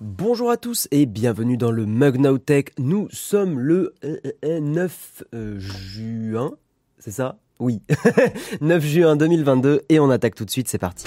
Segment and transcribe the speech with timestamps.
[0.00, 2.64] Bonjour à tous et bienvenue dans le Mug Tech.
[2.78, 6.52] Nous sommes le euh, euh, 9 euh, juin,
[6.98, 7.36] c'est ça?
[7.58, 7.82] Oui,
[8.62, 11.04] 9 juin 2022 et on attaque tout de suite, c'est parti.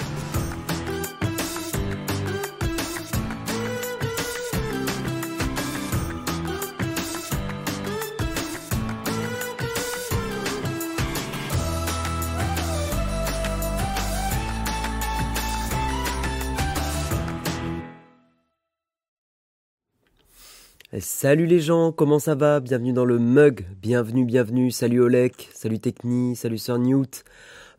[21.00, 22.60] Salut les gens, comment ça va?
[22.60, 27.24] Bienvenue dans le mug, bienvenue, bienvenue, salut Olek, salut Techni, salut Sir Newt.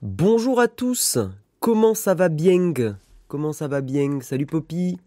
[0.02, 1.18] Bonjour à tous,
[1.62, 2.74] comment ça va bien
[3.30, 4.98] Comment ça va bien Salut Poppy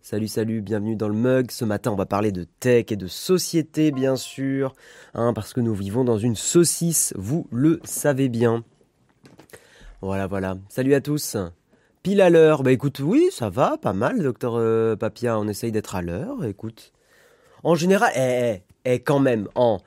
[0.00, 1.50] Salut, salut, bienvenue dans le mug.
[1.50, 4.72] Ce matin, on va parler de tech et de société, bien sûr,
[5.14, 8.62] hein, parce que nous vivons dans une saucisse, vous le savez bien.
[10.02, 10.56] Voilà, voilà.
[10.68, 11.36] Salut à tous.
[12.04, 12.62] Pile à l'heure.
[12.62, 15.36] Bah écoute, oui, ça va, pas mal, docteur euh, Papia.
[15.36, 16.92] On essaye d'être à l'heure, écoute.
[17.62, 19.78] En général, eh, eh, eh, quand même, en,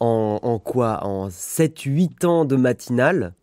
[0.00, 3.34] en, quoi En 7-8 ans de matinale,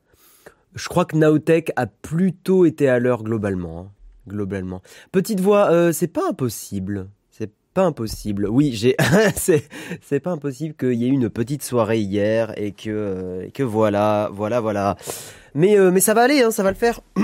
[0.75, 3.80] je crois que Naotech a plutôt été à l'heure globalement.
[3.80, 3.92] hein,
[4.28, 4.81] globalement.
[5.11, 7.09] Petite voix, euh, c'est pas impossible.
[7.31, 8.47] C'est pas impossible.
[8.50, 8.95] Oui, j'ai,
[9.36, 13.64] c'est, pas impossible qu'il y ait eu une petite soirée hier et que, euh, que
[13.64, 14.98] voilà, voilà, voilà.
[15.55, 17.00] Mais, euh, mais ça va aller, hein, ça va le faire.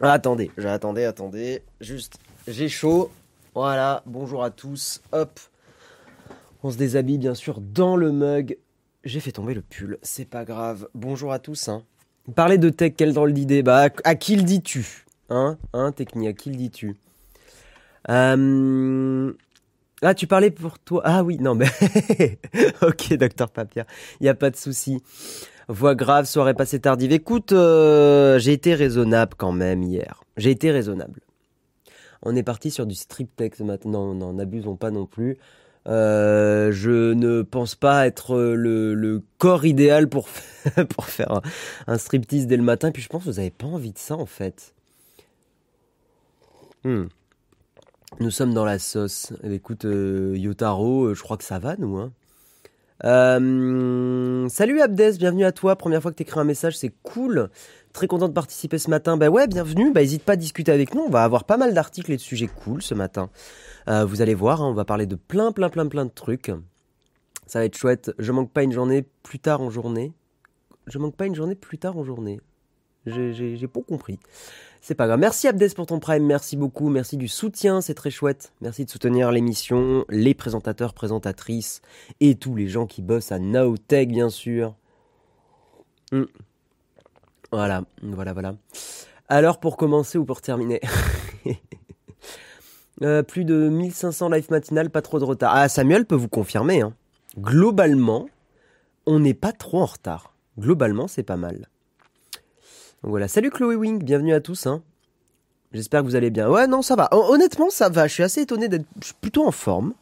[0.00, 1.62] Attendez, attendez, attendez.
[1.80, 3.10] Juste, j'ai chaud.
[3.54, 5.00] Voilà, bonjour à tous.
[5.12, 5.40] Hop.
[6.62, 8.58] On se déshabille bien sûr dans le mug.
[9.04, 10.88] J'ai fait tomber le pull, c'est pas grave.
[10.94, 11.68] Bonjour à tous.
[11.68, 11.82] Hein.
[12.34, 13.62] Parler de tech, quel drôle d'idée.
[13.62, 16.96] Bah, à, qui le dis-tu Hein Hein, à qui le dis-tu?
[18.10, 19.32] Euh...
[20.02, 21.68] Ah, tu parlais pour toi Ah oui, non, mais...
[22.82, 23.86] ok, docteur Papia,
[24.20, 25.02] il n'y a pas de souci.
[25.68, 27.12] Voix grave, soirée passée tardive.
[27.12, 30.22] Écoute, euh, j'ai été raisonnable quand même hier.
[30.36, 31.20] J'ai été raisonnable.
[32.22, 35.38] On est parti sur du striptease maintenant, non, n'abusons pas non plus.
[35.86, 41.40] Euh, je ne pense pas être le, corps idéal pour, faire
[41.86, 42.90] un, striptease dès le matin.
[42.90, 44.74] Puis je pense que vous n'avez pas envie de ça en fait.
[46.84, 47.04] Hmm.
[48.20, 49.32] Nous sommes dans la sauce.
[49.44, 51.96] Eh, Écoute, euh, Yotaro, euh, je crois que ça va nous.
[51.96, 52.10] Hein.
[54.50, 55.76] Salut Abdes, bienvenue à toi.
[55.76, 57.48] Première fois que tu écris un message, c'est cool.
[57.92, 59.16] Très content de participer ce matin.
[59.16, 59.92] Bah ouais, bienvenue.
[59.92, 61.02] Bah hésite pas à discuter avec nous.
[61.02, 63.30] On va avoir pas mal d'articles et de sujets cool ce matin.
[63.88, 66.52] Euh, vous allez voir, hein, on va parler de plein, plein, plein, plein de trucs.
[67.46, 68.12] Ça va être chouette.
[68.18, 70.12] Je manque pas une journée plus tard en journée.
[70.86, 72.40] Je manque pas une journée plus tard en journée.
[73.06, 74.18] J'ai- pas compris.
[74.82, 75.18] C'est pas grave.
[75.18, 76.24] Merci Abdes pour ton prime.
[76.26, 76.90] Merci beaucoup.
[76.90, 77.80] Merci du soutien.
[77.80, 78.52] C'est très chouette.
[78.60, 81.80] Merci de soutenir l'émission, les présentateurs, présentatrices
[82.20, 84.74] et tous les gens qui bossent à Nowtech, bien sûr.
[86.12, 86.24] Hmm.
[87.50, 88.54] Voilà, voilà, voilà.
[89.28, 90.80] Alors, pour commencer ou pour terminer
[93.02, 95.52] Euh, Plus de 1500 live matinales, pas trop de retard.
[95.54, 96.80] Ah, Samuel peut vous confirmer.
[96.80, 96.94] Hein.
[97.38, 98.28] Globalement,
[99.06, 100.34] on n'est pas trop en retard.
[100.58, 101.68] Globalement, c'est pas mal.
[103.02, 103.28] Voilà.
[103.28, 104.66] Salut Chloé Wing, bienvenue à tous.
[104.66, 104.82] Hein.
[105.72, 106.48] J'espère que vous allez bien.
[106.48, 107.08] Ouais, non, ça va.
[107.12, 108.06] Hon- Honnêtement, ça va.
[108.06, 108.86] Je suis assez étonné d'être
[109.20, 109.92] plutôt en forme.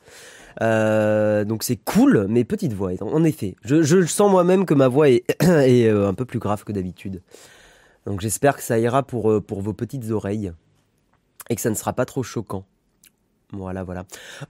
[0.62, 2.92] Euh, donc c'est cool, mais petite voix.
[3.00, 6.72] En effet, je, sens moi-même que ma voix est, euh, un peu plus grave que
[6.72, 7.22] d'habitude.
[8.06, 10.52] Donc j'espère que ça ira pour, euh, pour vos petites oreilles
[11.50, 12.64] et que ça ne sera pas trop choquant.
[13.52, 14.04] Voilà, voilà.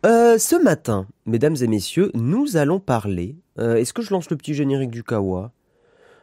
[0.04, 3.37] Ce matin, mesdames et messieurs, nous allons parler.
[3.59, 5.53] Est-ce que je lance le petit générique du Kawa?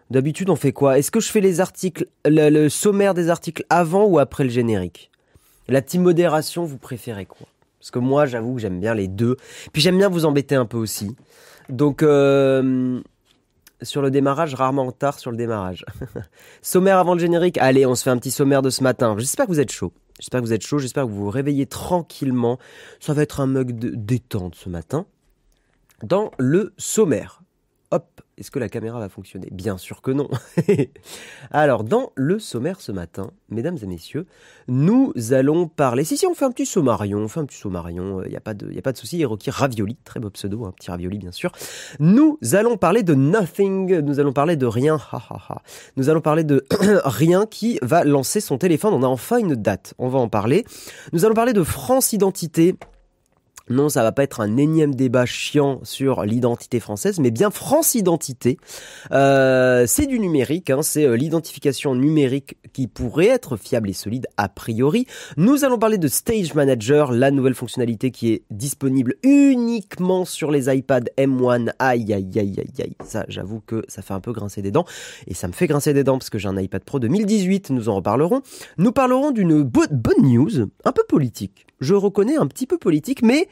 [0.10, 1.00] D'habitude, on fait quoi?
[1.00, 5.10] Est-ce que je fais les articles, le, sommaire des articles avant ou après le générique?
[5.68, 7.48] La team modération, vous préférez quoi?
[7.80, 9.38] Parce que moi, j'avoue que j'aime bien les deux.
[9.72, 11.16] Puis j'aime bien vous embêter un peu aussi.
[11.70, 13.02] Donc, euh,
[13.82, 15.86] sur le démarrage, rarement en retard sur le démarrage.
[16.62, 17.58] sommaire avant le générique?
[17.58, 19.16] Allez, on se fait un petit sommaire de ce matin.
[19.18, 19.94] J'espère que vous êtes chaud.
[20.20, 20.80] J'espère que vous êtes chaud.
[20.80, 22.60] J'espère que vous vous réveillez tranquillement.
[23.00, 25.06] Ça va être un mug de détente ce matin.
[26.02, 27.42] Dans le sommaire.
[27.92, 29.48] Hop, est-ce que la caméra va fonctionner?
[29.52, 30.28] Bien sûr que non.
[31.52, 34.26] Alors, dans le sommaire ce matin, mesdames et messieurs,
[34.68, 36.04] nous allons parler.
[36.04, 38.42] Si, si, on fait un petit sommarion, on fait un petit sommarion, il n'y a
[38.42, 39.20] pas de, a pas de souci.
[39.20, 41.52] Hiroki Ravioli, très beau pseudo, un petit ravioli, bien sûr.
[42.00, 45.00] Nous allons parler de nothing, nous allons parler de rien.
[45.96, 46.66] Nous allons parler de
[47.06, 48.94] rien qui va lancer son téléphone.
[48.94, 50.66] On a enfin une date, on va en parler.
[51.12, 52.76] Nous allons parler de France Identité.
[53.70, 57.96] Non, ça va pas être un énième débat chiant sur l'identité française, mais bien France
[57.96, 58.58] Identité.
[59.14, 64.28] Euh, c'est du numérique, hein, c'est euh, l'identification numérique qui pourrait être fiable et solide
[64.36, 65.08] a priori.
[65.38, 70.74] Nous allons parler de Stage Manager, la nouvelle fonctionnalité qui est disponible uniquement sur les
[70.76, 71.72] iPad M1.
[71.80, 72.96] Aïe, aïe, aïe, aïe, aïe.
[73.06, 74.86] Ça, j'avoue que ça fait un peu grincer des dents.
[75.28, 77.88] Et ça me fait grincer des dents parce que j'ai un iPad Pro 2018, nous
[77.88, 78.42] en reparlerons.
[78.78, 81.66] Nous parlerons d'une bonne news, un peu politique.
[81.80, 83.48] Je reconnais un petit peu politique, mais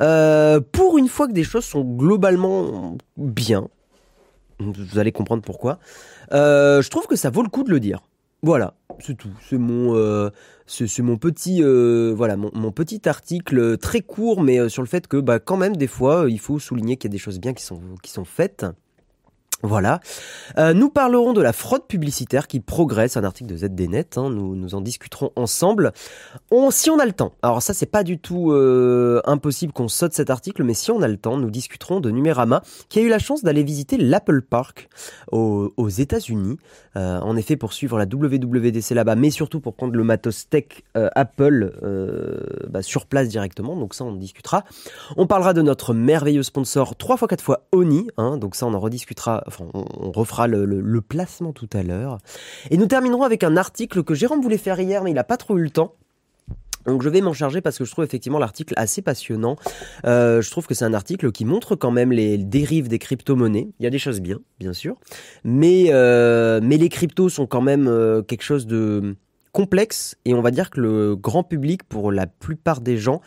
[0.00, 3.68] euh, pour une fois que des choses sont globalement bien,
[4.58, 5.78] vous allez comprendre pourquoi,
[6.32, 8.00] euh, je trouve que ça vaut le coup de le dire.
[8.44, 9.30] Voilà, c'est tout.
[9.48, 10.30] C'est mon, euh,
[10.98, 15.56] mon petit, voilà, mon, petit article très court, mais sur le fait que, bah, quand
[15.56, 18.10] même, des fois, il faut souligner qu'il y a des choses bien qui sont, qui
[18.10, 18.66] sont faites.
[19.62, 20.00] Voilà.
[20.58, 24.56] Euh, nous parlerons de la fraude publicitaire qui progresse, un article de ZDNet, hein, nous,
[24.56, 25.92] nous en discuterons ensemble.
[26.70, 30.14] Si on a le temps, alors ça c'est pas du tout euh, impossible qu'on saute
[30.14, 33.08] cet article, mais si on a le temps, nous discuterons de Numérama, qui a eu
[33.08, 34.88] la chance d'aller visiter l'Apple Park
[35.30, 36.58] aux, États-Unis,
[36.96, 40.82] euh, en effet pour suivre la WWDC là-bas, mais surtout pour prendre le matos tech
[40.94, 41.72] Apple
[42.68, 44.64] bah, sur place directement, donc ça on discutera.
[45.16, 48.74] On parlera de notre merveilleux sponsor 3 x 4 fois Oni, hein, donc ça on
[48.74, 52.18] en rediscutera on, refera le, placement tout à l'heure.
[52.70, 55.36] Et nous terminerons avec un article que Jérôme voulait faire hier, mais il n'a pas
[55.36, 55.94] trop eu le temps.
[56.86, 59.56] Donc je vais m'en charger parce que je trouve effectivement l'article assez passionnant.
[60.04, 63.68] Euh, je trouve que c'est un article qui montre quand même les dérives des crypto-monnaies.
[63.78, 64.96] Il y a des choses bien, bien sûr,
[65.44, 69.16] mais euh, mais les cryptos sont quand même euh, quelque chose de
[69.52, 73.20] complexe et on va dire que le grand public, pour la plupart des gens,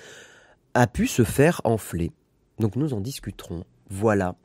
[0.73, 2.11] a pu se faire enfler.
[2.59, 3.63] Donc nous en discuterons.
[3.89, 4.35] Voilà.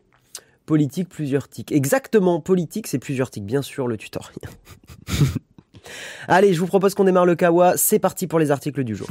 [0.66, 1.72] Politique, plusieurs tics.
[1.72, 3.44] Exactement, politique, c'est plusieurs tics.
[3.44, 4.36] Bien sûr, le tutoriel.
[6.28, 7.76] Allez, je vous propose qu'on démarre le kawa.
[7.76, 9.08] C'est parti pour les articles du jour.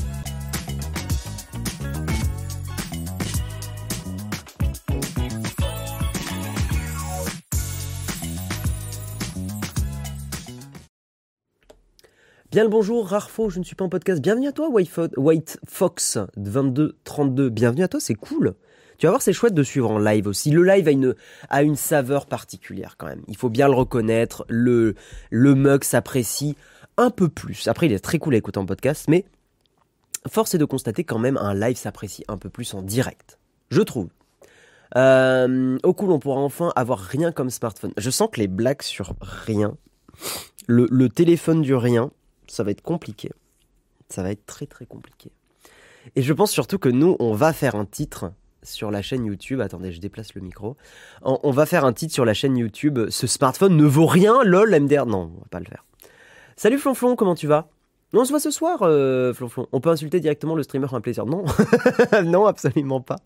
[12.51, 14.22] Bien le bonjour, Rarefo, je ne suis pas en podcast.
[14.22, 17.50] Bienvenue à toi, White Fox 2232.
[17.50, 18.56] Bienvenue à toi, c'est cool.
[19.00, 20.51] Tu vas voir, c'est chouette de suivre en live aussi.
[20.51, 21.16] Le live a une,
[21.50, 23.24] a une saveur particulière quand même.
[23.30, 24.46] Il faut bien le reconnaître.
[24.50, 24.96] Le,
[25.30, 26.57] le mug s'apprécie
[26.98, 27.69] un peu plus.
[27.69, 29.24] Après, il est très cool à écouter en podcast, mais
[30.28, 33.40] force est de constater quand même un live s'apprécie un peu plus en direct.
[33.72, 34.10] Je trouve.
[34.98, 37.94] Euh, au cool, on pourra enfin avoir rien comme smartphone.
[37.96, 39.78] Je sens que les blagues sur rien,
[40.68, 42.12] le, le téléphone du rien,
[42.48, 43.31] ça va être compliqué.
[44.10, 45.31] Ça va être très très compliqué.
[46.18, 48.34] Et je pense surtout que nous, on va faire un titre
[48.64, 49.62] sur la chaîne YouTube.
[49.62, 50.76] Attendez, je déplace le micro.
[51.22, 53.10] On, va faire un titre sur la chaîne YouTube.
[53.10, 55.06] Ce smartphone ne vaut rien, lol, MDR.
[55.06, 55.86] Non, on va pas le faire.
[56.56, 57.70] Salut Flonflon, comment tu vas?
[58.14, 59.68] On se voit ce soir, euh, Flonflon.
[59.72, 61.26] On peut insulter directement le streamer, un plaisir.
[61.26, 61.46] Non,
[62.24, 63.18] non, absolument pas.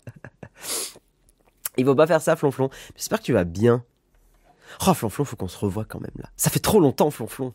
[1.76, 2.70] Il faut pas faire ça, Flonflon.
[2.94, 3.82] J'espère que tu vas bien.
[4.86, 6.28] Oh, Flonflon, faut qu'on se revoie quand même là.
[6.36, 7.52] Ça fait trop longtemps, Flonflon.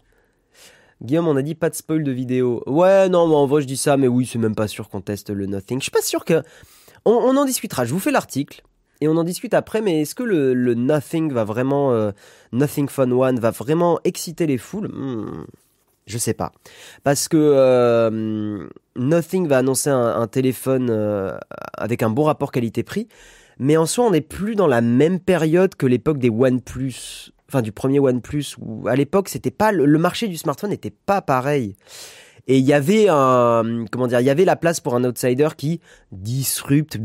[1.02, 2.62] Guillaume, on a dit pas de spoil de vidéo.
[2.66, 5.00] Ouais, non, mais en vrai, je dis ça, mais oui, c'est même pas sûr qu'on
[5.00, 5.80] teste le Nothing.
[5.80, 6.44] Je suis pas sûr que.
[7.10, 7.86] On, en discutera.
[7.86, 8.64] Je vous fais l'article
[9.02, 9.82] et on en discute après.
[9.82, 12.12] Mais est-ce que le, Nothing va vraiment, euh,
[12.52, 14.88] Nothing Fun One va vraiment exciter les foules?
[14.88, 15.46] Hmm,
[16.06, 16.52] Je sais pas,
[17.04, 21.38] parce que euh, Nothing va annoncer un, téléphone euh,
[21.74, 23.08] avec un bon rapport qualité-prix.
[23.62, 27.62] Mais en soi, on n'est plus dans la même période que l'époque des OnePlus, enfin
[27.62, 31.76] du premier OnePlus, où à l'époque, c'était pas le marché du smartphone n'était pas pareil.
[32.50, 35.50] Et il y avait un, comment dire, il y avait la place pour un outsider
[35.56, 35.82] qui
[36.12, 36.98] disrupte,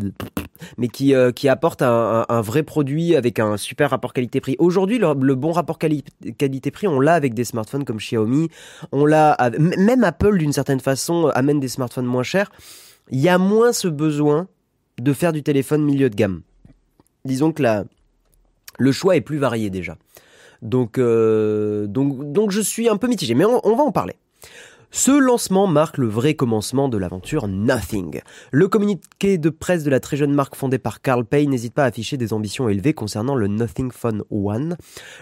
[0.78, 4.56] mais qui, euh, qui apporte un, vrai produit avec un super rapport qualité-prix.
[4.58, 8.48] Aujourd'hui, le, bon rapport qualité-prix, on l'a avec des smartphones comme Xiaomi,
[8.90, 12.50] on l'a, même Apple d'une certaine façon amène des smartphones moins chers.
[13.10, 14.48] Il y a moins ce besoin
[14.98, 16.40] de faire du téléphone milieu de gamme.
[17.26, 17.84] Disons que la,
[18.78, 19.98] le choix est plus varié déjà.
[20.62, 24.14] Donc, euh, donc, donc je suis un peu mitigé, mais on va en parler.
[24.96, 28.20] Ce lancement marque le vrai commencement de l'aventure Nothing.
[28.52, 31.82] Le communiqué de presse de la très jeune marque fondée par Carl Pay n'hésite pas
[31.82, 34.76] à afficher des ambitions élevées concernant le Nothing Phone One,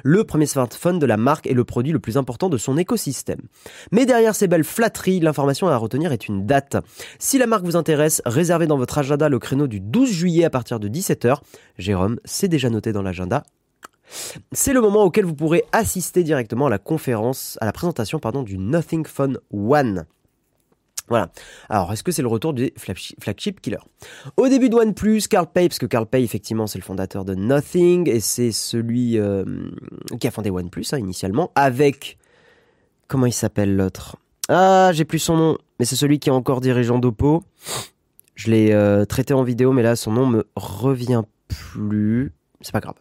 [0.04, 3.40] le premier smartphone de la marque et le produit le plus important de son écosystème.
[3.92, 6.76] Mais derrière ces belles flatteries, l'information à retenir est une date.
[7.18, 10.50] Si la marque vous intéresse, réservez dans votre agenda le créneau du 12 juillet à
[10.50, 11.38] partir de 17h.
[11.78, 13.42] Jérôme, c'est déjà noté dans l'agenda.
[14.52, 18.42] C'est le moment auquel vous pourrez assister directement à la conférence, à la présentation pardon,
[18.42, 20.06] du Nothing Phone One.
[21.08, 21.30] Voilà.
[21.68, 23.78] Alors, est-ce que c'est le retour des flagship killer
[24.36, 27.34] Au début de OnePlus, Carl Pei, parce que Carl Pei, effectivement, c'est le fondateur de
[27.34, 29.44] Nothing, et c'est celui euh,
[30.20, 32.18] qui a fondé OnePlus, hein, initialement, avec...
[33.08, 34.16] Comment il s'appelle l'autre?
[34.48, 37.42] Ah, j'ai plus son nom, mais c'est celui qui est encore dirigeant d'Oppo.
[38.34, 42.32] Je l'ai euh, traité en vidéo, mais là, son nom me revient plus.
[42.62, 42.94] C'est pas grave.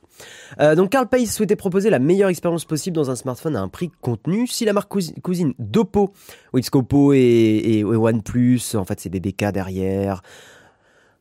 [0.59, 3.67] Euh, donc Carl Pei souhaitait proposer la meilleure expérience possible dans un smartphone à un
[3.67, 4.47] prix contenu.
[4.47, 4.91] Si la marque
[5.21, 6.13] cousine d'Oppo,
[6.55, 10.21] Xcopo et, et, et OnePlus, en fait c'est BBK derrière,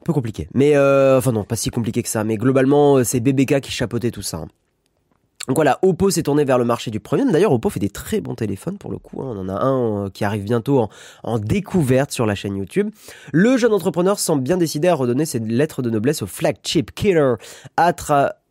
[0.01, 0.49] un peu compliqué.
[0.55, 2.25] Mais euh, enfin non, pas si compliqué que ça.
[2.25, 4.39] Mais globalement, c'est BBK qui chapeautait tout ça.
[4.39, 4.49] hein.
[5.49, 7.33] Donc voilà, Oppo s'est tourné vers le marché du premium.
[7.33, 9.23] D'ailleurs, Oppo fait des très bons téléphones pour le coup.
[9.23, 9.35] hein.
[9.35, 10.89] On en a un euh, qui arrive bientôt
[11.23, 12.91] en, découverte sur la chaîne YouTube.
[13.33, 17.35] Le jeune entrepreneur semble bien décidé à redonner ses lettres de noblesse au flagship killer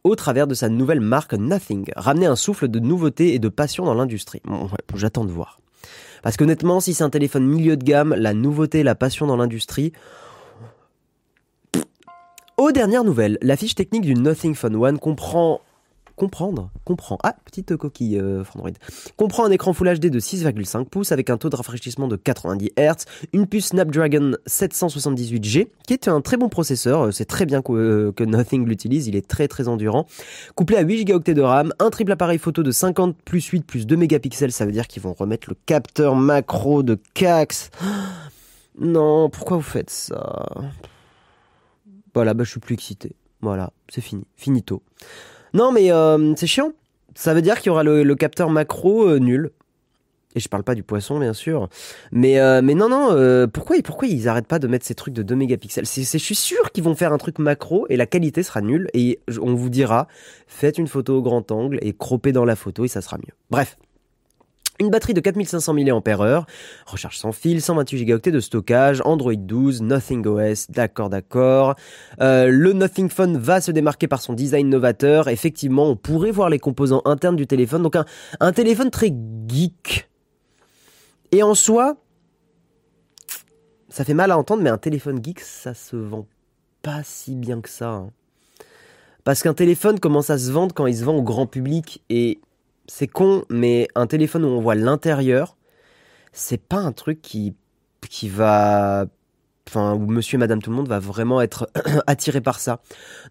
[0.04, 1.92] au travers de sa nouvelle marque Nothing.
[1.96, 4.42] Ramener un souffle de nouveauté et de passion dans l'industrie.
[4.46, 5.60] Bon, ouais, j'attends de voir.
[6.24, 9.94] Parce qu'honnêtement, si c'est un téléphone milieu de gamme, la nouveauté la passion dans l'industrie,
[12.58, 15.62] aux dernières nouvelles, la fiche technique du Nothing Phone One comprend
[16.20, 18.72] comprendre, comprend, ah, petite coquille euh, Android,
[19.16, 22.72] comprend un écran Full HD de 6,5 pouces avec un taux de rafraîchissement de 90
[22.78, 27.62] Hz, une puce Snapdragon 778G, qui est un très bon processeur, euh, c'est très bien
[27.62, 30.08] que, euh, que Nothing l'utilise, il est très très endurant,
[30.56, 33.88] couplé à 8 Go de RAM, un triple appareil photo de 50 plus 8 plus
[33.88, 37.72] 2 mégapixels, ça veut dire qu'ils vont remettre le capteur macro de Cax.
[38.82, 40.46] Non, pourquoi vous faites ça?
[42.14, 43.14] Voilà, bah je suis plus excité.
[43.42, 44.82] Voilà, c'est fini, finito.
[45.54, 46.72] Non, mais euh, c'est chiant.
[47.16, 49.52] Ça veut dire qu'il y aura le, capteur macro euh, nul.
[50.36, 51.70] Et je parle pas du poisson, bien sûr.
[52.12, 55.24] Mais, euh, mais non, non, pourquoi, pourquoi ils arrêtent pas de mettre ces trucs de
[55.24, 55.88] 2 mégapixels?
[55.88, 58.90] C'est, Je suis sûr qu'ils vont faire un truc macro et la qualité sera nulle.
[58.94, 60.08] Et on vous dira,
[60.48, 63.34] faites une photo au grand angle et croppez dans la photo et ça sera mieux.
[63.50, 63.76] Bref.
[64.82, 66.46] Une batterie de 4500 mAh,
[66.86, 71.76] recharge sans fil, 128 Go de stockage, Android 12, Nothing OS, d'accord, d'accord.
[72.22, 75.28] Euh, le Nothing Phone va se démarquer par son design novateur.
[75.28, 77.84] Effectivement, on pourrait voir les composants internes du téléphone.
[77.84, 77.98] Donc
[78.40, 79.14] un, téléphone très
[79.48, 80.10] geek.
[81.34, 81.98] Et en soi,
[83.90, 86.26] ça fait mal à entendre, mais un téléphone geek, ça se vend
[86.82, 87.90] pas si bien que ça.
[87.90, 88.12] hein.
[89.26, 92.02] Parce qu'un téléphone commence à se vendre quand il se vend au grand public.
[92.10, 92.40] Et
[92.90, 95.58] c'est con, mais un téléphone où on voit l'intérieur,
[96.34, 97.56] c'est pas un truc qui,
[98.10, 99.06] qui va.
[99.68, 101.70] Enfin, où monsieur et madame tout le monde va vraiment être
[102.08, 102.82] attiré par ça.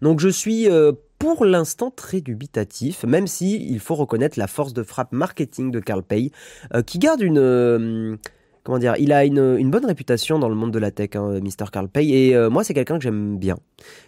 [0.01, 4.73] Donc je suis euh, pour l'instant très dubitatif, même si il faut reconnaître la force
[4.73, 6.31] de frappe marketing de Carl Pei,
[6.73, 7.39] euh, qui garde une.
[7.39, 8.15] euh,
[8.63, 11.41] comment dire Il a une, une bonne réputation dans le monde de la tech, hein,
[11.41, 11.69] Mr.
[11.73, 13.57] Carl Pei, et moi c'est quelqu'un que j'aime bien,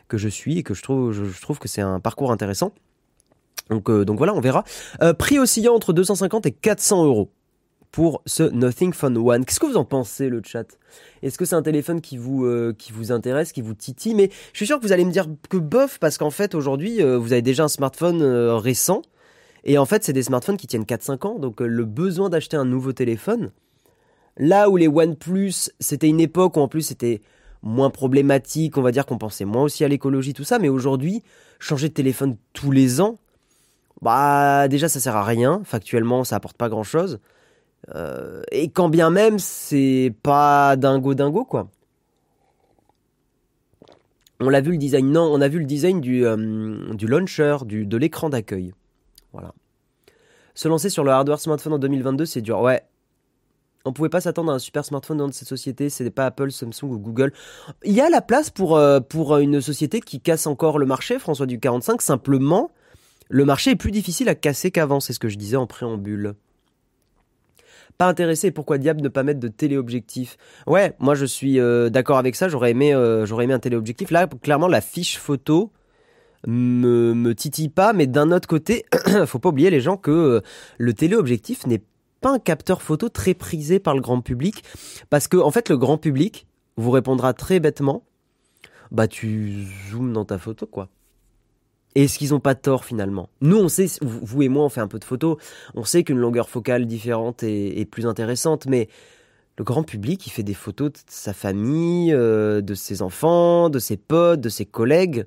[0.08, 2.74] que je suis et que je trouve que c'est un parcours intéressant.
[3.70, 4.64] Donc, euh, donc voilà, on verra.
[5.02, 7.30] Euh, prix oscillant entre 250 et 400 euros
[7.92, 9.46] pour ce Nothing Phone One.
[9.46, 10.66] Qu'est-ce que vous en pensez, le chat?
[11.24, 14.16] Est-ce que c'est un téléphone qui vous, euh, qui vous intéresse, qui vous titille?
[14.16, 17.02] Mais je suis sûr que vous allez me dire que bof, parce qu'en fait, aujourd'hui,
[17.02, 19.02] vous avez déjà un smartphone récent.
[19.64, 21.40] Et en fait, c'est des smartphones qui tiennent 4-5 ans.
[21.40, 23.52] Donc, le besoin d'acheter un nouveau téléphone,
[24.38, 27.22] là où les OnePlus, c'était une époque où en plus c'était
[27.62, 30.60] moins problématique, on va dire qu'on pensait moins aussi à l'écologie, tout ça.
[30.60, 31.24] Mais aujourd'hui,
[31.60, 33.20] changer de téléphone tous les ans,
[34.02, 35.62] bah déjà ça sert à rien.
[35.64, 37.20] Factuellement, ça apporte pas grand chose.
[37.96, 41.70] Euh, et quand bien même, c'est pas dingo dingo quoi.
[44.40, 47.58] On l'a vu le design, non, on a vu le design du, euh, du launcher,
[47.64, 48.74] du, de l'écran d'accueil.
[49.34, 49.54] Voilà.
[50.56, 52.60] Se lancer sur le hardware smartphone en 2022, c'est dur.
[52.60, 52.82] Ouais.
[53.86, 56.86] On pouvait pas s'attendre à un super smartphone dans cette société, c'est pas Apple, Samsung
[56.86, 57.34] ou Google.
[57.84, 61.20] Il y a la place pour, euh, pour une société qui casse encore le marché,
[61.20, 62.72] François du 45, simplement,
[63.32, 66.36] le marché est plus difficile à casser qu'avant, c'est ce que je disais en préambule.
[67.98, 70.38] Pas intéressé, pourquoi diable ne pas mettre de téléobjectif?
[70.68, 74.12] Ouais, moi je suis euh, d'accord avec ça, j'aurais aimé, euh, aimé un téléobjectif.
[74.12, 75.72] Là, clairement, la fiche photo
[76.46, 78.86] me, me titille pas, mais d'un autre côté,
[79.26, 80.42] faut pas oublier les gens que euh,
[80.78, 81.84] le téléobjectif n'est
[82.20, 84.62] pas un capteur photo très prisé par le grand public,
[85.10, 88.04] parce que en fait le grand public vous répondra très bêtement,
[88.92, 90.90] bah tu zoomes dans ta photo quoi.
[91.96, 93.30] Et est-ce qu'ils ont pas tort finalement?
[93.42, 95.38] Nous on sait, vous et moi on fait un peu de photos,
[95.76, 98.88] on sait qu'une longueur focale différente est, plus intéressante, mais
[99.58, 103.80] le grand public il fait des photos de sa famille, euh, de ses enfants, de
[103.80, 105.26] ses potes, de ses collègues.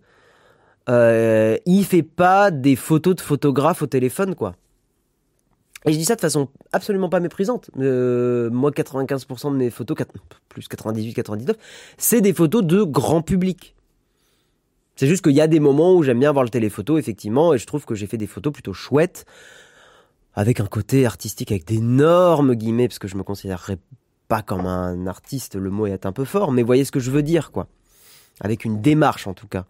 [0.88, 4.54] Euh, il fait pas des photos de photographe au téléphone quoi.
[5.87, 7.71] Et je dis ça de façon absolument pas méprisante.
[7.78, 9.97] Euh, moi, 95% de mes photos,
[10.49, 11.56] plus 98, 99,
[11.99, 13.74] c'est des photos de grand public.
[14.96, 17.58] C'est juste qu'il y a des moments où j'aime bien voir le téléphoto, effectivement, et
[17.58, 19.24] je trouve que j'ai fait des photos plutôt chouettes,
[20.34, 23.78] avec un côté artistique, avec d'énormes guillemets, parce que je me considérerais
[24.28, 27.10] pas comme un artiste, le mot est un peu fort, mais voyez ce que je
[27.10, 27.68] veux dire, quoi.
[28.40, 29.66] Avec une démarche, en tout cas.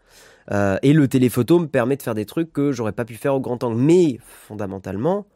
[0.52, 3.34] Euh, et le téléphoto me permet de faire des trucs que j'aurais pas pu faire
[3.34, 3.76] au grand angle.
[3.76, 5.26] Mais, fondamentalement,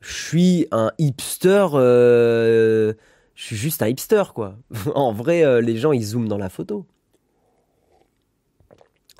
[0.00, 1.66] je suis un hipster.
[1.74, 2.94] euh,
[3.34, 4.56] je suis juste un hipster, quoi.
[4.94, 6.86] en vrai, euh, les gens, ils zooment dans la photo.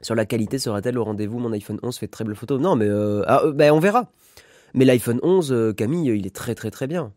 [0.06, 2.60] Sur la qualité, sera-t-elle au rendez-vous Mon iPhone 11 fait de très belles photos.
[2.60, 4.08] Non, mais euh, ah, euh, ben, on verra.
[4.72, 7.12] Mais l'iPhone 11, euh, Camille, il est très très très bien.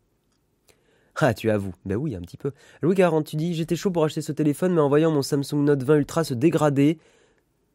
[1.17, 1.75] Ah, tu avoues.
[1.85, 2.51] Ben oui, un petit peu.
[2.81, 5.65] Louis 40, tu dis J'étais chaud pour acheter ce téléphone, mais en voyant mon Samsung
[5.65, 6.97] Note 20 Ultra se dégrader,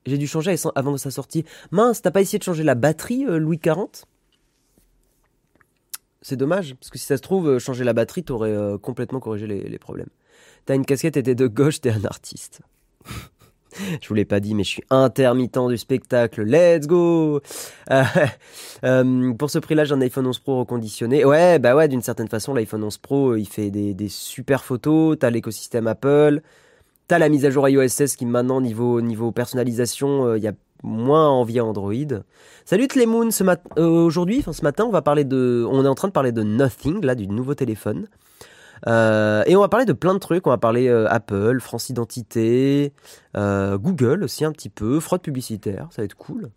[0.05, 1.45] j'ai dû changer avant sa sortie.
[1.71, 4.07] Mince, t'as pas essayé de changer la batterie, Louis 40
[6.23, 8.53] C'est dommage, parce que si ça se trouve, changer la batterie, t'aurais
[8.83, 10.11] complètement corrigé les, les problèmes.
[10.67, 12.63] T'as une casquette et t'es de gauche, t'es un artiste.
[14.01, 16.43] je vous l'ai pas dit, mais je suis intermittent du spectacle.
[16.43, 17.41] Let's go
[17.91, 18.03] euh,
[18.85, 21.25] euh, Pour ce prix-là, j'ai un iPhone 11 Pro reconditionné.
[21.25, 25.19] Ouais, bah ouais, d'une certaine façon, l'iPhone 11 Pro, il fait des, super photos.
[25.19, 26.41] T'as l'écosystème Apple.
[27.07, 30.49] T'as la mise à jour iOS 16 qui maintenant, niveau, niveau personnalisation, il euh, y
[30.49, 30.53] a
[30.83, 31.93] moins envie à Android.
[32.65, 33.45] Salut les Moon, ce
[33.81, 36.43] aujourd'hui, enfin ce matin, on va parler de, on est en train de parler de
[36.43, 38.07] Nothing, là, du nouveau téléphone.
[38.87, 40.47] Euh, et on va parler de plein de trucs.
[40.47, 42.93] On va parler euh, Apple, France Identité,
[43.37, 46.51] euh, Google aussi un petit peu, fraude publicitaire, ça va être cool.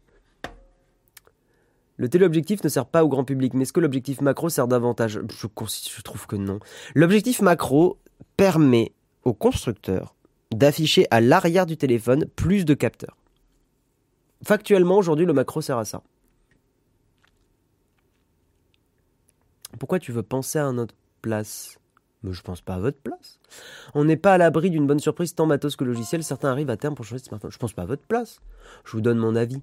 [1.98, 5.14] Le téléobjectif ne sert pas au grand public, mais est-ce que l'objectif macro sert davantage?
[5.14, 6.60] Je, je trouve que non.
[6.94, 7.98] L'objectif macro
[8.36, 8.94] permet
[9.24, 10.16] au constructeur
[10.52, 13.18] d'afficher à l'arrière du téléphone plus de capteurs.
[14.44, 16.04] Factuellement, aujourd'hui, le macro sert à ça.
[19.80, 21.80] Pourquoi tu veux penser à notre place?
[22.24, 23.40] Mais je pense pas à votre place.
[23.94, 26.24] On n'est pas à l'abri d'une bonne surprise tant matos que logiciel.
[26.24, 27.52] Certains arrivent à terme pour changer de smartphone.
[27.52, 28.40] Je pense pas à votre place.
[28.86, 29.62] Je vous donne mon avis.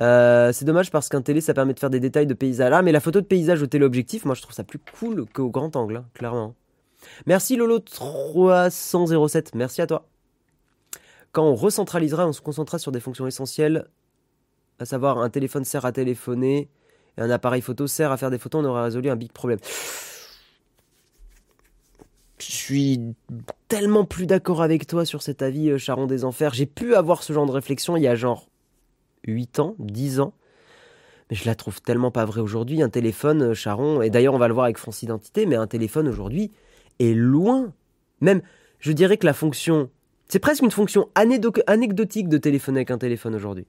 [0.00, 2.72] Euh, c'est dommage parce qu'un télé ça permet de faire des détails de paysage.
[2.74, 5.50] Ah mais la photo de paysage au téléobjectif, moi je trouve ça plus cool qu'au
[5.50, 6.54] grand angle, hein, clairement.
[7.26, 10.08] Merci Lolo 307, merci à toi.
[11.30, 13.88] Quand on recentralisera, on se concentrera sur des fonctions essentielles,
[14.80, 16.68] à savoir un téléphone sert à téléphoner
[17.16, 19.60] et un appareil photo sert à faire des photos, on aura résolu un big problème
[22.46, 23.00] je suis
[23.68, 26.54] tellement plus d'accord avec toi sur cet avis, euh, Charon des Enfers.
[26.54, 28.48] J'ai pu avoir ce genre de réflexion il y a genre
[29.26, 30.34] 8 ans, 10 ans.
[31.30, 32.82] Mais je la trouve tellement pas vraie aujourd'hui.
[32.82, 35.66] Un téléphone, euh, Charon, et d'ailleurs on va le voir avec France Identité, mais un
[35.66, 36.52] téléphone aujourd'hui
[36.98, 37.72] est loin.
[38.20, 38.42] Même,
[38.78, 39.90] je dirais que la fonction.
[40.28, 43.66] C'est presque une fonction anecdotique de téléphoner avec un téléphone aujourd'hui.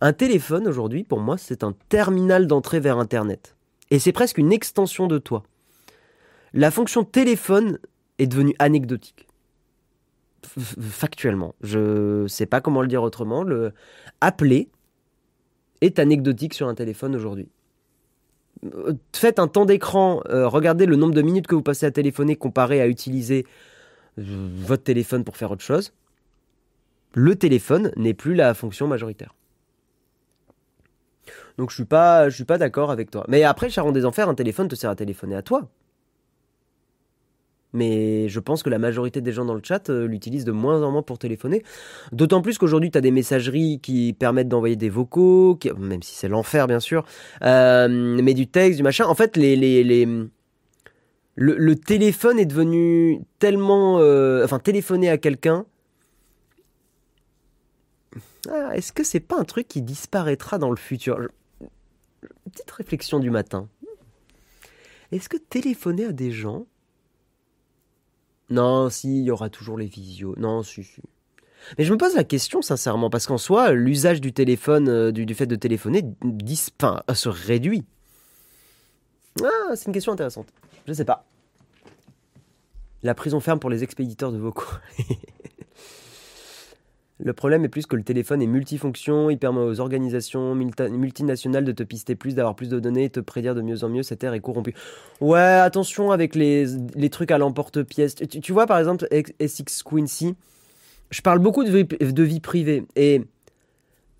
[0.00, 3.56] Un téléphone aujourd'hui, pour moi, c'est un terminal d'entrée vers Internet.
[3.90, 5.44] Et c'est presque une extension de toi
[6.56, 7.78] la fonction téléphone
[8.18, 9.28] est devenue anecdotique.
[10.42, 11.54] Factuellement.
[11.60, 13.42] Je ne sais pas comment le dire autrement.
[13.42, 13.72] Le
[14.20, 14.70] appeler
[15.82, 17.48] est anecdotique sur un téléphone aujourd'hui.
[18.64, 21.90] Euh, faites un temps d'écran, euh, regardez le nombre de minutes que vous passez à
[21.90, 23.44] téléphoner comparé à utiliser
[24.16, 25.92] votre téléphone pour faire autre chose.
[27.12, 29.34] Le téléphone n'est plus la fonction majoritaire.
[31.58, 33.26] Donc je suis pas, suis pas d'accord avec toi.
[33.28, 35.68] Mais après, Charon des Enfers, un téléphone te sert à téléphoner à toi
[37.76, 40.82] mais je pense que la majorité des gens dans le chat euh, l'utilisent de moins
[40.82, 41.62] en moins pour téléphoner.
[42.10, 46.28] D'autant plus qu'aujourd'hui, tu as des messageries qui permettent d'envoyer des vocaux, même si c'est
[46.28, 47.04] l'enfer, bien sûr,
[47.42, 49.06] euh, mais du texte, du machin.
[49.06, 49.36] En fait.
[51.38, 53.98] Le, téléphone est devenu tellement...
[54.00, 55.66] Euh, enfin, téléphoner à quelqu'un...
[58.48, 61.18] Ah, est-ce que c'est pas un truc qui disparaîtra dans le futur?
[62.44, 63.68] Petite réflexion du matin.
[65.12, 66.66] Est-ce que téléphoner à des gens
[68.50, 70.34] non, si, il y aura toujours les visios.
[70.36, 71.02] Non, si, si.
[71.78, 75.34] Mais je me pose la question sincèrement, parce qu'en soi, l'usage du téléphone, euh, du,
[75.34, 76.04] fait de téléphoner,
[77.14, 77.84] se réduit.
[79.42, 80.46] Ah, c'est une question intéressante.
[80.86, 81.24] Je sais pas.
[83.02, 84.70] La prison ferme pour les expéditeurs de vocaux.
[87.18, 91.72] Le problème est plus que le téléphone est multifonction, il permet aux organisations multinationales de
[91.72, 94.22] te pister plus, d'avoir plus de données et te prédire de mieux en mieux, cette
[94.22, 94.74] ère est corrompue.
[95.22, 96.66] Ouais, attention avec les,
[97.10, 98.16] trucs à l'emporte-pièce.
[98.16, 99.08] Tu, vois par exemple
[99.40, 100.34] SX Quincy,
[101.10, 103.22] je parle beaucoup de vie, de vie privée et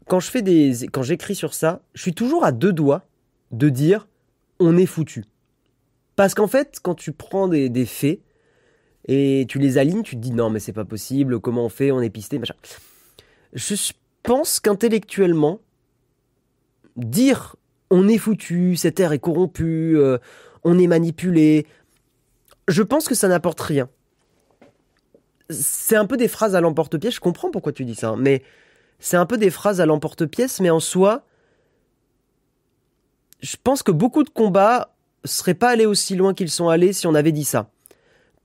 [0.09, 3.03] quand je fais des quand j'écris sur ça, je suis toujours à deux doigts
[3.51, 4.09] de dire
[4.59, 5.25] on est foutu.
[6.15, 8.21] Parce qu'en fait, quand tu prends des, des faits,
[9.07, 11.91] et tu les alignes, tu te dis non mais c'est pas possible, comment on fait,
[11.91, 12.55] on est pisté, machin.
[13.53, 13.75] Je
[14.23, 15.61] pense qu'intellectuellement,
[16.97, 17.57] dire
[17.91, 20.19] on est foutu, cette ère est corrompue, euh,
[20.65, 21.67] on est manipulé,
[22.67, 23.89] je pense que ça n'apporte rien.
[25.49, 28.43] C'est un peu des phrases à l'emporte-pièce, je comprends pourquoi tu dis ça, hein, mais
[28.99, 31.25] c'est un peu des phrases à l'emporte-pièce, mais en soi,
[33.41, 37.07] je pense que beaucoup de combats seraient pas allés aussi loin qu'ils sont allés si
[37.07, 37.71] on avait dit ça.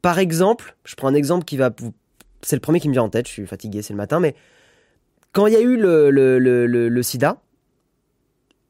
[0.02, 1.72] Par exemple, je prends un exemple qui va...
[2.42, 4.36] C'est le premier qui me vient en tête, je suis fatigué, c'est le matin, mais
[5.32, 7.42] quand il y a eu le, le, le, sida,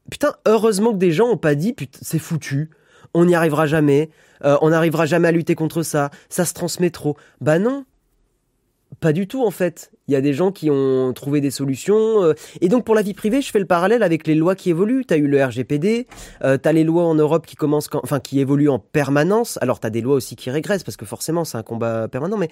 [0.10, 2.70] putain, heureusement que des gens ont pas dit, putain, c'est foutu,
[3.14, 4.10] on n'y arrivera jamais,
[4.44, 7.18] euh, on n'arrivera jamais à lutter contre ça, ça se transmet trop.
[7.40, 7.86] Bah non.
[9.02, 9.92] Pas du tout en fait.
[10.08, 12.24] Il y a des gens qui ont trouvé des solutions.
[12.24, 14.70] euh, et donc pour la vie privée, je fais le parallèle avec les lois qui
[14.70, 15.06] évoluent.
[15.08, 16.06] Tu as eu le RGPD,
[16.44, 19.58] euh, tu as les lois en Europe qui commencent, enfin qui évoluent en permanence.
[19.60, 22.38] Alors tu as des lois aussi qui régressent parce que forcément c'est un combat permanent.
[22.38, 22.50] Mais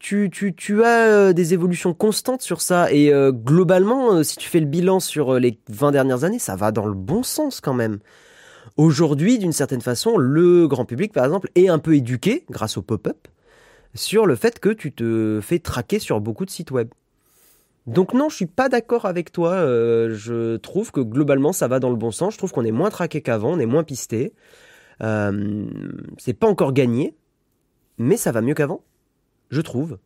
[0.00, 2.92] tu, tu, tu as euh, des évolutions constantes sur ça.
[2.92, 6.86] Et globalement, si tu fais le bilan sur les 20 dernières années, ça va dans
[6.86, 8.00] le bon sens quand même.
[8.76, 12.82] Aujourd'hui, d'une certaine façon, le grand public, par exemple, est un peu éduqué, grâce au
[12.82, 13.28] pop-up,
[13.94, 16.88] sur le fait que tu te fais traquer sur beaucoup de sites web.
[17.86, 19.54] Donc non, je suis pas d'accord avec toi.
[19.54, 22.34] euh, je trouve que globalement, ça va dans le bon sens.
[22.34, 24.32] Je trouve qu'on est moins traqué qu'avant, on est moins pisté.
[25.02, 25.66] Euh,
[26.18, 27.16] c'est pas encore gagné,
[27.98, 28.84] mais ça va mieux qu'avant,
[29.50, 29.98] je trouve.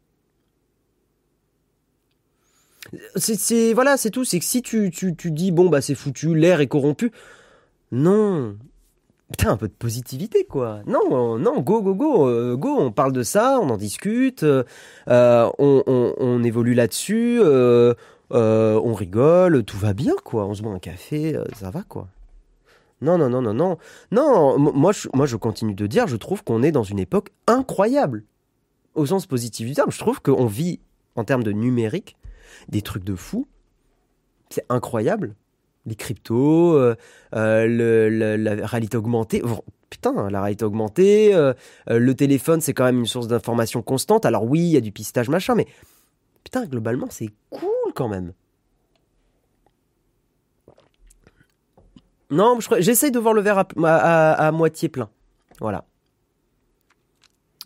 [3.16, 4.25] C'est, voilà, c'est tout.
[4.25, 7.11] C'est que si tu, tu, tu dis bon bah c'est foutu, l'air est corrompu,
[7.92, 8.57] non.
[9.31, 10.81] Putain, un peu de positivité, quoi.
[10.87, 12.77] Non, non, go, go, go, euh, go.
[12.79, 14.62] On parle de ça, on en discute, euh,
[15.09, 17.95] euh, on, on- évolue là-dessus, euh,
[18.33, 20.47] euh, on rigole, tout va bien, quoi.
[20.47, 22.07] On se boit un café, euh, ça va, quoi.
[23.03, 23.79] Non, non, non, non, non.
[24.12, 27.31] Non, moi je, moi, je continue de dire, je trouve qu'on est dans une époque
[27.49, 28.23] incroyable.
[28.95, 29.91] Au sens positif du terme.
[29.91, 30.79] Je trouve qu'on vit,
[31.17, 32.17] en termes de numérique,
[32.69, 33.47] des trucs de fou.
[34.51, 35.35] C'est incroyable
[35.87, 36.96] les cryptos, euh,
[37.35, 39.42] euh, la réalité augmentée.
[39.88, 41.55] Putain, la réalité augmentée, euh,
[41.87, 44.27] le téléphone, c'est quand même une source d'information constante.
[44.27, 45.66] Alors oui, il y a du pistage machin, mais
[46.44, 48.33] putain, globalement, c'est cool quand même.
[52.31, 55.09] Non, j'essaye de voir le verre à moitié plein.
[55.61, 55.85] Voilà.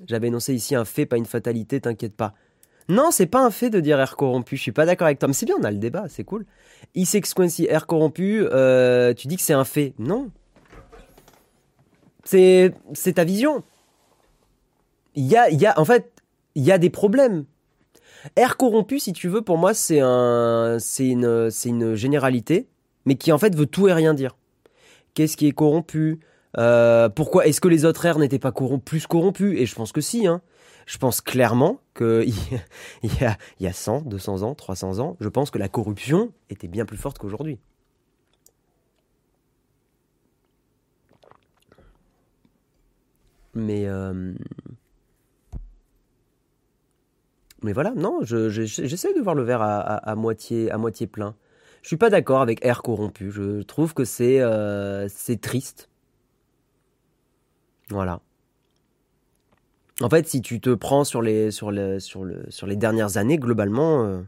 [0.06, 2.34] J'avais énoncé ici un fait, pas une fatalité, t'inquiète pas.
[2.90, 5.28] Non, c'est pas un fait de dire air corrompu, je suis pas d'accord avec toi.
[5.28, 6.44] Mais c'est bien, on a le débat, c'est cool.
[6.96, 9.94] E6 air corrompu, euh, tu dis que c'est un fait.
[9.98, 10.30] Non.
[12.24, 12.74] C'est,
[13.14, 13.62] ta vision.
[15.14, 16.12] Il y a, y a, en fait,
[16.54, 17.44] il y a des problèmes.
[18.36, 22.68] Air corrompu, si tu veux, pour moi, c'est un, une, une généralité,
[23.06, 24.36] mais qui en fait veut tout et rien dire.
[25.14, 26.20] Qu'est-ce qui est corrompu?
[26.58, 28.52] Euh, Pourquoi est-ce que les autres airs n'étaient pas
[28.84, 29.58] plus corrompus?
[29.58, 30.26] Et je pense que si.
[30.26, 30.42] Hein.
[30.90, 32.24] Je pense clairement que
[33.04, 36.32] il y a, y a 100, 200 ans, 300 ans, je pense que la corruption
[36.50, 37.60] était bien plus forte qu'aujourd'hui.
[43.54, 44.34] Mais euh,
[47.72, 51.36] voilà, non, je- je- j'essaie de voir le verre à, moitié, plein.
[51.82, 53.30] Je suis pas d'accord avec air corrompu.
[53.30, 55.88] Je trouve que c'est euh, c'est triste.
[57.90, 58.20] Voilà.
[60.02, 61.50] En fait, si tu te prends sur les,
[62.76, 64.22] dernières années, globalement, euh,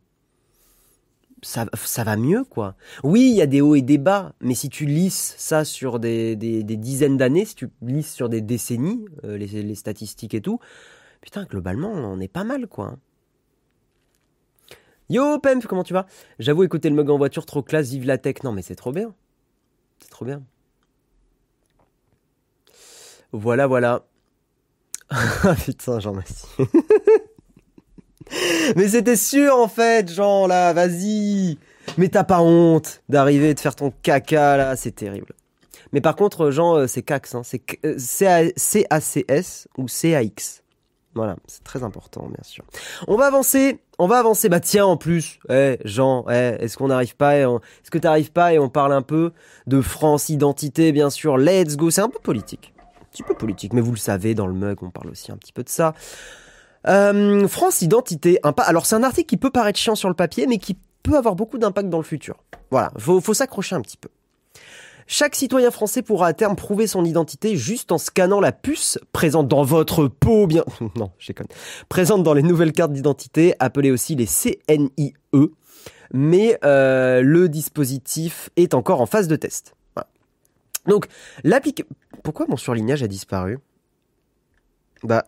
[1.40, 1.66] ça,
[2.04, 2.76] va mieux, quoi.
[3.02, 5.98] Oui, il y a des hauts et des bas, mais si tu lisses ça sur
[5.98, 10.58] des, dizaines d'années, si tu lisses sur des décennies, euh, les, les statistiques et tout,
[11.22, 12.96] putain, globalement, on est pas mal, quoi.
[15.08, 16.06] Yo, Pemp, comment tu vas?
[16.38, 18.36] J'avoue, écouter le mug en voiture, trop classe, vive la tech.
[18.44, 19.14] Non, mais c'est trop bien.
[20.00, 20.42] C'est trop bien.
[23.32, 24.06] Voilà, voilà.
[25.64, 26.46] Putain, Jean Massy.
[28.76, 31.58] Mais c'était sûr en fait, Jean, là, vas-y.
[31.98, 35.34] Mais t'as pas honte d'arriver de faire ton caca là, c'est terrible.
[35.92, 37.42] Mais par contre, Jean, euh, c'est CAX, hein.
[37.44, 40.62] c'est euh, C-A- C-A-C-S ou C-A-X.
[41.14, 42.64] Voilà, c'est très important, bien sûr.
[43.06, 44.48] On va avancer, on va avancer.
[44.48, 48.54] Bah tiens, en plus, eh, Jean, eh, est-ce qu'on n'arrive pas, est-ce que t'arrives pas
[48.54, 49.32] et on parle un peu
[49.66, 51.36] de France identité, bien sûr.
[51.36, 52.71] Let's go, c'est un peu politique,
[53.12, 55.52] petit peu politique, mais vous le savez, dans le mug, on parle aussi un petit
[55.52, 55.94] peu de ça.
[56.88, 58.64] Euh, France Identité, un pas.
[58.64, 61.36] Alors c'est un article qui peut paraître chiant sur le papier, mais qui peut avoir
[61.36, 62.38] beaucoup d'impact dans le futur.
[62.70, 64.08] Voilà, faut, faut s'accrocher un petit peu.
[65.06, 69.48] Chaque citoyen français pourra à terme prouver son identité juste en scannant la puce présente
[69.48, 70.64] dans votre peau, bien.
[70.96, 71.48] Non, je déconne.
[71.88, 75.14] Présente dans les nouvelles cartes d'identité, appelées aussi les CNIE.
[76.14, 79.74] Mais euh, le dispositif est encore en phase de test.
[80.86, 81.06] Donc,
[81.44, 81.88] l'application.
[82.22, 83.58] Pourquoi mon surlignage a disparu?
[85.02, 85.24] Bah,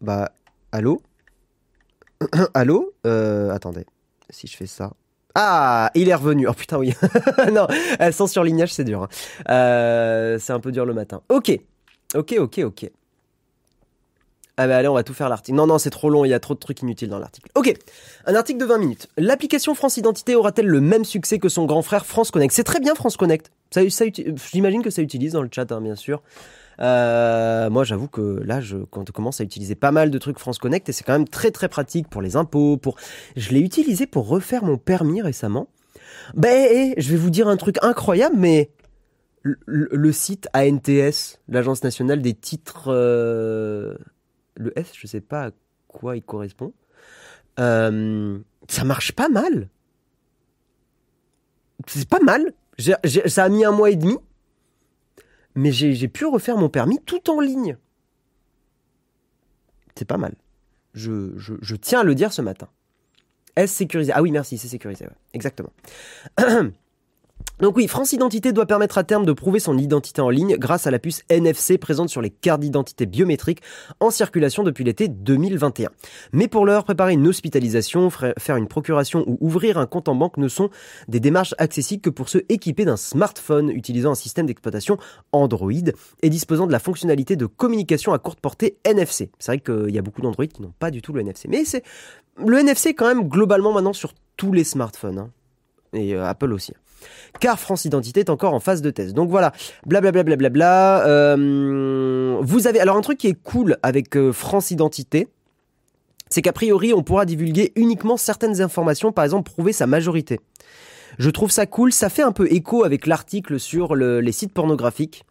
[0.00, 0.30] bah,
[0.72, 1.00] allô?
[2.54, 2.92] Allô?
[3.06, 3.84] Euh, Attendez,
[4.30, 4.92] si je fais ça.
[5.34, 6.46] Ah, il est revenu.
[6.48, 6.94] Oh putain, oui.
[7.52, 7.66] non,
[8.00, 9.02] euh, sans surlignage, c'est dur.
[9.02, 9.08] hein.
[9.48, 11.22] Euh, c'est un peu dur le matin.
[11.28, 11.58] Ok,
[12.14, 12.90] ok, ok, ok.
[14.56, 15.56] Ah bah allez, on va tout faire l'article.
[15.56, 17.50] Non, non, c'est trop long, il y a trop de trucs inutiles dans l'article.
[17.56, 17.74] Ok,
[18.26, 19.08] un article de 20 minutes.
[19.16, 22.54] L'application France Identité aura-t-elle le même succès que son grand frère France Connect?
[22.54, 23.50] C'est très bien France Connect.
[23.72, 23.80] Ça,
[24.52, 26.22] J'imagine que ça utilise dans le chat, hein, bien sûr.
[26.80, 28.76] Euh, moi, j'avoue que là, je
[29.12, 31.68] commence à utiliser pas mal de trucs France Connect et c'est quand même très très
[31.68, 32.76] pratique pour les impôts.
[32.76, 32.96] Pour,
[33.36, 35.66] je l'ai utilisé pour refaire mon permis récemment.
[36.34, 38.70] Ben, je vais vous dire un truc incroyable, mais
[39.42, 43.94] le site ANTS, l'Agence nationale des titres, euh,
[44.56, 45.50] le S, je sais pas
[45.88, 46.72] quoi il correspond.
[47.58, 48.38] Euh,
[48.68, 49.68] ça marche pas mal.
[51.86, 52.52] C'est pas mal.
[52.78, 54.16] ça a mis un mois et demi.
[55.54, 57.76] Mais j'ai pu refaire mon permis tout en ligne.
[59.94, 60.34] C'est pas mal.
[60.94, 62.68] Je, je, tiens à le dire ce matin.
[63.56, 65.06] Est-ce sécurisé Ah oui, merci, c'est sécurisé.
[65.32, 65.72] Exactement.
[67.60, 70.88] Donc oui, France Identité doit permettre à terme de prouver son identité en ligne grâce
[70.88, 73.62] à la puce NFC présente sur les cartes d'identité biométriques
[74.00, 75.90] en circulation depuis l'été 2021.
[76.32, 80.36] Mais pour l'heure, préparer une hospitalisation, faire une procuration ou ouvrir un compte en banque
[80.36, 80.68] ne sont
[81.06, 84.98] des démarches accessibles que pour ceux équipés d'un smartphone utilisant un système d'exploitation
[85.30, 85.70] Android
[86.22, 89.30] et disposant de la fonctionnalité de communication à courte portée NFC.
[89.38, 91.46] C'est vrai qu'il y a beaucoup d'Android qui n'ont pas du tout le NFC.
[91.48, 91.84] Mais c'est
[92.36, 95.20] le NFC quand même globalement maintenant sur tous les smartphones.
[95.20, 95.30] Hein.
[95.92, 96.72] Et euh, Apple aussi
[97.40, 99.14] car France Identité est encore en phase de test.
[99.14, 99.52] Donc voilà,
[99.86, 100.24] blablabla.
[100.24, 104.70] Bla bla bla euh, vous avez alors un truc qui est cool avec euh, France
[104.70, 105.28] Identité,
[106.30, 110.40] c'est qu'a priori on pourra divulguer uniquement certaines informations, par exemple prouver sa majorité.
[111.18, 115.24] Je trouve ça cool, ça fait un peu écho avec l'article sur les sites pornographiques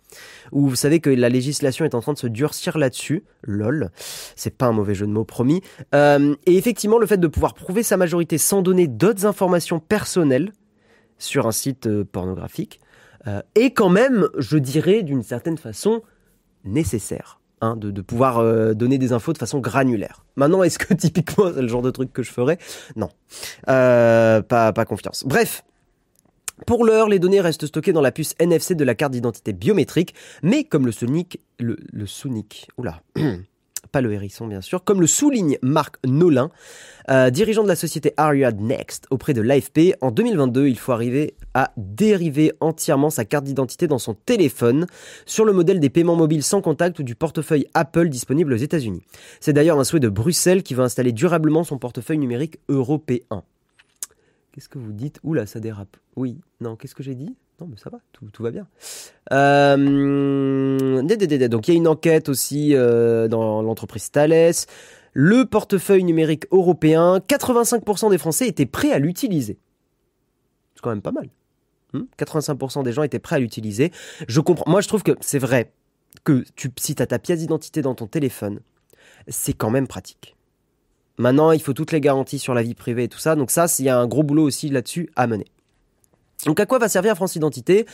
[0.52, 3.24] où vous savez que la législation est en train de se durcir là-dessus.
[3.42, 3.90] Lol,
[4.36, 5.62] c'est pas un mauvais jeu de mots promis.
[5.94, 10.52] Euh, et effectivement, le fait de pouvoir prouver sa majorité sans donner d'autres informations personnelles,
[11.18, 12.80] sur un site euh, pornographique
[13.28, 16.02] euh, est quand même, je dirais, d'une certaine façon
[16.64, 17.40] nécessaire.
[17.62, 20.26] Hein, de, pouvoir euh, donner des infos de façon granulaire.
[20.36, 22.58] Maintenant, est-ce que typiquement c'est le genre de truc que je ferais?
[22.98, 23.10] Non,
[23.66, 25.24] pas, confiance.
[25.26, 25.64] Bref,
[26.68, 30.14] pour l'heure, les données restent stockées dans la puce NFC de la carte d'identité biométrique,
[30.42, 33.02] mais comme le Sonic, le, le Sonic, oula,
[33.94, 36.50] pas le hérisson bien sûr, comme le souligne Marc Nolin,
[37.10, 39.96] euh, dirigeant de la société Ariad Next auprès de l'AFP.
[40.02, 44.88] En 2022, il faut arriver à dériver entièrement sa carte d'identité dans son téléphone
[45.26, 49.04] sur le modèle des paiements mobiles sans contact ou du portefeuille Apple disponible aux États-Unis.
[49.40, 53.44] C'est d'ailleurs un souhait de Bruxelles qui veut installer durablement son portefeuille numérique européen.
[54.52, 55.20] Qu'est-ce que vous dites?
[55.24, 55.98] Oula, ça dérape.
[56.16, 57.36] Oui, non, qu'est-ce que j'ai dit?
[57.60, 58.68] Non, mais ça va, tout, va bien.
[59.32, 64.54] Euh, donc il y a une enquête aussi euh, dans l'entreprise Thales.
[65.14, 69.60] Le portefeuille numérique européen, 85% des Français étaient prêts à l'utiliser.
[70.76, 71.30] C'est quand même pas mal.
[72.18, 73.92] 85% hmm des gens étaient prêts à l'utiliser.
[74.28, 74.70] Je comprends.
[74.70, 75.72] Moi, je trouve que c'est vrai
[76.24, 78.62] que tu, si tu as ta pièce d'identité dans ton téléphone,
[79.28, 80.36] c'est quand même pratique.
[81.20, 83.36] Maintenant, il faut toutes les garanties sur la vie privée et tout ça.
[83.36, 85.46] Donc ça, il y a un gros boulot aussi là-dessus à mener.
[86.46, 87.86] Donc à quoi va servir France Identité?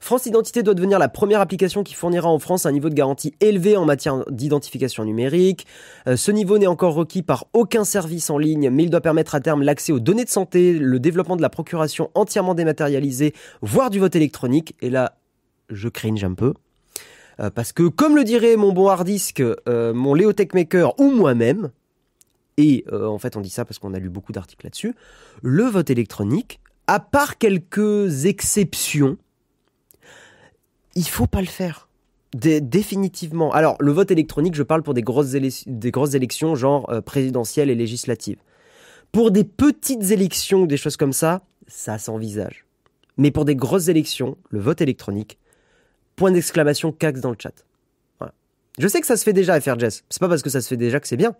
[0.00, 3.34] France Identité doit devenir la première application qui fournira en France un niveau de garantie
[3.40, 5.66] élevé en matière d'identification numérique.
[6.06, 9.34] Euh, ce niveau n'est encore requis par aucun service en ligne, mais il doit permettre
[9.34, 13.90] à terme l'accès aux données de santé, le développement de la procuration entièrement dématérialisée, voire
[13.90, 14.74] du vote électronique.
[14.80, 15.18] Et là,
[15.68, 16.54] je cringe un peu.
[17.40, 21.10] Euh, parce que comme le dirait mon bon hard disk, euh, mon Léo Techmaker ou
[21.10, 21.70] moi-même,
[22.56, 24.96] et en fait on dit ça parce qu'on a lu beaucoup d'articles là-dessus,
[25.42, 29.16] le vote électronique à part quelques exceptions,
[30.96, 31.88] il faut pas le faire.
[32.32, 33.52] définitivement.
[33.52, 37.74] Alors, le vote électronique, je parle pour des grosses, des élections, genre euh, présidentielles et
[37.74, 38.38] législatives.
[39.12, 42.66] Pour des petites élections, des choses comme ça, ça s'envisage.
[43.16, 45.38] Mais pour des grosses élections, le vote électronique,
[46.16, 47.64] point d'exclamation cax dans le chat.
[48.78, 50.04] Je sais que ça se fait déjà Jess.
[50.08, 51.34] C'est pas parce que ça se fait déjà que c'est bien.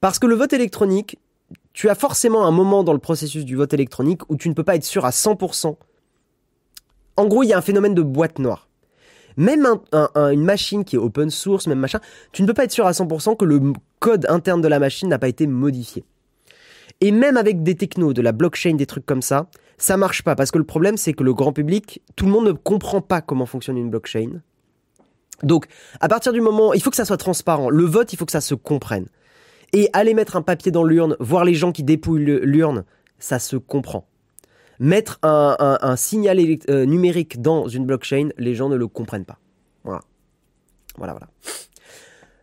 [0.00, 1.16] Parce que le vote électronique,
[1.72, 4.64] tu as forcément un moment dans le processus du vote électronique où tu ne peux
[4.64, 5.76] pas être sûr à 100%.
[7.16, 8.68] En gros, il y a un phénomène de boîte noire.
[9.36, 12.00] Même une machine qui est open source, même machin,
[12.32, 15.08] tu ne peux pas être sûr à 100% que le code interne de la machine
[15.08, 16.04] n'a pas été modifié.
[17.00, 19.46] Et même avec des technos, de la blockchain, des trucs comme ça,
[19.78, 22.46] ça marche pas parce que le problème c'est que le grand public, tout le monde
[22.46, 24.42] ne comprend pas comment fonctionne une blockchain.
[25.42, 25.66] Donc,
[26.00, 27.70] à partir du moment, il faut que ça soit transparent.
[27.70, 29.06] Le vote, il faut que ça se comprenne.
[29.72, 32.84] Et aller mettre un papier dans l'urne, voir les gens qui dépouillent l'urne,
[33.18, 34.06] ça se comprend.
[34.80, 39.38] Mettre un, signal euh, numérique dans une blockchain, les gens ne le comprennent pas.
[39.84, 40.00] Voilà.
[40.96, 41.28] Voilà, voilà.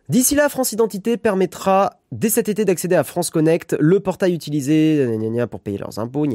[0.08, 5.06] D'ici là, France Identité permettra dès cet été d'accéder à France Connect, le portail utilisé
[5.50, 6.26] pour payer leurs impôts,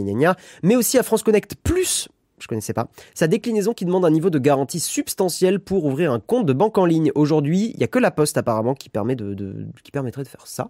[0.61, 4.29] mais aussi à France Connect Plus, je connaissais pas, sa déclinaison qui demande un niveau
[4.29, 7.11] de garantie substantiel pour ouvrir un compte de banque en ligne.
[7.15, 10.45] Aujourd'hui, il n'y a que la Poste apparemment qui, permet de, qui permettrait de faire
[10.45, 10.69] ça.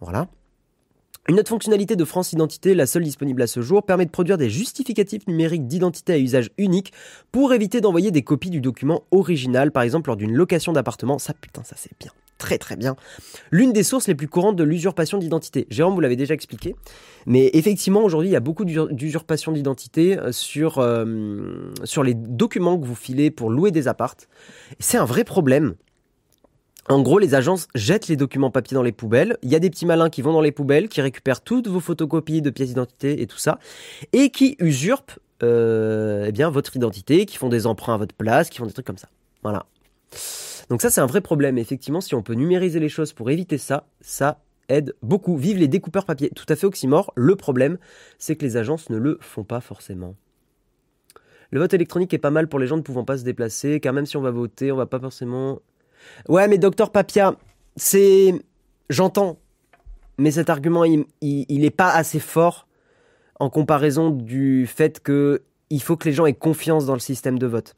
[0.00, 0.28] Voilà.
[1.28, 4.38] Une autre fonctionnalité de France Identité, la seule disponible à ce jour, permet de produire
[4.38, 6.92] des justificatifs numériques d'identité à usage unique
[7.32, 11.18] pour éviter d'envoyer des copies du document original, par exemple lors d'une location d'appartement.
[11.18, 12.12] Ça, putain, ça c'est bien.
[12.38, 12.96] Très très bien.
[13.50, 15.66] L'une des sources les plus courantes de l'usurpation d'identité.
[15.70, 16.76] Jérôme, vous l'avez déjà expliqué.
[17.24, 22.78] Mais effectivement, aujourd'hui, il y a beaucoup d'usurpation d'identité euh, sur, euh, sur les documents
[22.78, 24.28] que vous filez pour louer des appartes.
[24.78, 25.74] C'est un vrai problème.
[26.88, 29.36] En gros, les agences jettent les documents papier dans les poubelles.
[29.42, 31.80] Il y a des petits malins qui vont dans les poubelles, qui récupèrent toutes vos
[31.80, 33.58] photocopies de pièces d'identité et tout ça,
[34.12, 38.58] et qui usurpent euh, eh votre identité, qui font des emprunts à votre place, qui
[38.58, 39.08] font des trucs comme ça.
[39.42, 39.66] Voilà.
[40.70, 41.58] Donc ça, c'est un vrai problème.
[41.58, 45.36] Effectivement, si on peut numériser les choses pour éviter ça, ça aide beaucoup.
[45.36, 46.30] Vive les découpeurs papier.
[46.30, 47.12] Tout à fait oxymore.
[47.16, 47.78] Le problème,
[48.18, 50.14] c'est que les agences ne le font pas forcément.
[51.50, 53.92] Le vote électronique est pas mal pour les gens ne pouvant pas se déplacer, car
[53.92, 55.60] même si on va voter, on va pas forcément.
[56.28, 57.34] Ouais, mais docteur Papia,
[57.76, 58.34] c'est.
[58.88, 59.38] J'entends.
[60.18, 62.66] Mais cet argument, il, il, est pas assez fort
[63.38, 67.38] en comparaison du fait que il faut que les gens aient confiance dans le système
[67.38, 67.74] de vote.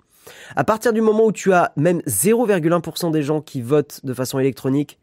[0.54, 4.38] À partir du moment où tu as même 0,1% des gens qui votent de façon
[4.38, 4.98] électronique,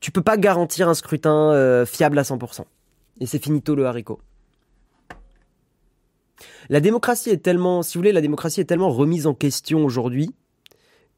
[0.00, 2.64] tu peux pas garantir un scrutin euh, fiable à 100%.
[3.20, 4.20] Et c'est finito le haricot.
[6.68, 10.34] La démocratie est tellement, si vous voulez, la démocratie est tellement remise en question aujourd'hui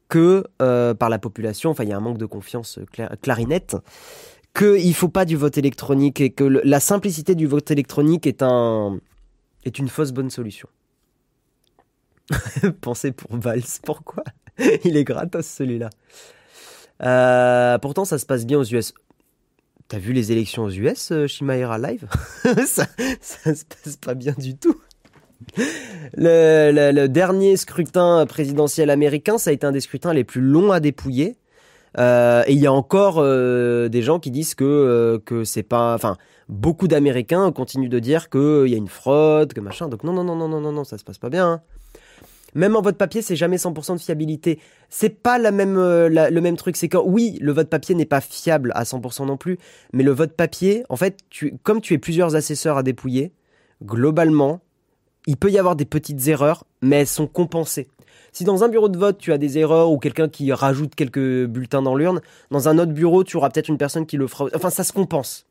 [0.09, 2.79] que euh, par la population, enfin il y a un manque de confiance
[3.21, 3.77] clarinette,
[4.55, 8.43] qu'il ne faut pas du vote électronique et que la simplicité du vote électronique est
[8.43, 8.99] un
[9.63, 10.67] est une fausse bonne solution.
[12.81, 14.23] Pensez pour Valls, pourquoi
[14.83, 15.89] Il est gratos celui-là?
[17.01, 18.93] Euh, pourtant, ça se passe bien aux US.
[19.87, 22.07] T'as vu les élections aux US, euh, Shimaera Live?
[22.65, 22.85] Ça,
[23.21, 24.79] ça se passe pas bien du tout.
[26.17, 30.79] Le, dernier scrutin présidentiel américain, ça a été un des scrutins les plus longs à
[30.79, 31.37] dépouiller.
[31.97, 36.17] Euh, et il y a encore des gens qui disent que que c'est pas, enfin,
[36.49, 39.87] beaucoup d'Américains continuent de dire qu'il y a une fraude, que machin.
[39.87, 41.47] Donc non, non, non, non, non, non, ça se passe pas bien.
[41.47, 41.61] Hein.
[42.55, 44.59] Même en vote papier, c'est jamais 100% de fiabilité.
[44.89, 46.75] C'est pas la même, euh, le même truc.
[46.75, 49.57] C'est que oui, le vote papier n'est pas fiable à 100% non plus,
[49.93, 51.19] mais le vote papier, en fait,
[51.63, 53.33] comme tu es plusieurs assesseurs à dépouiller,
[53.83, 54.61] globalement,
[55.27, 57.87] il peut y avoir des petites erreurs, mais elles sont compensées.
[58.31, 61.45] Si dans un bureau de vote, tu as des erreurs ou quelqu'un qui rajoute quelques
[61.45, 64.49] bulletins dans l'urne, dans un autre bureau, tu auras peut-être une personne qui le fera.
[64.55, 65.45] Enfin, ça se compense.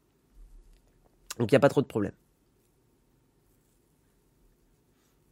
[1.38, 2.12] Donc il n'y a pas trop de problème.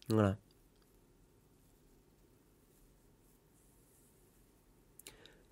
[0.09, 0.37] Voilà.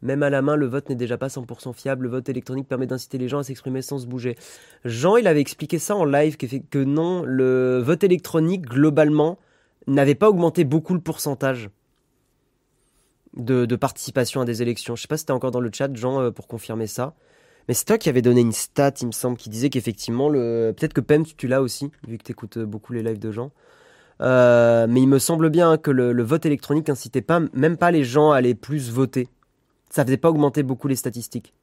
[0.05, 2.05] Même à la main, le vote n'est déjà pas 100% fiable.
[2.05, 4.37] Le vote électronique permet d'inciter les gens à s'exprimer sans se bouger.
[4.85, 9.39] Jean, il avait expliqué ça en live, que non, le vote électronique, globalement,
[9.87, 11.71] n'avait pas augmenté beaucoup le pourcentage
[13.37, 14.95] de, participation à des élections.
[14.95, 17.15] Je sais pas si c'était encore dans le chat, Jean, euh, pour confirmer ça.
[17.67, 20.93] Mais c'est toi qui avais donné une stat, il me semble, qui disait qu'effectivement, peut-être
[20.93, 23.51] que Pem, tu l'as aussi, vu que tu écoutes euh, beaucoup les lives de Jean.
[24.21, 28.05] Euh, mais il me semble bien que le, vote électronique incitait pas, même pas les
[28.05, 29.29] gens à aller plus voter
[29.95, 31.55] ça faisait pas augmenter beaucoup les statistiques.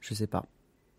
[0.00, 0.46] Je sais pas.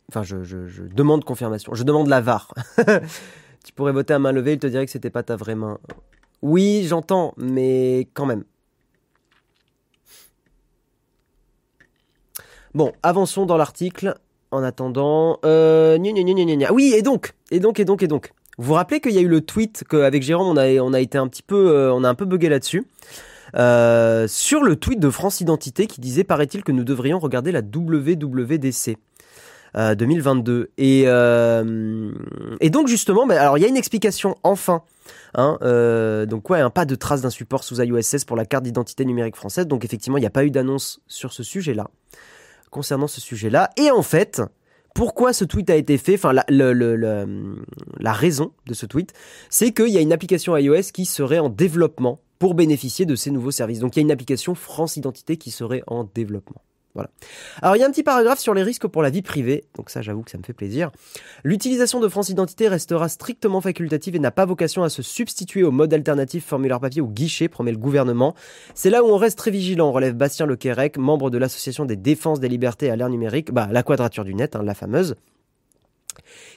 [0.08, 1.74] Enfin, je, demande confirmation.
[1.74, 2.54] Je demande la VAR.
[3.66, 5.80] tu pourrais voter à main levée, il te dirait que c'était pas ta vraie main.
[6.44, 8.44] Oui, j'entends, mais quand même.
[12.76, 14.14] Bon, avançons dans l'article.
[14.52, 15.98] En attendant, euh,
[16.72, 18.32] oui, et donc, et donc, et donc, et donc.
[18.60, 21.28] Vous vous rappelez qu'il y a eu le tweet qu'avec Jérôme, on a, été un
[21.28, 22.86] petit peu, euh, on a un peu bugué là-dessus.
[23.56, 27.62] Euh, sur le tweet de France Identité qui disait paraît-il que nous devrions regarder la
[27.62, 28.98] WWDC.
[29.76, 32.12] 2022 euh, et euh,
[32.60, 34.82] et donc justement bah, alors il y a une explication enfin
[35.36, 35.60] hein,
[36.28, 39.06] donc ouais un pas de trace d'un support sous iOS 16 pour la carte d'identité
[39.06, 41.86] numérique française donc effectivement il n'y a pas eu d'annonce sur ce sujet là
[42.72, 44.42] concernant ce sujet là et en fait
[44.96, 49.14] pourquoi ce tweet a été fait, enfin la, la raison de ce tweet,
[49.50, 53.32] c'est qu'il y a une application iOS qui serait en développement pour bénéficier de ces
[53.32, 53.80] nouveaux services.
[53.80, 56.62] Donc il y a une application France Identité qui serait en développement.
[56.96, 57.12] Voilà.
[57.62, 59.92] Alors il y a un petit paragraphe sur les risques pour la vie privée, donc
[59.92, 60.90] ça j'avoue que ça me fait plaisir.
[61.44, 65.72] L'utilisation de France Identité restera strictement facultative et n'a pas vocation à se substituer au
[65.72, 68.34] mode alternatif formulaire papier ou guichet, promet le gouvernement.
[68.74, 72.40] C'est là où on reste très vigilant, relève Bastien Lequerec, membre de l'association des défenses
[72.40, 75.16] des libertés à l'ère numérique, bah la quadrature du net, hein, la fameuse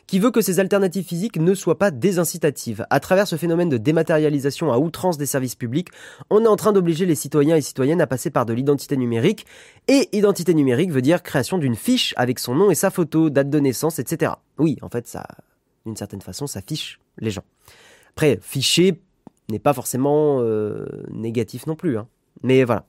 [0.07, 2.87] qui veut que ces alternatives physiques ne soient pas désincitatives.
[2.91, 5.89] À travers ce phénomène de dématérialisation à outrance des services publics,
[6.31, 9.47] on est en train d'obliger les citoyens et citoyennes à passer par de l'identité numérique.
[9.89, 13.51] Et identité numérique veut dire création d'une fiche avec son nom et sa photo, date
[13.51, 14.33] de naissance, etc.
[14.59, 15.27] Oui, en fait, ça,
[15.87, 17.45] d'une certaine façon, ça fiche les gens.
[18.11, 19.01] Après, ficher
[19.49, 21.99] n'est pas forcément euh, négatif non plus.
[21.99, 22.09] Hein.
[22.43, 22.87] Mais voilà.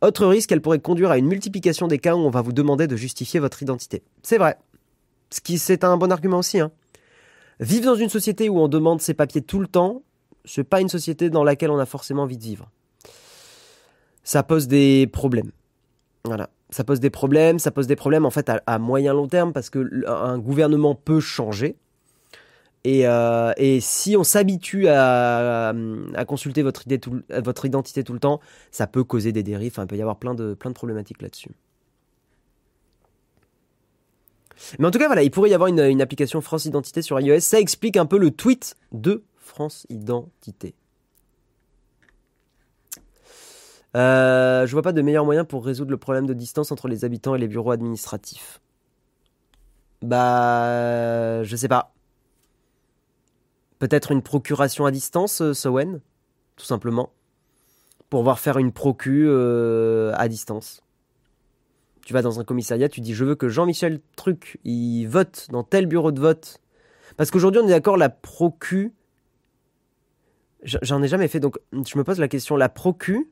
[0.00, 2.86] Autre risque, elle pourrait conduire à une multiplication des cas où on va vous demander
[2.86, 4.02] de justifier votre identité.
[4.22, 4.56] C'est vrai,
[5.34, 6.60] ce qui, c'est un bon argument aussi.
[6.60, 6.70] Hein.
[7.58, 10.02] Vivre dans une société où on demande ses papiers tout le temps,
[10.44, 12.70] c'est pas une société dans laquelle on a forcément envie de vivre.
[14.22, 15.50] Ça pose des problèmes.
[16.24, 16.50] Voilà.
[16.70, 19.70] Ça pose des problèmes, ça pose des problèmes en fait à, moyen long terme parce
[19.70, 21.76] que un gouvernement peut changer.
[22.84, 25.72] Et, euh, si on s'habitue à,
[26.26, 26.84] consulter votre,
[27.66, 28.40] identité tout le temps,
[28.70, 29.72] ça peut causer des dérives.
[29.72, 31.50] Enfin, il peut y avoir plein de problématiques là-dessus.
[34.78, 37.40] Mais en tout cas, voilà, il pourrait y avoir une, application France Identité sur iOS.
[37.40, 40.74] Ça explique un peu le tweet de France Identité.
[43.96, 47.04] Euh, je vois pas de meilleur moyen pour résoudre le problème de distance entre les
[47.04, 48.60] habitants et les bureaux administratifs.
[50.02, 51.92] Bah, je sais pas.
[53.78, 56.00] Peut-être une procuration à distance, euh, Sowen,
[56.56, 57.10] tout simplement,
[58.10, 60.83] pour voir faire une procu euh, à distance.
[62.04, 65.64] Tu vas dans un commissariat, tu dis je veux que Jean-Michel Truc, il vote dans
[65.64, 66.60] tel bureau de vote.
[67.16, 68.92] Parce qu'aujourd'hui on est d'accord, la procu,
[70.62, 73.30] j'en ai jamais fait, donc je me pose la question, la procu,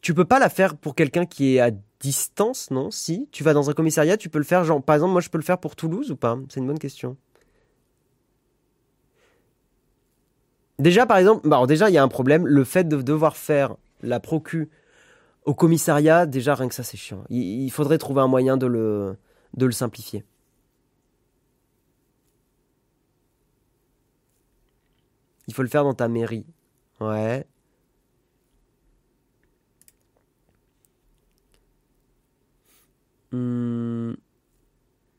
[0.00, 1.70] tu peux pas la faire pour quelqu'un qui est à
[2.00, 2.90] distance, non?
[2.90, 5.28] Si, tu vas dans un commissariat, tu peux le faire, genre, par exemple, moi je
[5.28, 6.38] peux le faire pour Toulouse ou pas?
[6.48, 7.16] C'est une bonne question.
[10.78, 13.76] Déjà, par exemple, bah, déjà, il y a un problème, le fait de devoir faire
[14.02, 14.68] la procu
[15.46, 17.24] au commissariat, déjà, rien que ça, c'est chiant.
[17.30, 19.16] Il, faudrait trouver un moyen de le,
[19.54, 20.24] de le simplifier.
[25.48, 26.46] Il faut le faire dans ta mairie.
[27.00, 27.46] Ouais.
[33.32, 34.14] Hmm.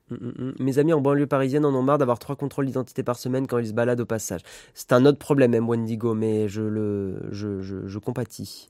[0.10, 3.18] Hmm, hmm, Mes amis en banlieue parisienne en ont marre d'avoir trois contrôles d'identité par
[3.18, 4.42] semaine quand ils se baladent au passage.
[4.74, 5.68] C'est un autre problème, M.
[5.68, 8.70] Wendigo, mais je le, je, je, compatis.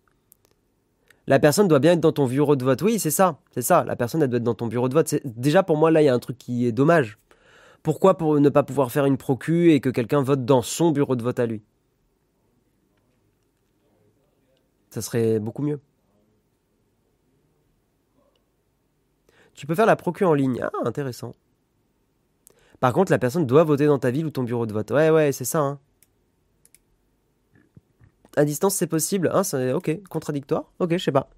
[1.27, 2.81] La personne doit bien être dans ton bureau de vote.
[2.81, 3.83] Oui, c'est ça, c'est ça.
[3.83, 5.13] La personne, elle doit être dans ton bureau de vote.
[5.25, 7.19] Déjà, pour moi, là, il y a un truc qui est dommage.
[7.83, 11.15] Pourquoi pour ne pas pouvoir faire une procu et que quelqu'un vote dans son bureau
[11.15, 11.61] de vote à lui?
[14.89, 15.79] Ça serait beaucoup mieux.
[19.53, 20.61] Tu peux faire la procu en ligne.
[20.61, 21.35] Ah, intéressant.
[22.79, 24.91] Par contre, la personne doit voter dans ta ville ou ton bureau de vote.
[24.91, 25.59] Ouais, ouais, c'est ça.
[25.59, 25.79] Hein.
[28.37, 29.29] À distance, c'est possible.
[29.33, 29.41] Hein,
[29.73, 30.71] ok, contradictoire.
[30.79, 31.29] Ok, je sais pas.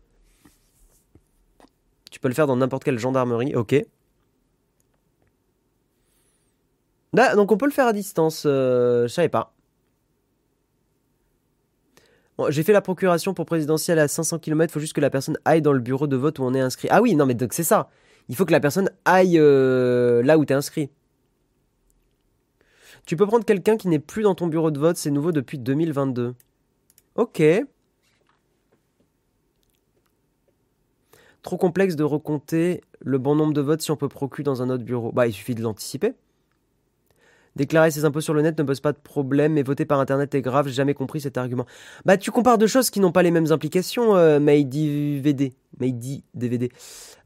[2.12, 3.56] Tu peux le faire dans n'importe quelle gendarmerie.
[3.56, 3.76] Ok.
[7.14, 8.44] Là, donc on peut le faire à distance.
[8.46, 9.54] Euh, je savais pas.
[12.50, 14.72] J'ai fait la procuration pour présidentielle à 500 km.
[14.72, 16.62] Il faut juste que la personne aille dans le bureau de vote où on est
[16.62, 16.88] inscrit.
[16.92, 17.90] Ah oui, non, mais donc c'est ça
[18.30, 20.90] il faut que la personne aille euh, là où tu es inscrit.
[23.06, 25.58] Tu peux prendre quelqu'un qui n'est plus dans ton bureau de vote, c'est nouveau depuis
[25.58, 26.36] 2022.
[27.20, 27.44] Ok.
[31.42, 34.70] Trop complexe de recompter le bon nombre de votes si on peut procurer dans un
[34.70, 35.12] autre bureau.
[35.12, 36.14] Bah, il suffit de l'anticiper.
[37.58, 40.34] Déclarer ses impôts sur le net ne pose pas de problème, mais voter par internet
[40.34, 41.66] est grave, j'ai jamais compris cet argument.
[42.06, 45.54] Bah tu compares deux choses qui n'ont pas les mêmes implications, euh, VD.
[46.34, 46.72] DVD.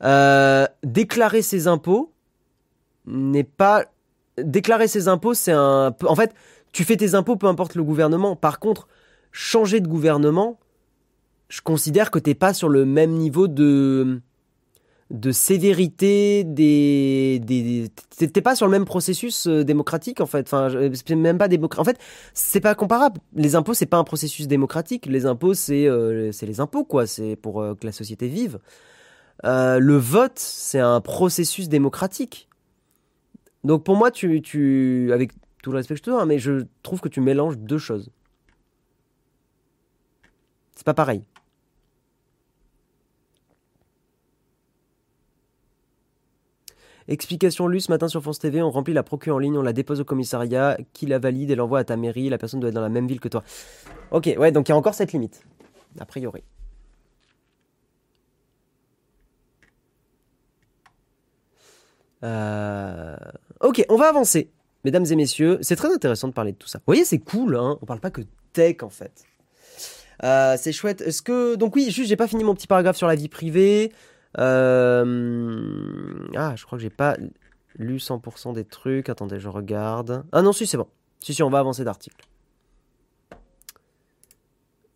[0.01, 2.11] Euh, déclarer ses impôts
[3.05, 3.85] n'est pas...
[4.39, 5.95] Déclarer ses impôts, c'est un...
[6.03, 6.33] En fait,
[6.71, 8.35] tu fais tes impôts peu importe le gouvernement.
[8.35, 8.87] Par contre,
[9.33, 10.59] changer de gouvernement,
[11.49, 14.21] je considère que t'es pas sur le même niveau de
[15.11, 20.47] de sévérité des des t'es pas sur le même processus euh, démocratique en fait.
[20.47, 21.99] Enfin c'est même pas en fait
[22.33, 23.19] c'est pas comparable.
[23.35, 25.05] Les impôts c'est pas un processus démocratique.
[25.05, 27.05] Les impôts c'est euh, c'est les impôts quoi.
[27.05, 28.59] C'est pour euh, que la société vive.
[29.43, 32.47] Le vote c'est un processus démocratique.
[33.63, 36.39] Donc pour moi tu tu avec tout le respect que je te donne hein, mais
[36.39, 38.09] je trouve que tu mélanges deux choses
[40.83, 41.23] c'est pas pareil
[47.07, 49.71] Explication lue ce matin sur France TV, on remplit la procure en ligne, on la
[49.71, 52.75] dépose au commissariat, qui la valide et l'envoie à ta mairie, la personne doit être
[52.75, 53.43] dans la même ville que toi.
[54.11, 55.43] Ok, ouais, donc il y a encore cette limite,
[55.99, 56.43] a priori.
[62.23, 63.15] Euh,
[63.61, 64.49] ok, on va avancer.
[64.83, 66.79] Mesdames et messieurs, c'est très intéressant de parler de tout ça.
[66.79, 68.21] Vous voyez, c'est cool, hein on parle pas que
[68.53, 69.25] tech en fait.
[70.23, 71.01] Euh, c'est chouette.
[71.01, 73.91] Est-ce que donc oui, juste j'ai pas fini mon petit paragraphe sur la vie privée.
[74.37, 76.27] Euh...
[76.35, 77.17] Ah, je crois que j'ai pas
[77.75, 79.09] lu 100% des trucs.
[79.09, 80.23] Attendez, je regarde.
[80.31, 80.87] Ah non, si, c'est bon.
[81.19, 82.25] Si, si, on va avancer d'article.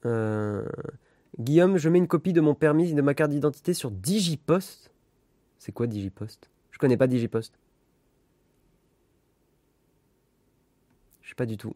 [0.05, 0.65] Euh...
[1.39, 4.91] Guillaume, je mets une copie de mon permis et de ma carte d'identité sur Digipost.
[5.59, 6.49] C'est quoi Digipost?
[6.72, 7.53] Je connais pas Digipost.
[11.22, 11.76] Je sais pas du tout.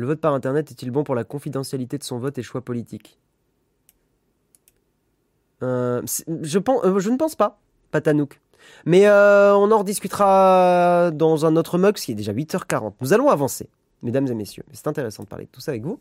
[0.00, 3.18] Le vote par Internet est-il bon pour la confidentialité de son vote et choix politique?
[5.62, 8.40] Euh, je, euh, je ne pense pas, Patanouk.
[8.86, 12.94] Mais euh, on en rediscutera dans un autre mug, qui est déjà 8h40.
[13.02, 13.68] Nous allons avancer,
[14.00, 14.64] mesdames et messieurs.
[14.72, 16.00] C'est intéressant de parler de tout ça avec vous.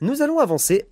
[0.00, 0.88] Nous allons avancer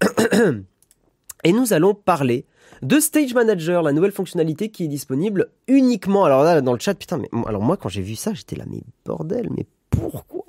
[1.45, 2.45] Et nous allons parler
[2.83, 6.27] de Stage Manager, la nouvelle fonctionnalité qui est disponible uniquement.
[6.27, 8.65] Alors là, dans le chat, putain, mais alors moi, quand j'ai vu ça, j'étais là,
[8.69, 10.42] mais bordel, mais pourquoi?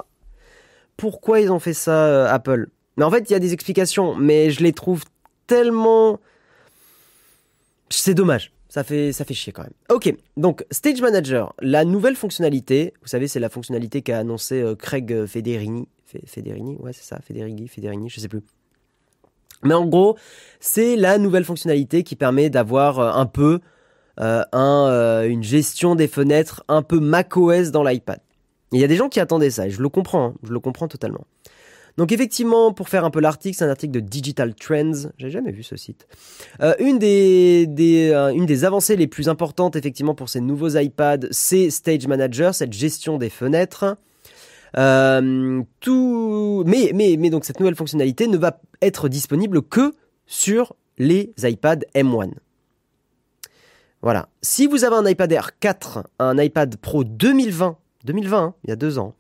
[0.98, 2.68] Pourquoi ils ont fait ça, euh, Apple
[2.98, 5.04] Mais en fait, il y a des explications, mais je les trouve
[5.48, 6.20] tellement.
[7.90, 8.52] C'est dommage.
[8.70, 9.74] Ça fait, ça fait chier quand même.
[9.90, 14.76] Ok, donc Stage Manager, la nouvelle fonctionnalité, vous savez, c'est la fonctionnalité qu'a annoncé euh,
[14.76, 15.88] Craig Federini.
[16.26, 18.42] Federini, ouais, c'est ça, Federighi, Federini, je sais plus.
[19.64, 20.18] Mais en gros,
[20.60, 23.60] c'est la nouvelle fonctionnalité qui permet d'avoir euh, un peu
[24.18, 28.20] un, une gestion des fenêtres un peu macOS dans l'iPad.
[28.74, 30.60] Il y a des gens qui attendaient ça et je le comprends, hein, je le
[30.60, 31.26] comprends totalement.
[31.96, 35.10] Donc effectivement, pour faire un peu l'article, c'est un article de Digital Trends.
[35.18, 36.08] J'ai jamais vu ce site.
[36.80, 41.70] une des, des une des avancées les plus importantes effectivement pour ces nouveaux iPads, c'est
[41.70, 43.96] Stage Manager, cette gestion des fenêtres.
[44.78, 45.62] Euh,
[46.66, 49.94] mais, donc cette nouvelle fonctionnalité ne va être disponible que
[50.26, 52.32] sur les iPad M1.
[54.02, 54.28] Voilà.
[54.42, 58.74] Si vous avez un iPad Air 4, un iPad Pro 2020, 2020, hein, il y
[58.74, 59.16] a deux ans,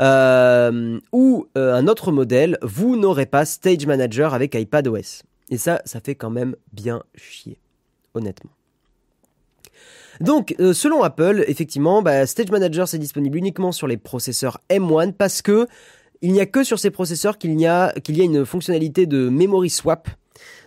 [0.00, 5.22] euh, ou euh, un autre modèle, vous n'aurez pas Stage Manager avec iPad OS.
[5.50, 7.58] Et ça, ça fait quand même bien chier,
[8.14, 8.50] honnêtement.
[10.20, 15.12] Donc, euh, selon Apple, effectivement, bah, Stage Manager c'est disponible uniquement sur les processeurs M1
[15.12, 15.66] parce que
[16.20, 19.06] il n'y a que sur ces processeurs qu'il y a qu'il y a une fonctionnalité
[19.06, 20.08] de memory swap.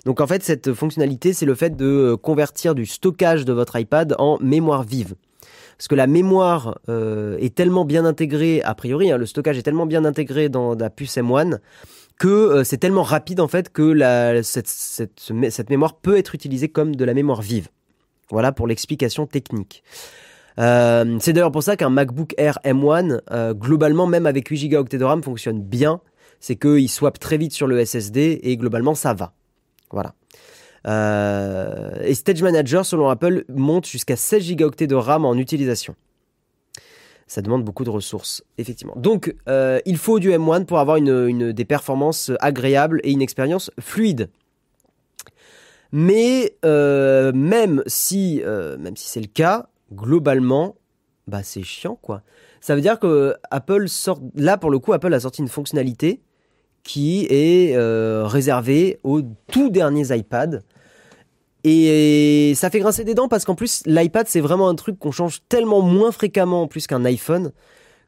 [0.06, 4.16] Donc en fait, cette fonctionnalité, c'est le fait de convertir du stockage de votre iPad
[4.20, 5.16] en mémoire vive.
[5.78, 9.64] Parce que la mémoire euh, est tellement bien intégrée, a priori, hein, le stockage est
[9.64, 11.60] tellement bien intégré dans la puce M1
[12.18, 17.14] que c'est tellement rapide en fait que cette, mémoire peut être utilisée comme de la
[17.14, 17.68] mémoire vive.
[18.30, 19.84] Voilà pour l'explication technique.
[20.58, 24.84] Euh, c'est d'ailleurs pour ça qu'un MacBook Air M1, euh, globalement, même avec 8 Go
[24.84, 26.02] de RAM, fonctionne bien.
[26.40, 29.34] C'est qu'il swap très vite sur le SSD et globalement, ça va.
[29.92, 30.14] Voilà.
[30.86, 35.96] Euh, et Stage Manager, selon Apple, monte jusqu'à 16 Go de RAM en utilisation.
[37.28, 38.94] Ça demande beaucoup de ressources, effectivement.
[38.98, 44.30] Donc, il faut du M1 pour avoir des performances agréables et une expérience fluide.
[45.98, 50.76] Mais euh, même si, euh, c'est le cas, globalement,
[51.26, 52.22] bah c'est chiant quoi.
[52.60, 56.22] Ça veut dire que Apple sort, là pour le coup, Apple a sorti une fonctionnalité
[56.84, 60.60] qui est euh, réservée aux tout derniers iPads.
[61.68, 65.12] Et ça fait grincer des dents parce qu'en plus l'iPad c'est vraiment un truc qu'on
[65.12, 67.52] change tellement moins fréquemment en plus qu'un iPhone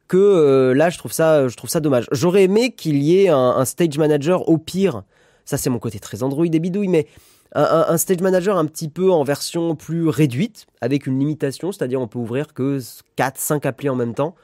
[0.08, 2.06] que là je trouve ça je trouve ça dommage.
[2.12, 5.02] J'aurais aimé qu'il y ait un, stage manager au pire.
[5.44, 7.08] Ça c'est mon côté très Android et bidouille mais
[7.56, 12.08] un, stage manager un petit peu en version plus réduite, avec une limitation, c'est-à-dire on
[12.08, 12.80] peut ouvrir que
[13.18, 14.36] 4-5 applis en même temps,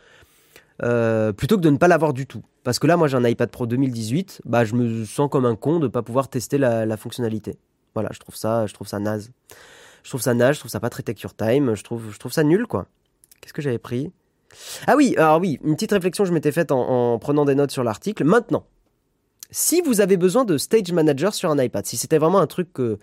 [0.82, 2.42] euh, plutôt que de ne pas l'avoir du tout.
[2.64, 5.56] Parce que là, moi j'ai un iPad Pro 2018, bah, je me sens comme un
[5.56, 7.58] con de ne pas pouvoir tester la, fonctionnalité.
[7.94, 9.32] Voilà, je trouve ça, je trouve ça naze.
[10.04, 12.20] Je trouve ça naze, je trouve ça pas très take your time, je trouve, je
[12.20, 12.88] trouve ça nul quoi.
[13.42, 14.12] Qu'est-ce que j'avais pris?
[14.88, 17.72] Ah oui, alors oui, une petite réflexion que je m'étais faite en prenant des notes
[17.72, 18.24] sur l'article.
[18.24, 18.66] Maintenant,
[19.54, 22.80] si vous avez besoin de Stage Manager sur un iPad, si c'était vraiment un truc
[22.80, 22.98] où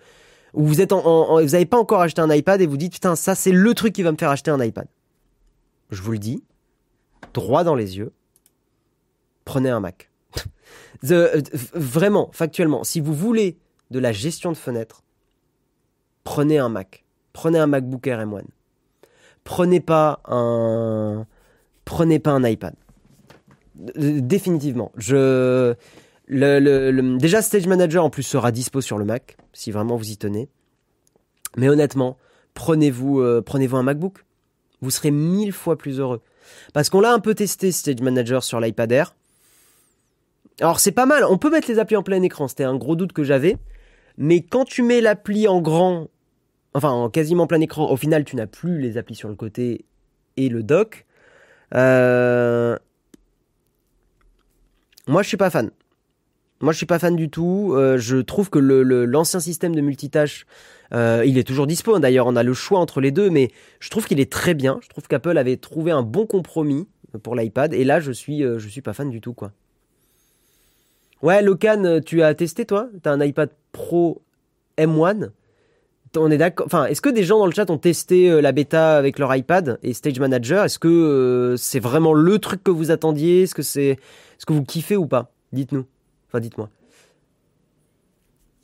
[0.53, 3.35] vous êtes en, vous n'avez pas encore acheté un iPad et vous dites putain ça
[3.35, 4.87] c'est le truc qui va me faire acheter un iPad.
[5.89, 6.43] Je vous le dis,
[7.33, 8.11] droit dans les yeux,
[9.45, 10.11] prenez un Mac.
[11.09, 11.41] Euh,
[11.73, 13.57] vraiment, factuellement, si vous voulez
[13.91, 15.03] de la gestion de fenêtres,
[16.23, 17.03] prenez un Mac.
[17.33, 18.43] Prenez un MacBook Air M1.
[19.43, 21.25] Prenez pas un,
[21.85, 22.73] prenez pas un iPad.
[23.75, 24.91] Définitivement.
[24.97, 25.75] Je,
[26.27, 30.17] le, déjà, Stage Manager en plus sera dispo sur le Mac, si vraiment vous y
[30.17, 30.49] tenez.
[31.57, 32.17] Mais honnêtement,
[32.53, 34.23] prenez-vous euh, prenez-vous un MacBook.
[34.81, 36.21] Vous serez mille fois plus heureux.
[36.73, 39.15] Parce qu'on l'a un peu testé, Stage Manager, sur l'iPad Air.
[40.59, 42.95] Alors c'est pas mal, on peut mettre les applis en plein écran, c'était un gros
[42.95, 43.57] doute que j'avais.
[44.21, 46.07] Mais quand tu mets l'appli en grand,
[46.75, 49.83] enfin en quasiment plein écran, au final tu n'as plus les applis sur le côté
[50.37, 51.07] et le dock.
[51.73, 52.77] Euh,
[55.07, 55.71] moi je suis pas fan.
[56.61, 57.73] Moi, je suis pas fan du tout.
[57.73, 60.45] Euh, je trouve que l'ancien système de multitâche,
[60.93, 61.97] euh, il est toujours dispo.
[61.97, 63.49] D'ailleurs, on a le choix entre les deux, mais
[63.79, 64.77] je trouve qu'il est très bien.
[64.83, 66.87] Je trouve qu'Apple avait trouvé un bon compromis
[67.23, 67.73] pour l'iPad.
[67.73, 69.33] Et là, je suis, je suis pas fan du tout.
[71.21, 72.89] Ouais, Locan, tu as testé, toi?
[73.03, 74.21] T'as un iPad Pro
[74.77, 75.31] M1
[76.17, 76.65] on est d'accord?
[76.65, 79.79] Enfin, est-ce que des gens dans le chat ont testé la bêta avec leur iPad
[79.83, 80.65] et Stage Manager?
[80.65, 83.43] Est-ce que c'est vraiment le truc que vous attendiez?
[83.43, 85.31] Est-ce que c'est, est-ce que vous kiffez ou pas?
[85.53, 85.85] Dites-nous.
[86.27, 86.69] Enfin, dites-moi.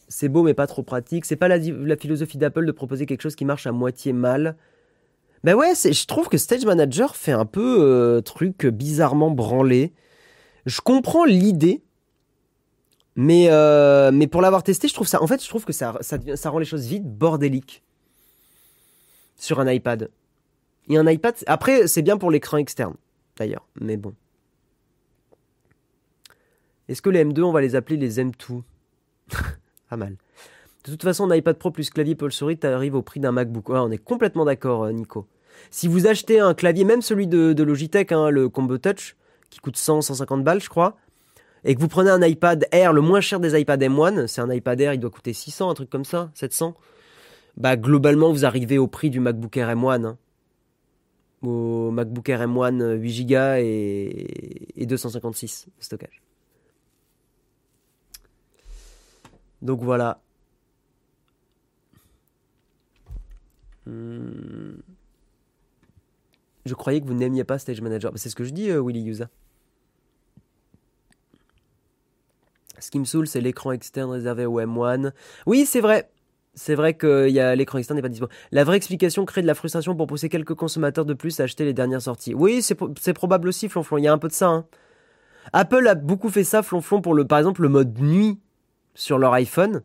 [0.10, 1.26] C'est beau mais pas trop pratique.
[1.26, 1.60] C'est pas la,
[1.98, 4.56] philosophie d'Apple de proposer quelque chose qui marche à moitié mal.
[5.44, 9.94] Ben ouais, je trouve que Stage Manager fait un peu euh, truc bizarrement branlé.
[10.66, 11.82] Je comprends l'idée,
[13.18, 15.22] Mais, euh, mais pour l'avoir testé, je trouve ça.
[15.24, 15.92] En fait, je trouve que ça,
[16.46, 17.84] rend les choses vite bordéliques
[19.36, 20.10] sur un iPad.
[20.88, 21.34] Et un iPad.
[21.48, 22.94] Après, c'est bien pour l'écran externe,
[23.36, 23.66] d'ailleurs.
[23.82, 24.14] Mais bon.
[26.88, 28.62] Est-ce que les M2, on va les appeler les M2
[29.90, 30.16] Pas mal.
[30.86, 33.72] De toute façon, un iPad Pro plus clavier Paul souris arrive au prix d'un MacBook.
[33.72, 35.28] on est complètement d'accord, euh, Nico.
[35.72, 39.18] Si vous achetez un clavier, même celui de, Logitech, hein, le Combo Touch,
[39.50, 40.96] qui coûte 100, 150 balles, je crois,
[41.64, 44.52] et que vous prenez un iPad Air, le moins cher des iPad M1, c'est un
[44.52, 46.76] iPad Air, il doit coûter 600, un truc comme ça, 700,
[47.58, 50.06] bah globalement, vous arrivez au prix du MacBook Air M1.
[50.06, 50.18] Hein.
[51.42, 56.22] Au MacBook Air M1 8 Go et, et 256 de stockage.
[59.62, 60.22] Donc voilà.
[63.86, 64.78] Hmm.
[66.66, 68.12] Je croyais que vous n'aimiez pas Stage Manager.
[68.16, 69.30] C'est ce que je dis, euh, Willy Yusa.
[72.80, 75.12] Ce qui me saoule, c'est l'écran externe réservé au M1.
[75.46, 76.10] Oui, c'est vrai.
[76.54, 78.36] C'est vrai que y a l'écran externe n'est pas disponible.
[78.52, 81.66] La vraie explication crée de la frustration pour pousser quelques consommateurs de plus à acheter
[81.66, 82.34] les dernières sorties.
[82.34, 83.98] Oui, c'est probable aussi, Flonflon.
[83.98, 84.48] Il y a un peu de ça.
[84.48, 84.66] Hein.
[85.54, 88.40] Apple a beaucoup fait ça, Flonflon, pour le, par exemple le mode nuit
[88.96, 89.84] sur leur iPhone.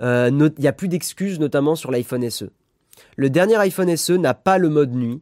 [0.00, 2.50] Euh, il n'y a plus d'excuses, notamment sur l'iPhone SE.
[3.16, 5.20] Le dernier iPhone SE n'a pas le mode nuit.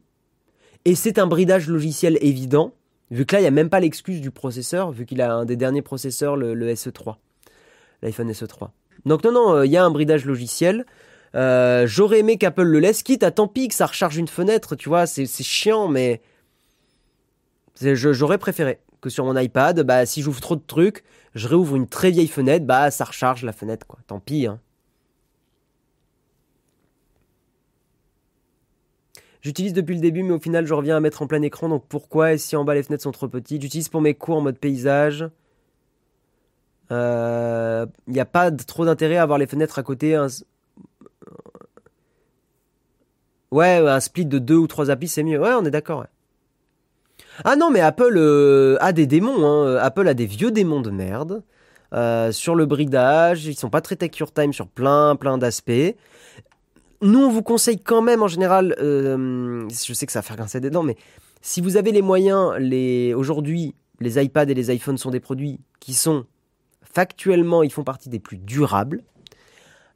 [0.84, 2.74] Et c'est un bridage logiciel évident,
[3.10, 5.44] vu que là, il n'y a même pas l'excuse du processeur, vu qu'il a un
[5.44, 7.16] des derniers processeurs, le, SE3.
[8.02, 8.70] L'iPhone SE3.
[9.06, 10.86] Donc non, non, euh, il y a un bridage logiciel.
[11.34, 14.76] Euh, j'aurais aimé qu'Apple le laisse, quitte à tant pis que ça recharge une fenêtre,
[14.76, 16.22] tu vois, c'est chiant, mais
[17.80, 21.04] j'aurais préféré que sur mon iPad, bah, si j'ouvre trop de trucs,
[21.34, 23.98] je réouvre une très vieille fenêtre, bah ça recharge la fenêtre, quoi.
[24.06, 24.58] Tant pis, hein.
[29.48, 31.70] J'utilise depuis le début, mais au final, je reviens à mettre en plein écran.
[31.70, 33.62] Donc pourquoi Et si en bas les fenêtres sont trop petites?
[33.62, 35.20] J'utilise pour mes cours en mode paysage.
[36.90, 40.22] Il euh, n'y a pas trop d'intérêt à avoir les fenêtres à côté.
[43.50, 45.40] Ouais, un split de deux ou trois applis, c'est mieux.
[45.40, 46.04] Ouais, on est d'accord.
[47.42, 49.46] Ah non, mais Apple euh, a des démons.
[49.46, 49.76] Hein.
[49.76, 51.42] Apple a des vieux démons de merde.
[51.94, 55.96] Euh, sur le bridage, ils sont pas très tech your time sur plein plein d'aspects.
[57.00, 60.36] Nous, on vous conseille quand même en général, euh, je sais que ça va faire
[60.36, 60.96] grincer des dents, mais
[61.42, 62.58] si vous avez les moyens,
[63.14, 66.26] aujourd'hui, les iPads et les iPhones sont des produits qui sont
[66.82, 69.04] factuellement, ils font partie des plus durables.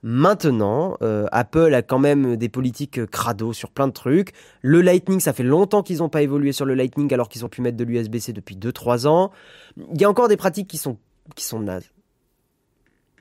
[0.05, 4.33] Maintenant, euh, Apple a quand même des politiques crado sur plein de trucs.
[4.61, 7.49] Le Lightning, ça fait longtemps qu'ils n'ont pas évolué sur le Lightning alors qu'ils ont
[7.49, 9.31] pu mettre de l'USB-C depuis 2-3 ans.
[9.77, 10.99] Il y a encore des pratiques qui sont,
[11.37, 11.91] qui sont nazes.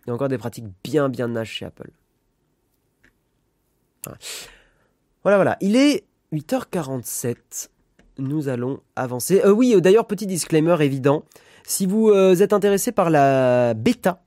[0.05, 1.91] Il y a encore des pratiques bien bien nazes chez Apple.
[5.23, 5.57] Voilà, voilà.
[5.61, 7.69] Il est 8h47.
[8.17, 9.41] Nous allons avancer.
[9.43, 11.23] Euh, oui, euh, d'ailleurs, petit disclaimer évident.
[11.63, 14.23] Si vous êtes intéressé par la bêta,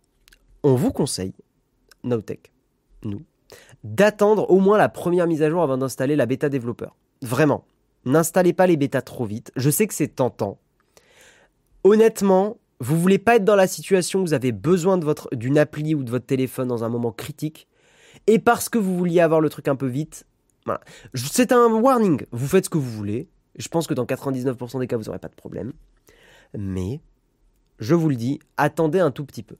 [0.62, 1.34] on vous conseille
[2.04, 2.52] Nowtech,
[3.02, 3.22] nous,
[3.82, 6.94] d'attendre au moins la première mise à jour avant d'installer la bêta développeur.
[7.22, 7.64] Vraiment,
[8.04, 9.52] n'installez pas les bêtas trop vite.
[9.56, 10.58] Je sais que c'est tentant.
[11.82, 14.98] Honnêtement, vous voulez pas être dans la situation où vous avez besoin
[15.32, 17.66] d'une appli ou de votre téléphone dans un moment critique
[18.26, 20.26] et parce que vous vouliez avoir le truc un peu vite.
[21.14, 22.24] C'est un warning.
[22.32, 23.28] Vous faites ce que vous voulez.
[23.56, 25.72] Je pense que dans 99% des cas, vous n'aurez pas de problème.
[26.56, 27.00] Mais,
[27.78, 29.56] je vous le dis, attendez un tout petit peu.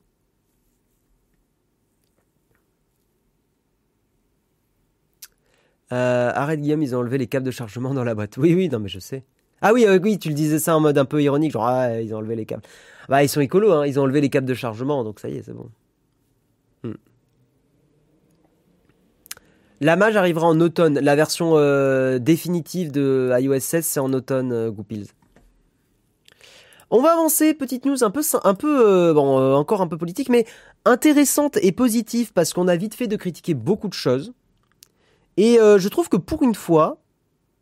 [5.93, 8.37] Euh, arrête Guillaume, ils ont enlevé les câbles de chargement dans la boîte.
[8.37, 9.25] Oui, oui, non, mais je sais.
[9.61, 12.01] Ah oui, euh, oui, tu le disais ça en mode un peu ironique, genre ah,
[12.01, 12.63] ils ont enlevé les câbles.
[13.09, 15.37] Bah ils sont écolos, hein, ils ont enlevé les câbles de chargement, donc ça y
[15.37, 15.71] est, c'est bon.
[19.85, 20.99] La mage arrivera en automne.
[20.99, 25.09] La version euh, définitive de iOS 16, c'est en automne, euh, Goupils.
[26.91, 30.47] On va avancer, petite news un peu, un peu bon, encore un peu politique, mais
[30.87, 34.33] intéressante et positive parce qu'on a vite fait de critiquer beaucoup de choses.
[35.37, 37.03] Et euh, je trouve que pour une fois,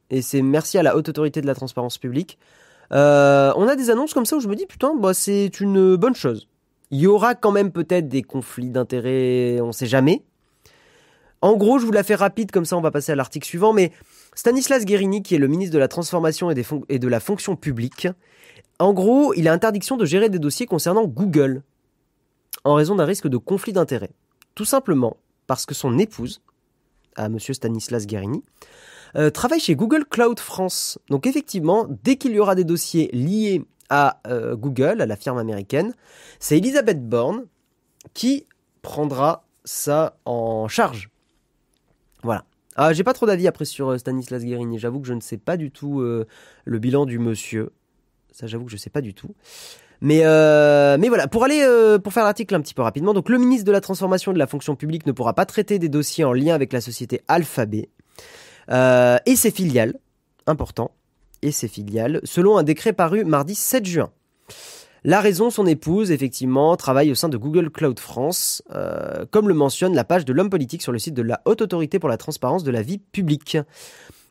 [0.08, 2.38] et c'est merci à la haute autorité de la transparence publique,
[2.92, 5.96] euh, on a des annonces comme ça où je me dis putain, bah, c'est une
[5.96, 6.46] bonne chose.
[6.92, 10.22] Il y aura quand même peut-être des conflits d'intérêts, on sait jamais.
[11.42, 13.72] En gros, je vous la fais rapide, comme ça on va passer à l'article suivant,
[13.72, 13.90] mais
[14.34, 18.06] Stanislas Guérini, qui est le ministre de la Transformation et, de la Fonction publique,
[18.78, 21.62] en gros, il a interdiction de gérer des dossiers concernant Google,
[22.64, 24.12] en raison d'un risque de conflit d'intérêts.
[24.54, 25.16] Tout simplement
[25.48, 26.40] parce que son épouse,
[27.16, 28.44] à monsieur Stanislas Guérini,
[29.16, 30.98] euh, travaille chez Google Cloud France.
[31.10, 35.38] Donc effectivement, dès qu'il y aura des dossiers liés à euh, Google, à la firme
[35.38, 35.92] américaine,
[36.38, 37.46] c'est Elisabeth Borne
[38.14, 38.46] qui
[38.80, 41.11] prendra ça en charge.
[42.22, 42.44] Voilà.
[42.76, 44.78] Ah, j'ai pas trop d'avis après sur euh, Stanislas Guérini.
[44.78, 47.72] J'avoue que je ne sais pas du tout le bilan du monsieur.
[48.32, 49.34] Ça, j'avoue que je ne sais pas du tout.
[50.04, 53.28] Mais, euh, mais voilà, pour aller euh, pour faire l'article un petit peu rapidement, donc
[53.28, 56.24] le ministre de la Transformation de la fonction publique ne pourra pas traiter des dossiers
[56.24, 57.88] en lien avec la société Alphabet
[58.72, 59.94] euh, et ses filiales,
[60.48, 60.90] important,
[61.42, 64.10] et ses filiales, selon un décret paru mardi 7 juin.
[65.04, 69.54] La raison, son épouse, effectivement, travaille au sein de Google Cloud France, euh, comme le
[69.54, 72.16] mentionne la page de l'homme politique sur le site de la Haute Autorité pour la
[72.16, 73.58] Transparence de la Vie Publique.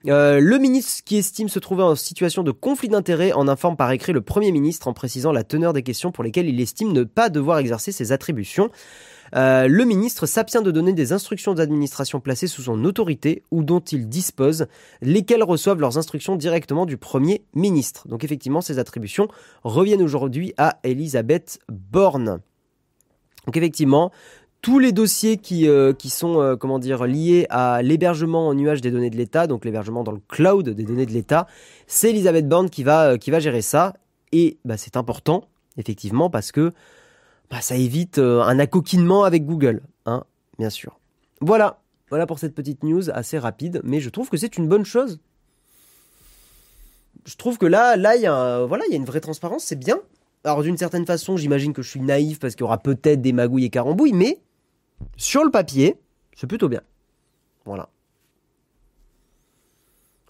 [0.08, 3.92] Euh, le ministre qui estime se trouver en situation de conflit d'intérêts en informe par
[3.92, 7.04] écrit le Premier ministre en précisant la teneur des questions pour lesquelles il estime ne
[7.04, 8.72] pas devoir exercer ses attributions.
[9.36, 13.80] Euh, le ministre s'abstient de donner des instructions d'administration placées sous son autorité ou dont
[13.80, 14.68] il dispose,
[15.02, 18.08] lesquelles reçoivent leurs instructions directement du Premier ministre.
[18.08, 19.28] Donc effectivement, ces attributions
[19.64, 22.42] reviennent aujourd'hui à Elisabeth Borne.
[23.46, 24.12] Donc effectivement,
[24.62, 28.82] tous les dossiers qui, euh, qui sont euh, comment dire liés à l'hébergement en nuage
[28.82, 31.48] des données de l'État, donc l'hébergement dans le cloud des données de l'État,
[31.88, 33.94] c'est Elisabeth Borne qui va, qui va gérer ça.
[34.32, 35.46] Et bah, c'est important,
[35.78, 36.74] effectivement, parce que
[37.52, 40.24] bah, ça évite un accoquinement avec Google, hein,
[40.58, 41.00] bien sûr.
[41.42, 44.86] Voilà, voilà pour cette petite news assez rapide, mais je trouve que c'est une bonne
[44.86, 45.20] chose.
[47.26, 49.66] Je trouve que là, là, il y a, voilà, il y a une vraie transparence,
[49.66, 50.00] c'est bien.
[50.44, 53.34] Alors d'une certaine façon, j'imagine que je suis naïf parce qu'il y aura peut-être des
[53.34, 54.42] magouilles et carambouilles, mais
[55.18, 56.00] sur le papier,
[56.36, 56.82] c'est plutôt bien.
[57.66, 57.90] Voilà.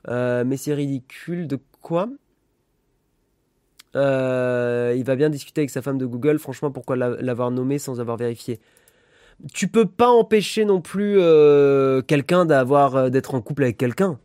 [0.08, 2.10] Euh, mais c'est ridicule de quoi?
[3.96, 6.40] Euh, Il va bien discuter avec sa femme de Google.
[6.40, 8.60] Franchement, pourquoi l'avoir nommé sans avoir vérifié?
[9.54, 14.20] Tu peux pas empêcher non plus euh, quelqu'un d'avoir d'être en couple avec quelqu'un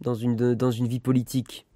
[0.00, 1.66] dans une, dans une vie politique.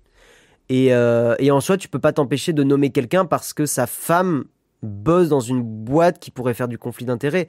[0.68, 4.44] Et, en soi, tu peux pas t'empêcher de nommer quelqu'un parce que sa femme
[4.84, 7.48] bosse dans une boîte qui pourrait faire du conflit d'intérêts.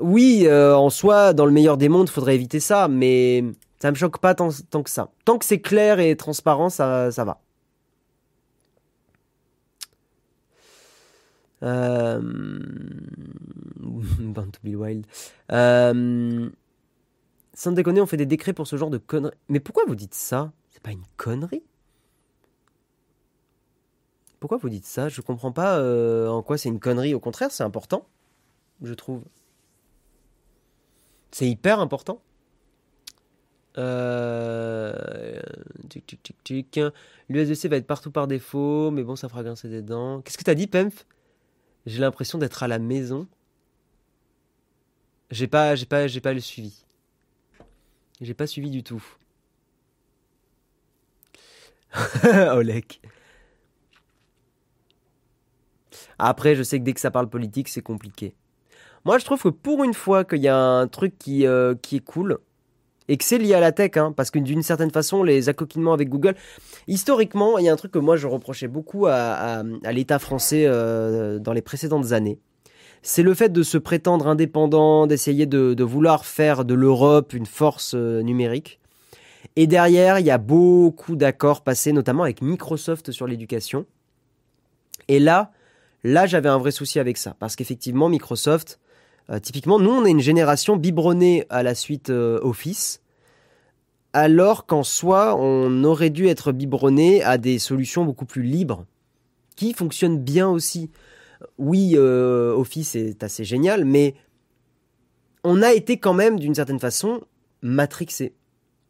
[0.00, 3.44] Oui, euh, en soi, dans le meilleur des mondes, faudrait éviter ça, mais
[3.80, 5.10] ça me choque pas tant, que ça.
[5.24, 7.40] Tant que c'est clair et transparent, ça, ça va.
[11.62, 12.20] Euh...
[14.34, 15.06] to be wild.
[15.50, 16.50] Euh...
[17.54, 19.34] Sans déconner, on fait des décrets pour ce genre de conneries.
[19.48, 20.52] Mais pourquoi vous dites ça?
[20.70, 21.62] C'est pas une connerie?
[24.40, 25.08] Pourquoi vous dites ça?
[25.08, 27.14] Je comprends pas euh, en quoi c'est une connerie.
[27.14, 28.06] Au contraire, c'est important,
[28.82, 29.22] je trouve.
[31.30, 32.20] C'est hyper important.
[33.78, 35.40] Euh...
[37.28, 40.22] L'USDC va être partout par défaut, mais bon, ça fera grincer des dents.
[40.22, 41.06] Qu'est-ce que t'as dit, Pemph?
[41.86, 43.26] J'ai l'impression d'être à la maison.
[45.30, 46.84] J'ai pas, j'ai pas, j'ai pas le suivi.
[48.20, 49.02] J'ai pas suivi du tout.
[52.24, 53.00] Olek.
[56.18, 58.34] Après, je sais que dès que ça parle politique, c'est compliqué.
[59.04, 61.96] Moi, je trouve que pour une fois qu'il y a un truc qui, euh, qui
[61.96, 62.38] est cool,
[63.12, 65.92] et que c'est lié à la tech, hein, parce que d'une certaine façon, les accoquinements
[65.92, 66.34] avec Google,
[66.88, 71.38] historiquement, il y a un truc que moi je reprochais beaucoup à, l'État français euh,
[71.38, 72.38] dans les précédentes années.
[73.02, 77.92] C'est le fait de se prétendre indépendant, d'essayer de, vouloir faire de l'Europe une force
[77.94, 78.80] euh, numérique.
[79.56, 83.84] Et derrière, il y a beaucoup d'accords passés, notamment avec Microsoft sur l'éducation.
[85.08, 85.52] Et là,
[86.04, 88.80] Là, j'avais un vrai souci avec ça, parce qu'effectivement, Microsoft,
[89.30, 93.01] euh, typiquement, nous, on est une génération biberonnée à la suite Office,
[94.12, 98.86] alors qu'en soi, on aurait dû être biberonné à des solutions beaucoup plus libres,
[99.56, 100.90] qui fonctionnent bien aussi.
[101.58, 104.14] Oui, euh, Office est assez génial, mais
[105.44, 107.22] on a été quand même, d'une certaine façon,
[107.62, 108.34] matrixé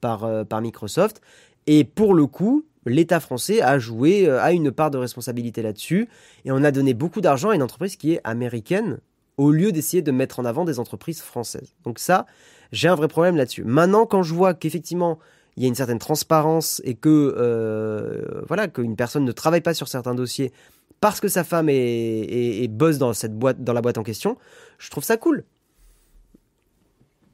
[0.01, 1.21] par, par Microsoft.
[1.67, 6.09] Et pour le coup, l'État français a joué, euh, a une part de responsabilité là-dessus,
[6.45, 8.99] et on a donné beaucoup d'argent à une entreprise qui est américaine,
[9.37, 11.75] au lieu d'essayer de mettre en avant des entreprises françaises.
[11.85, 12.27] Donc ça,
[12.73, 13.65] j'ai un vrai problème là-dessus.
[13.65, 15.19] Maintenant, quand je vois qu'effectivement,
[15.57, 19.75] il y a une certaine transparence et que euh, voilà qu'une personne ne travaille pas
[19.75, 20.53] sur certains dossiers
[21.01, 24.39] parce que sa femme est, bosse dans cette boîte dans la boîte en question,
[24.79, 25.45] je trouve ça cool.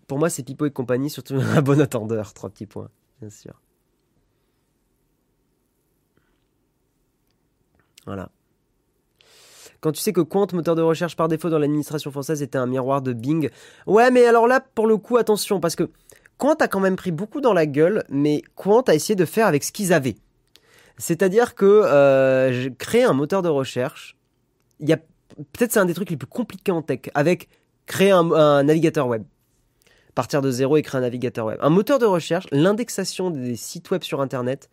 [0.06, 2.88] Pour moi, c'est Pipo et compagnie, surtout un bon attendeur, trois petits points,
[3.20, 3.60] bien sûr.
[8.06, 8.30] Voilà.
[9.80, 12.66] Quand tu sais que Quant, moteur de recherche par défaut dans l'administration française, était un
[12.66, 13.50] miroir de Bing.
[13.86, 15.88] Ouais, mais alors là, pour le coup, attention, parce que
[16.36, 19.46] Quant a quand même pris beaucoup dans la gueule, mais Quant a essayé de faire
[19.46, 20.16] avec ce qu'ils avaient.
[20.96, 24.16] C'est-à-dire que euh, créer un moteur de recherche,
[24.80, 27.48] il y a peut-être c'est un des trucs les plus compliqués en tech, avec
[27.86, 29.22] créer un, un navigateur web.
[30.16, 31.58] Partir de zéro et créer un navigateur web.
[31.62, 34.68] Un moteur de recherche, l'indexation des sites web sur Internet,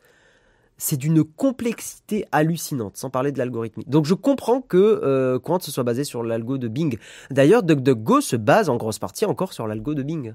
[0.77, 3.89] c'est d'une complexité hallucinante, sans parler de l'algorithmique.
[3.89, 6.97] Donc je comprends que euh, Quant se soit basé sur l'algo de Bing.
[7.31, 10.33] D'ailleurs, DuckDuckGo se base en grosse partie encore sur l'algo de Bing.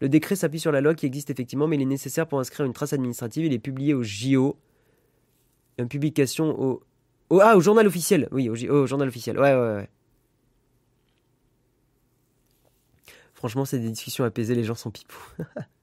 [0.00, 2.66] Le décret s'appuie sur la loi qui existe effectivement, mais il est nécessaire pour inscrire
[2.66, 3.44] une trace administrative.
[3.44, 4.56] Il est publié au JO.
[5.78, 6.82] Une publication au,
[7.40, 8.28] ah, au journal officiel.
[8.32, 9.38] Oui, au, journal officiel.
[9.38, 9.88] Ouais, ouais, ouais.
[13.34, 15.20] Franchement, c'est des discussions apaisées, les gens sont pipou.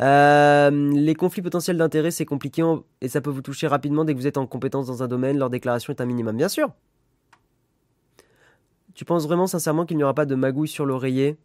[0.00, 2.64] Euh, les conflits potentiels d'intérêt, c'est compliqué
[3.00, 5.38] et ça peut vous toucher rapidement dès que vous êtes en compétence dans un domaine.
[5.38, 6.72] Leur déclaration est un minimum, bien sûr.
[8.94, 11.38] Tu penses vraiment sincèrement qu'il n'y aura pas de magouille sur l'oreiller?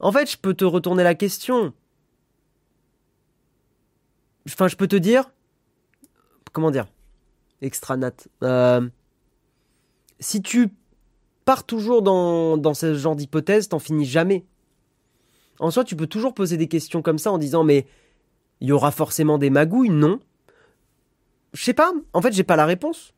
[0.00, 1.72] En fait, je peux te retourner la question.
[4.48, 5.30] Enfin, je peux te dire.
[6.52, 6.86] Comment dire?
[7.62, 8.12] Extranat.
[8.42, 8.88] Euh,
[10.20, 10.70] si tu
[11.44, 14.44] pars toujours dans, dans ce genre d'hypothèse, t'en finis jamais.
[15.58, 17.86] En soi, tu peux toujours poser des questions comme ça en disant mais
[18.60, 20.20] il y aura forcément des magouilles Non?
[21.52, 21.92] Je sais pas.
[22.12, 23.14] En fait, j'ai pas la réponse.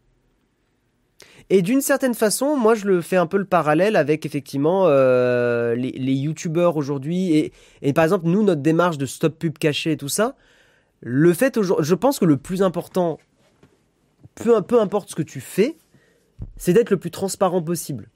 [1.50, 5.74] Et d'une certaine façon, moi, je le fais un peu le parallèle avec effectivement euh,
[5.74, 7.52] les, les youtubeurs aujourd'hui.
[7.82, 10.36] Et, par exemple, nous, notre démarche de stop pub caché et tout ça,
[11.00, 13.18] le fait je pense que le plus important,
[14.34, 15.76] peu, peu importe ce que tu fais,
[16.56, 18.08] c'est d'être le plus transparent possible.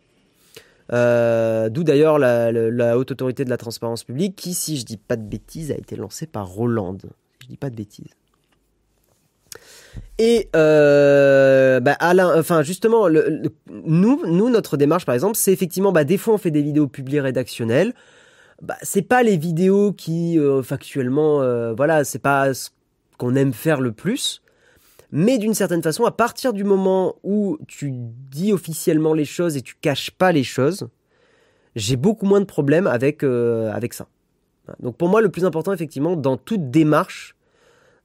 [0.92, 5.16] Euh, d'où d'ailleurs la, haute autorité de la transparence publique qui, si je dis pas
[5.16, 6.98] de bêtises, a été lancée par Roland.
[7.40, 8.08] Je dis pas de bêtises.
[10.18, 16.04] Et euh, bah Alain, enfin justement, nous, nous, notre démarche par exemple, c'est effectivement, bah,
[16.04, 17.92] des fois on fait des vidéos publiées rédactionnelles.
[18.62, 21.38] Bah, c'est pas les vidéos qui euh, factuellement,
[21.74, 22.70] voilà, c'est pas ce
[23.18, 24.41] qu'on aime faire le plus.
[25.12, 29.62] Mais d'une certaine façon, à partir du moment où tu dis officiellement les choses et
[29.62, 30.88] tu caches pas les choses,
[31.76, 34.08] j'ai beaucoup moins de problèmes avec, euh, avec ça.
[34.80, 37.36] Donc pour moi, le plus important, effectivement, dans toute démarche,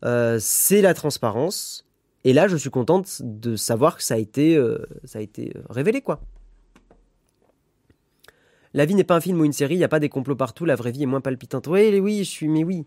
[0.04, 1.86] euh, c'est la transparence.
[2.26, 5.54] Et là, je suis contente de savoir que ça a été, euh, ça a été
[5.70, 6.20] révélé, quoi.
[8.74, 10.36] La vie n'est pas un film ou une série, il n'y a pas des complots
[10.36, 11.68] partout, la vraie vie est moins palpitante.
[11.68, 12.86] Oui, oui, je suis, mais oui.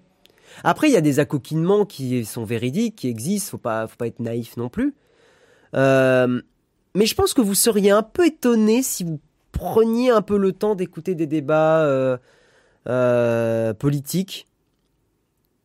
[0.64, 4.06] Après, il y a des accoquinements qui sont véridiques, qui existent, faut pas, faut pas
[4.06, 4.94] être naïf non plus.
[5.74, 6.40] Euh,
[6.94, 9.20] mais je pense que vous seriez un peu étonné si vous
[9.52, 12.16] preniez un peu le temps d'écouter des débats euh,
[12.88, 14.46] euh, politiques,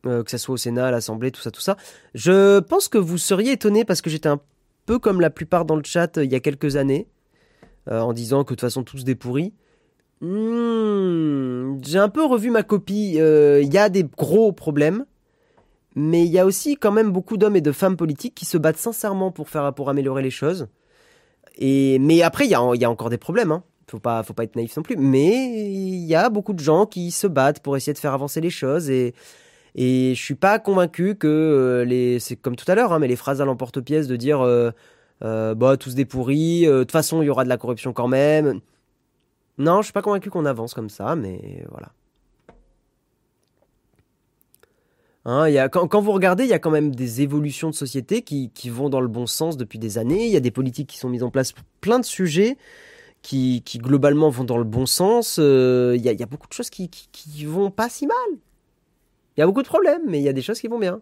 [0.04, 1.76] que ce soit au Sénat, à l'Assemblée, tout ça, tout ça.
[2.14, 4.40] Je pense que vous seriez étonné parce que j'étais un
[4.84, 7.08] peu comme la plupart dans le chat il y a quelques années,
[7.90, 9.52] en disant que de toute façon tous des pourris.
[10.20, 13.12] Hmm, j'ai un peu revu ma copie.
[13.14, 15.04] Il euh, y a des gros problèmes,
[15.94, 18.56] mais il y a aussi quand même beaucoup d'hommes et de femmes politiques qui se
[18.58, 20.68] battent sincèrement pour faire pour améliorer les choses.
[21.58, 23.52] Et mais après, il y a, encore des problèmes.
[23.52, 23.62] Hein.
[23.88, 24.96] Faut pas, faut pas être naïf non plus.
[24.96, 28.40] Mais il y a beaucoup de gens qui se battent pour essayer de faire avancer
[28.40, 29.14] les choses et
[29.78, 33.08] et je suis pas convaincu que euh, les, c'est comme tout à l'heure, hein, mais
[33.08, 34.70] les phrases à l'emporte-pièce de dire euh,
[35.22, 38.08] euh bah tous des pourris, de toute façon il y aura de la corruption quand
[38.08, 38.60] même.
[39.58, 41.92] Non, je suis pas convaincu qu'on avance comme ça, mais voilà.
[45.28, 48.88] Hein, quand, vous regardez, il y a quand même des évolutions de société qui, vont
[48.88, 50.26] dans le bon sens depuis des années.
[50.26, 52.56] Il y a des politiques qui sont mises en place pour plein de sujets
[53.22, 55.38] qui, globalement vont dans le bon sens.
[55.40, 58.16] Euh, il, y a, beaucoup de choses qui, qui, qui vont pas si mal.
[59.36, 61.00] Il y a beaucoup de problèmes, mais il y a des choses qui vont bien.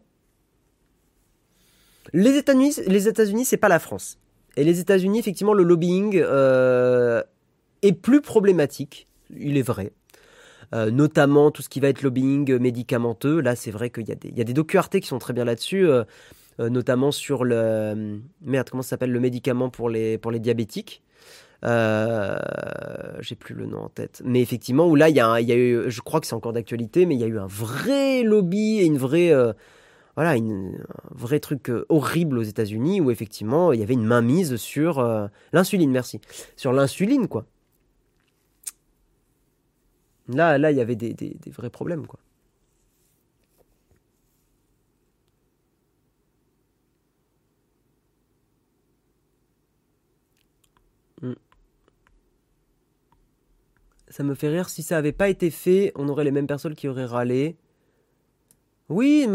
[2.14, 4.18] Les États-Unis, les États-Unis, c'est pas la France.
[4.56, 7.22] Et les États-Unis, effectivement, le lobbying euh,
[7.86, 9.06] est plus problématique,
[9.36, 9.92] il est vrai.
[10.74, 13.40] Euh, notamment tout ce qui va être lobbying médicamenteux.
[13.40, 15.18] Là, c'est vrai qu'il y a des, il y a des docu Arte qui sont
[15.18, 16.04] très bien là-dessus, euh,
[16.60, 21.02] euh, notamment sur le merde, comment ça s'appelle le médicament pour les pour les diabétiques.
[21.62, 25.56] J'ai plus le nom en tête, mais effectivement où là il y a, y a
[25.56, 28.80] eu, je crois que c'est encore d'actualité, mais il y a eu un vrai lobby
[28.80, 29.32] et une vraie
[30.14, 34.56] voilà, une, un vrai truc horrible aux États-Unis où effectivement il y avait une mainmise
[34.56, 35.02] sur
[35.52, 36.20] l'insuline, merci,
[36.56, 37.46] sur l'insuline quoi.
[40.28, 42.18] Là, là, il y avait des, vrais problèmes, quoi.
[51.22, 51.34] Hmm.
[54.08, 56.74] Ça me fait rire, si ça avait pas été fait, on aurait les mêmes personnes
[56.74, 57.56] qui auraient râlé.
[58.88, 59.26] Oui,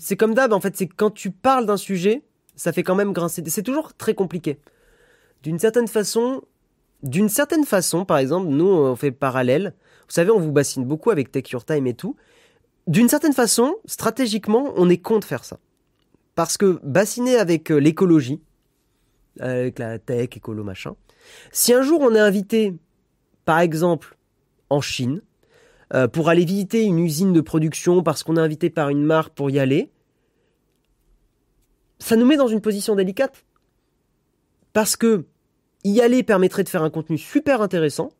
[0.00, 2.22] c'est comme d'hab, en fait, c'est quand tu parles d'un sujet,
[2.56, 3.42] ça fait quand même grincer.
[3.46, 4.58] C'est toujours très compliqué.
[5.42, 6.42] D'une certaine façon,
[7.02, 9.74] d'une certaine façon, par exemple, nous, on fait parallèle.
[10.12, 12.16] Vous savez, on vous bassine beaucoup avec Take Your Time et tout.
[12.86, 15.58] D'une certaine façon, stratégiquement, on est con faire ça.
[16.34, 18.42] Parce que bassiner avec euh, l'écologie,
[19.40, 20.96] avec la tech, écolo, machin,
[21.50, 22.74] si un jour on est invité,
[23.46, 24.18] par exemple,
[24.68, 25.22] en Chine,
[25.94, 29.32] euh, pour aller visiter une usine de production parce qu'on est invité par une marque
[29.32, 29.90] pour y aller,
[32.00, 33.46] ça nous met dans une position délicate.
[34.74, 35.24] Parce que
[35.84, 38.10] y aller permettrait de faire un contenu super intéressant,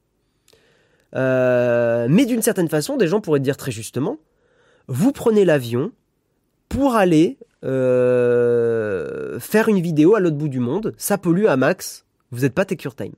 [1.14, 4.18] euh, mais d'une certaine façon, des gens pourraient dire très justement,
[4.88, 5.92] vous prenez l'avion
[6.68, 12.06] pour aller euh, faire une vidéo à l'autre bout du monde, ça pollue à max,
[12.30, 13.12] vous n'êtes pas Take Your Time.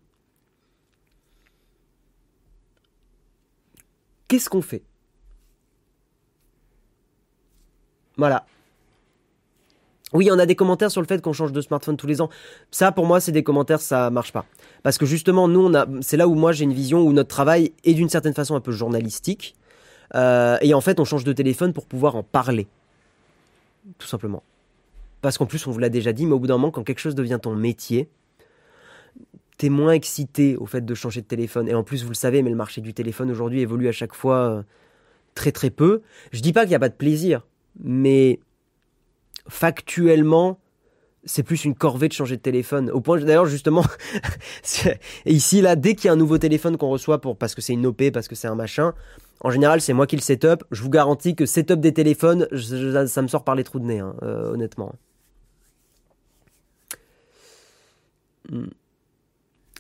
[4.28, 4.82] Qu'est-ce qu'on fait?
[8.16, 8.47] Voilà.
[10.15, 12.31] Oui, on a des commentaires sur le fait qu'on change de smartphone tous les ans.
[12.71, 14.47] Ça, pour moi, c'est des commentaires, ça marche pas.
[14.85, 17.95] Parce que justement, nous, c'est là où moi j'ai une vision où notre travail est
[17.95, 19.57] d'une certaine façon un peu journalistique.
[20.15, 22.69] Euh, et en fait, on change de téléphone pour pouvoir en parler.
[23.99, 24.45] Tout simplement.
[25.21, 27.01] Parce qu'en plus, on vous l'a déjà dit, mais au bout d'un moment, quand quelque
[27.01, 28.09] chose devient ton métier,
[29.59, 31.69] t'es moins excité au fait de changer de téléphone.
[31.69, 34.15] Et en plus, vous le savez, mais le marché du téléphone aujourd'hui évolue à chaque
[34.15, 34.62] fois euh,
[35.35, 36.03] très très peu.
[36.31, 37.45] Je dis pas qu'il n'y a pas de plaisir,
[37.83, 38.39] mais
[39.49, 40.59] factuellement,
[41.24, 42.90] c'est plus une corvée de changer de téléphone.
[42.90, 43.84] Au point, d'ailleurs, justement,
[45.26, 47.72] ici, là, dès qu'il y a un nouveau téléphone qu'on reçoit pour, parce que c'est
[47.72, 48.95] une OP, parce que c'est un machin,
[49.40, 50.64] en général, c'est moi qui le setup.
[50.70, 52.49] Je vous garantis que setup des téléphones,
[53.07, 54.92] ça me sort par les trous de nez, hein, euh, honnêtement.
[58.51, 58.66] Hmm.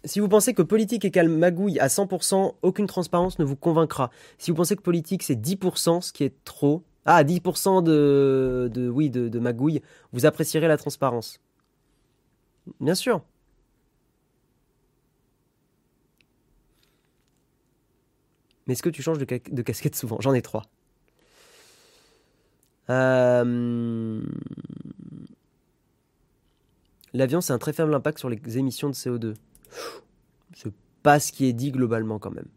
[0.04, 4.10] Si vous pensez que politique égale magouille à 100%, aucune transparence ne vous convaincra.
[4.36, 8.88] Si vous pensez que politique c'est 10%, ce qui est trop, ah, 10% de, de,
[8.88, 9.82] oui, de, magouille,
[10.12, 11.40] vous apprécierez la transparence.
[12.80, 13.22] Bien sûr.
[18.66, 20.16] Mais est-ce que tu changes de, de casquette souvent?
[20.20, 20.62] J'en ai trois.
[22.90, 24.22] Euh,
[27.12, 29.34] l'avion, c'est un très faible impact sur les émissions de CO2.
[30.54, 32.48] C'est pas ce qui est dit globalement quand même.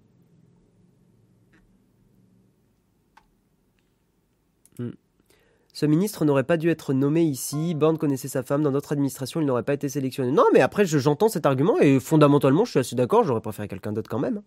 [5.77, 7.75] Ce ministre n'aurait pas dû être nommé ici.
[7.75, 8.63] Borne connaissait sa femme.
[8.63, 10.31] Dans notre administration, il n'aurait pas été sélectionné.
[10.31, 13.23] Non, mais après, j'entends cet argument et fondamentalement, je suis assez d'accord.
[13.23, 14.41] J'aurais préféré quelqu'un d'autre quand même.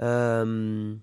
[0.00, 0.94] Euh,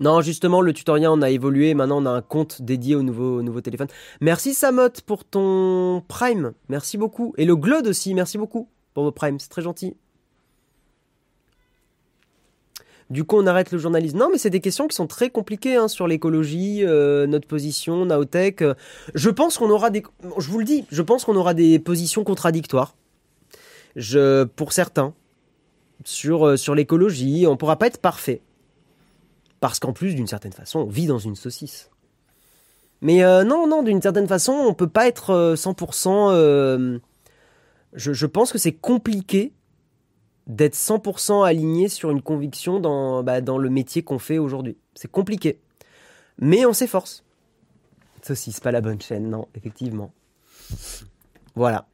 [0.00, 1.72] non, justement, le tutoriel, on a évolué.
[1.72, 3.88] Maintenant, on a un compte dédié au nouveau, téléphone.
[4.20, 6.52] Merci Samot pour ton Prime.
[6.68, 7.32] Merci beaucoup.
[7.38, 9.38] Et le Glode aussi, merci beaucoup pour vos Prime.
[9.38, 9.96] C'est très gentil.
[13.10, 14.18] Du coup, on arrête le journalisme.
[14.18, 18.06] Non, mais c'est des questions qui sont très compliquées hein, sur l'écologie, euh, notre position,
[18.06, 18.64] Naotech.
[19.14, 20.02] Je pense qu'on aura des.
[20.38, 22.96] Je vous le dis, je pense qu'on aura des positions contradictoires.
[23.94, 25.14] Je, pour certains,
[26.04, 28.40] sur, euh, sur l'écologie, on pourra pas être parfait.
[29.60, 31.90] Parce qu'en plus, d'une certaine façon, on vit dans une saucisse.
[33.02, 37.00] Mais euh, non, non, d'une certaine façon, on peut pas être 100%.
[37.92, 39.52] Je, je, pense que c'est compliqué
[40.46, 44.76] d'être 100% aligné sur une conviction dans, bah, dans le métier qu'on fait aujourd'hui.
[44.94, 45.60] C'est compliqué.
[46.38, 47.24] Mais on s'efforce.
[48.22, 50.12] Ceci, c'est pas la bonne chaîne, non, effectivement.
[51.54, 51.86] Voilà.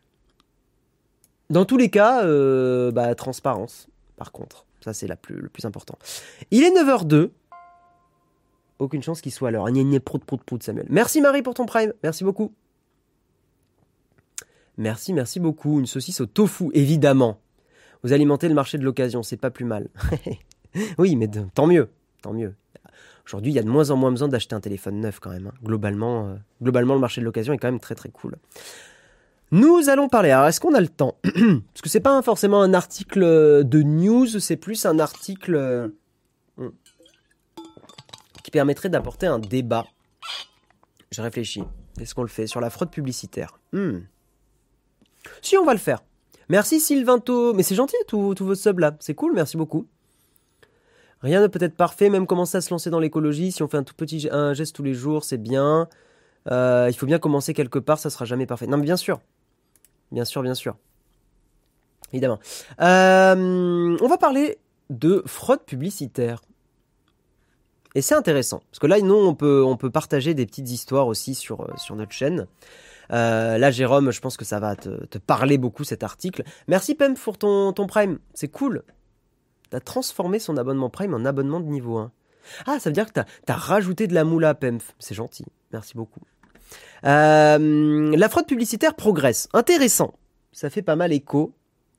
[1.51, 4.65] Dans tous les cas, euh, bah, transparence, par contre.
[4.81, 5.99] Ça, c'est plus, le plus important.
[6.51, 7.31] Il est 9h02.
[8.79, 9.71] Aucune chance qu'il soit l'heure.
[9.71, 10.87] Gna prout prout prout, Samuel.
[10.89, 11.93] Merci Marie pour ton prime.
[12.03, 12.53] Merci beaucoup.
[14.79, 15.81] Merci, merci beaucoup.
[15.81, 17.39] Une saucisse au tofu, évidemment.
[18.03, 19.89] Vous alimentez le marché de l'occasion, c'est pas plus mal.
[20.99, 21.89] oui, mais tant mieux,
[22.23, 22.55] tant mieux.
[23.27, 25.49] Aujourd'hui, il y a de moins en moins besoin d'acheter un téléphone neuf quand même.
[25.49, 25.55] Hein.
[25.63, 28.37] Globalement, euh, globalement, le marché de l'occasion est quand même très très cool.
[29.53, 30.31] Nous allons parler.
[30.31, 31.17] Alors, est-ce qu'on a le temps?
[31.25, 35.89] Parce que c'est pas forcément un article de news, c'est plus un article euh,
[38.43, 39.87] qui permettrait d'apporter un débat.
[41.11, 41.63] J'ai réfléchi.
[42.01, 43.59] Est-ce qu'on le fait sur la fraude publicitaire?
[43.73, 43.99] Hmm.
[45.43, 46.03] Si, on va le faire.
[46.51, 47.55] Merci Sylvainto.
[47.55, 48.97] Mais c'est gentil tous vos subs là.
[48.99, 49.87] C'est cool, merci beaucoup.
[51.23, 53.53] Rien ne peut être parfait, même commencer à se lancer dans l'écologie.
[53.53, 55.89] Si on fait un tout petit geste tous les jours, c'est bien.
[56.51, 58.67] Euh, il faut bien commencer quelque part, ça sera jamais parfait.
[58.67, 59.21] Non, mais bien sûr.
[60.11, 60.77] Bien sûr, bien sûr.
[62.13, 62.41] Évidemment.
[62.81, 66.43] Euh, on va parler de fraude publicitaire.
[67.95, 68.63] Et c'est intéressant.
[68.71, 71.73] Parce que là, nous, on peut, on peut partager des petites histoires aussi sur, euh,
[71.77, 72.49] sur notre chaîne.
[73.13, 76.45] Euh, là, Jérôme, je pense que ça va te, parler beaucoup cet article.
[76.69, 78.83] Merci Pem pour ton, Prime, c'est cool.
[79.71, 82.13] T'as transformé son abonnement Prime en abonnement de niveau 1.
[82.67, 84.95] Ah, ça veut dire que t'as as rajouté de la moula, Pemf.
[84.99, 85.45] C'est gentil.
[85.73, 86.21] Merci beaucoup.
[87.05, 89.49] Euh, la fraude publicitaire progresse.
[89.53, 90.15] Intéressant.
[90.53, 91.55] Ça fait pas mal écho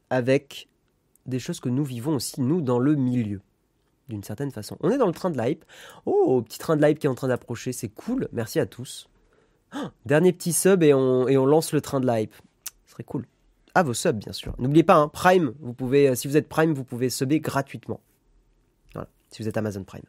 [0.09, 0.67] avec
[1.25, 3.41] des choses que nous vivons aussi, nous, dans le milieu.
[4.09, 4.75] D'une certaine façon.
[4.81, 5.63] On est dans le train de l'hype.
[6.05, 7.71] Oh, petit train de l'hype qui est en train d'approcher.
[7.71, 8.27] C'est cool.
[8.33, 9.07] Merci à tous.
[10.05, 12.35] Dernier petit sub et on, lance le train de la hype.
[12.85, 13.25] Ce serait cool.
[13.73, 14.53] À vos subs, bien sûr.
[14.59, 18.01] N'oubliez pas, hein, Prime, vous pouvez, euh, si vous êtes Prime, vous pouvez subber gratuitement.
[18.93, 20.03] Voilà, si vous êtes Amazon Prime.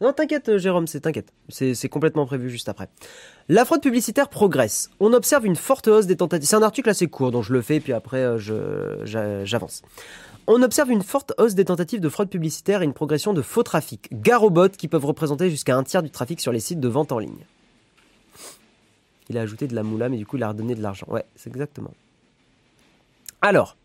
[0.00, 1.32] Non, t'inquiète, euh, Jérôme, c'est t'inquiète.
[1.48, 2.88] C'est complètement prévu juste après.
[3.48, 4.90] La fraude publicitaire progresse.
[5.00, 6.48] On observe une forte hausse des tentatives.
[6.48, 9.04] C'est un article assez court, donc je le fais, puis après, euh,
[9.44, 9.82] j'avance.
[10.46, 13.64] On observe une forte hausse des tentatives de fraude publicitaire et une progression de faux
[13.64, 14.08] trafic.
[14.12, 16.88] Gare aux bots qui peuvent représenter jusqu'à un tiers du trafic sur les sites de
[16.88, 17.44] vente en ligne.
[19.28, 21.06] Il a ajouté de la moula, mais du coup, il a redonné de l'argent.
[21.08, 21.92] Ouais, c'est exactement.
[23.42, 23.76] Alors,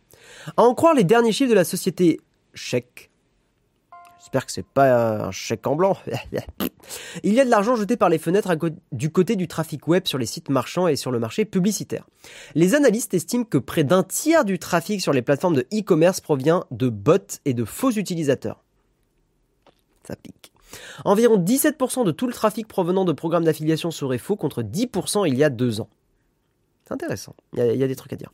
[0.57, 2.19] à en croire les derniers chiffres de la société
[2.53, 3.09] Chèque.
[4.19, 5.97] J'espère que c'est pas un chèque en blanc.
[7.23, 8.55] Il y a de l'argent jeté par les fenêtres
[8.91, 12.07] du côté du trafic web sur les sites marchands et sur le marché publicitaire.
[12.55, 16.63] Les analystes estiment que près d'un tiers du trafic sur les plateformes de e-commerce provient
[16.71, 18.63] de bots et de faux utilisateurs.
[20.07, 20.52] Ça pique.
[21.05, 25.37] Environ 17% de tout le trafic provenant de programmes d'affiliation serait faux contre 10% il
[25.37, 25.89] y a deux ans.
[26.85, 27.35] C'est intéressant.
[27.53, 28.31] Il y, a, des trucs à dire.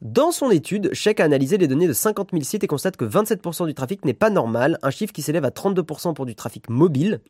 [0.00, 3.04] Dans son étude, Sheik a analysé les données de 50 000 sites et constate que
[3.04, 6.68] 27% du trafic n'est pas normal, un chiffre qui s'élève à 32% pour du trafic
[6.68, 7.20] mobile.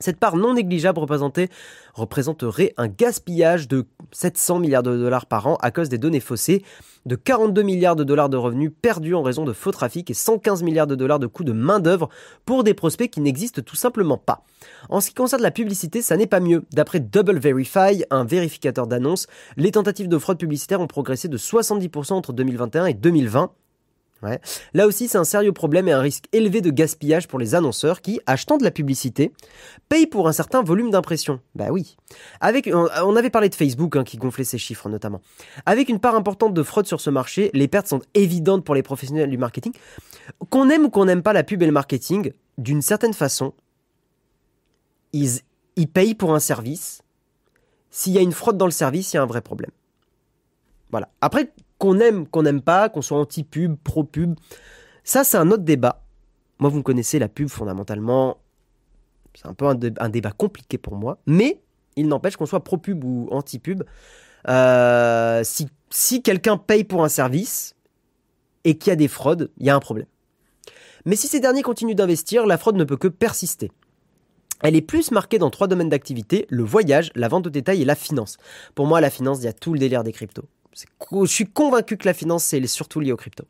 [0.00, 5.70] Cette part non négligeable représenterait un gaspillage de 700 milliards de dollars par an à
[5.70, 6.62] cause des données faussées,
[7.06, 10.62] de 42 milliards de dollars de revenus perdus en raison de faux trafic et 115
[10.62, 12.08] milliards de dollars de coûts de main-d'œuvre
[12.44, 14.44] pour des prospects qui n'existent tout simplement pas.
[14.88, 16.64] En ce qui concerne la publicité, ça n'est pas mieux.
[16.72, 19.26] D'après Double Verify, un vérificateur d'annonces,
[19.56, 23.50] les tentatives de fraude publicitaire ont progressé de 70% entre 2021 et 2020.
[24.74, 28.00] Là aussi, c'est un sérieux problème et un risque élevé de gaspillage pour les annonceurs
[28.00, 29.32] qui, achetant de la publicité,
[29.88, 31.40] payent pour un certain volume d'impression.
[31.54, 31.96] Bah oui.
[32.40, 35.20] Avec, on on avait parlé de Facebook hein, qui gonflait ses chiffres notamment.
[35.66, 38.82] Avec une part importante de fraude sur ce marché, les pertes sont évidentes pour les
[38.82, 39.72] professionnels du marketing.
[40.50, 43.54] Qu'on aime ou qu'on n'aime pas la pub et le marketing, d'une certaine façon,
[45.12, 45.40] ils,
[45.76, 47.02] ils payent pour un service.
[47.90, 49.70] S'il y a une fraude dans le service, il y a un vrai problème.
[50.90, 51.08] Voilà.
[51.20, 54.34] Après, qu'on aime, qu'on n'aime pas, qu'on soit anti-pub, pro-pub,
[55.04, 56.04] ça c'est un autre débat.
[56.58, 58.38] Moi, vous me connaissez, la pub, fondamentalement,
[59.34, 61.60] c'est un peu un, dé- un débat compliqué pour moi, mais
[61.96, 63.84] il n'empêche qu'on soit pro-pub ou anti-pub.
[64.48, 67.74] euh, si si quelqu'un paye pour un service
[68.64, 70.06] et qu'il y a des fraudes, il y a un problème.
[71.06, 73.72] Mais si ces derniers continuent d'investir, la fraude ne peut que persister.
[74.62, 77.84] Elle est plus marquée dans trois domaines d'activité, le voyage, la vente au détail et
[77.86, 78.36] la finance.
[78.74, 80.44] Pour moi, la finance, il y a tout le délire des cryptos.
[80.74, 83.46] Je suis convaincu que la finance, c'est surtout lié aux cryptos.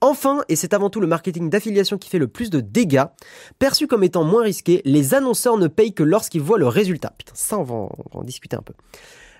[0.00, 3.04] Enfin, et c'est avant tout le marketing d'affiliation qui fait le plus de dégâts,
[3.58, 7.12] perçu comme étant moins risqué, les annonceurs ne payent que lorsqu'ils voient le résultat.
[7.18, 8.72] Putain, ça, on va en, on va en discuter un peu.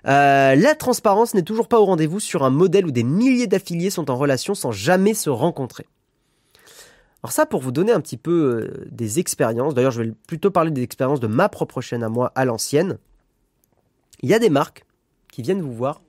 [0.07, 3.91] Euh, la transparence n'est toujours pas au rendez-vous sur un modèle où des milliers d'affiliés
[3.91, 5.87] sont en relation sans jamais se rencontrer.
[7.23, 10.51] Alors ça, pour vous donner un petit peu euh, des expériences, d'ailleurs je vais plutôt
[10.51, 12.99] parler des expériences de ma propre chaîne à moi à l'ancienne,
[14.23, 14.87] il y a des marques
[15.31, 16.01] qui viennent vous voir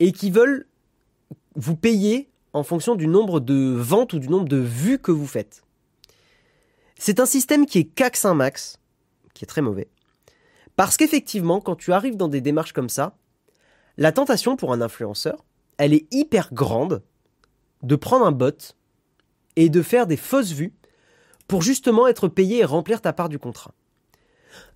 [0.00, 0.66] et qui veulent
[1.54, 5.26] vous payer en fonction du nombre de ventes ou du nombre de vues que vous
[5.26, 5.62] faites.
[6.98, 8.78] C'est un système qui est cax un max,
[9.34, 9.88] qui est très mauvais.
[10.76, 13.16] Parce qu'effectivement, quand tu arrives dans des démarches comme ça,
[13.96, 15.44] la tentation pour un influenceur,
[15.78, 17.02] elle est hyper grande
[17.82, 18.76] de prendre un bot
[19.56, 20.74] et de faire des fausses vues
[21.48, 23.74] pour justement être payé et remplir ta part du contrat.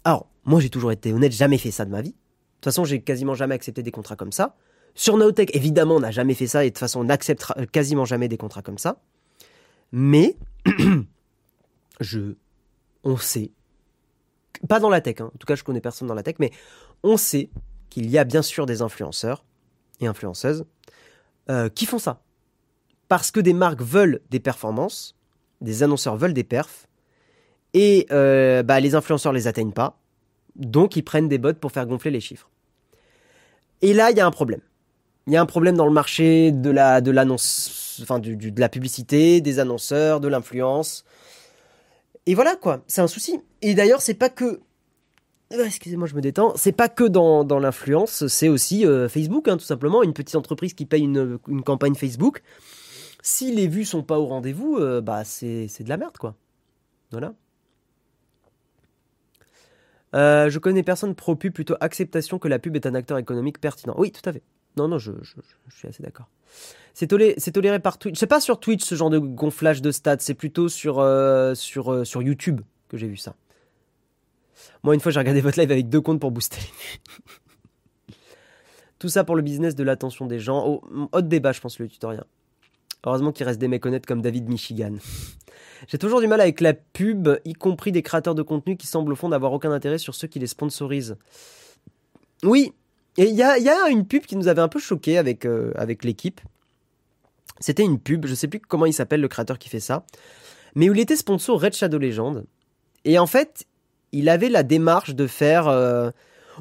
[0.05, 2.11] Alors, moi j'ai toujours été honnête, jamais fait ça de ma vie.
[2.11, 2.15] De
[2.61, 4.57] toute façon, j'ai quasiment jamais accepté des contrats comme ça.
[4.97, 8.07] Sur Naotech, évidemment, on n'a jamais fait ça et de toute façon, on n'acceptera quasiment
[8.07, 8.99] jamais des contrats comme ça.
[9.93, 10.37] Mais,
[12.01, 12.35] je,
[13.05, 13.53] on sait,
[14.69, 16.51] pas dans la tech, hein, en tout cas, je connais personne dans la tech, mais
[17.03, 17.51] on sait
[17.91, 19.45] qu'il y a bien sûr des influenceurs
[20.01, 20.65] et influenceuses
[21.51, 22.23] euh, qui font ça.
[23.09, 25.15] Parce que des marques veulent des performances,
[25.61, 26.89] des annonceurs veulent des perfs,
[27.75, 29.99] et euh, bah, les influenceurs les atteignent pas,
[30.57, 32.49] donc ils prennent des bots pour faire gonfler les chiffres.
[33.83, 34.63] Et là, il y a un problème.
[35.27, 41.05] Il y a un problème dans le marché de la publicité, des annonceurs, de l'influence.
[42.27, 43.41] Et voilà quoi, c'est un souci.
[43.63, 44.61] Et d'ailleurs, c'est pas que
[45.53, 46.53] euh, Excusez-moi, je me détends.
[46.57, 50.03] C'est pas que dans, l'influence, c'est aussi euh, Facebook, hein, tout simplement.
[50.03, 52.43] Une petite entreprise qui paye une, campagne Facebook.
[53.23, 56.35] Si les vues sont pas au rendez-vous, euh, bah c'est c'est de la merde, quoi.
[57.11, 57.35] Voilà.
[60.15, 63.95] Euh, je connais personne pro-pub, plutôt acceptation que la pub est un acteur économique pertinent.
[63.99, 64.43] Oui, tout à fait.
[64.77, 65.13] Non, non, je,
[65.71, 66.29] suis assez d'accord.
[66.95, 68.19] C'est tolé- c'est toléré par Twitch.
[68.19, 72.05] C'est pas sur Twitch ce genre de gonflage de stats, c'est plutôt sur, euh, euh,
[72.05, 73.35] sur YouTube que j'ai vu ça.
[74.83, 76.61] Moi, une fois, j'ai regardé votre live avec deux comptes pour booster.
[78.99, 80.65] Tout ça pour le business de l'attention des gens.
[80.67, 82.25] Oh, haut débat, je pense, le tutoriel.
[83.05, 84.95] Heureusement qu'il reste des mecs comme David Michigan.
[85.89, 89.13] J'ai toujours du mal avec la pub, y compris des créateurs de contenu qui semblent
[89.13, 91.17] au fond n'avoir aucun intérêt sur ceux qui les sponsorisent.
[92.43, 92.73] Oui,
[93.19, 96.05] et il y a, une pub qui nous avait un peu choqué avec, euh, avec
[96.05, 96.41] l'équipe.
[97.61, 100.05] C'était une pub, je sais plus comment il s'appelle le créateur qui fait ça,
[100.75, 102.45] mais où il était sponsor Red Shadow Legend.
[103.05, 103.65] Et en fait,
[104.13, 105.69] il avait la démarche de faire.
[105.69, 106.11] euh,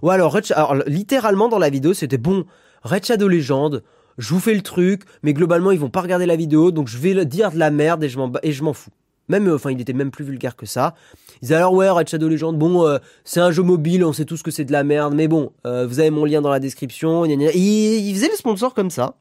[0.01, 2.45] Ouais, alors, alors, littéralement dans la vidéo, c'était bon,
[2.83, 3.81] Red Shadow Legend,
[4.17, 6.97] je vous fais le truc, mais globalement, ils vont pas regarder la vidéo, donc je
[6.97, 8.91] vais dire de la merde et je m'en fous.
[9.27, 10.95] Même, euh, enfin, il était même plus vulgaire que ça.
[11.35, 14.25] Ils disaient alors, ouais, Red Shadow Legend, bon, euh, c'est un jeu mobile, on sait
[14.25, 16.59] tous que c'est de la merde, mais bon, euh, vous avez mon lien dans la
[16.59, 17.25] description.
[17.25, 17.51] gna gna.
[17.51, 19.17] Il, il faisait les sponsors comme ça.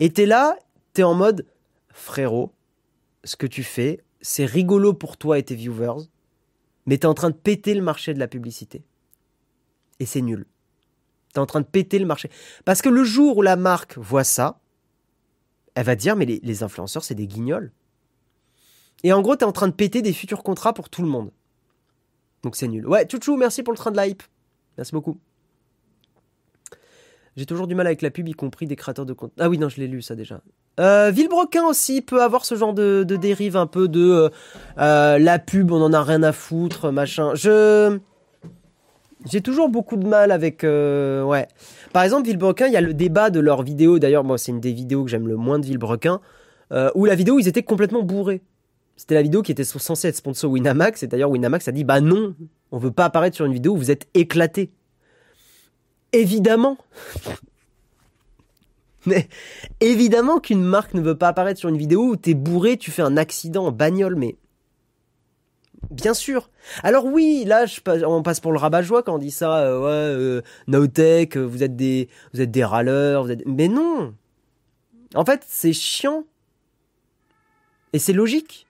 [0.00, 0.56] Et t'es là,
[0.92, 1.46] t'es en mode,
[1.92, 2.52] frérot,
[3.24, 6.04] ce que tu fais, c'est rigolo pour toi et tes viewers,
[6.86, 8.84] mais t'es en train de péter le marché de la publicité.
[10.00, 10.46] Et c'est nul.
[11.32, 12.30] T'es en train de péter le marché.
[12.64, 14.60] Parce que le jour où la marque voit ça,
[15.74, 17.72] elle va dire, mais les influenceurs, c'est des guignols.
[19.04, 21.30] Et en gros, t'es en train de péter des futurs contrats pour tout le monde.
[22.42, 22.86] Donc c'est nul.
[22.86, 24.22] Ouais, Chouchou, merci pour le train de la hype.
[24.76, 25.18] Merci beaucoup.
[27.36, 29.36] J'ai toujours du mal avec la pub, y compris des créateurs de contenu.
[29.38, 30.40] Ah oui, non, je l'ai lu ça déjà.
[30.80, 34.28] Euh, Villebrequin aussi peut avoir ce genre de, dérive un peu de euh,
[34.78, 37.36] euh, la pub, on en a rien à foutre, machin.
[37.36, 37.98] Je
[39.30, 41.46] j'ai toujours beaucoup de mal avec euh, ouais.
[41.92, 44.00] Par exemple, Villebrequin, il y a le débat de leur vidéo.
[44.00, 46.20] D'ailleurs, moi, c'est une des vidéos que j'aime le moins de Villebrequin,
[46.94, 48.42] où la vidéo ils étaient complètement bourrés.
[48.98, 52.00] C'était la vidéo qui était censée être sponsor Winamax, et d'ailleurs Winamax a dit bah
[52.00, 52.34] non,
[52.72, 54.72] on veut pas apparaître sur une vidéo où vous êtes éclaté.
[56.12, 56.76] Évidemment.
[59.06, 59.28] Mais
[59.78, 63.02] évidemment qu'une marque ne veut pas apparaître sur une vidéo où t'es bourré, tu fais
[63.02, 64.36] un accident en bagnole, mais
[65.92, 66.50] bien sûr.
[66.82, 67.66] Alors oui, là,
[68.04, 69.60] on passe pour le rabat-joie quand on dit ça.
[69.60, 73.46] euh, ouais, euh, euh, vous êtes des, vous êtes des râleurs, vous êtes.
[73.46, 74.12] Mais non.
[75.14, 76.24] En fait, c'est chiant.
[77.92, 78.67] Et c'est logique.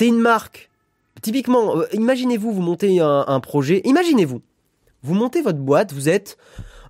[0.00, 0.70] T'es une marque.
[1.20, 3.82] Typiquement, euh, imaginez-vous, vous montez un, projet.
[3.84, 4.40] Imaginez-vous,
[5.02, 6.38] vous montez votre boîte, vous êtes,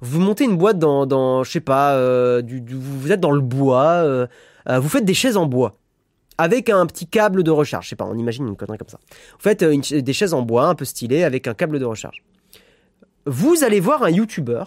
[0.01, 4.05] vous montez une boîte dans, dans je sais pas, euh, vous êtes dans le bois,
[4.05, 4.29] euh,
[4.69, 5.75] vous faites des chaises en bois
[6.39, 7.87] avec un petit câble de recharge.
[7.87, 9.01] Je sais pas, on imagine une connerie comme ça.
[9.33, 12.23] Vous faites des chaises en bois un peu stylées avec un câble de recharge.
[13.27, 14.63] Vous allez voir un YouTuber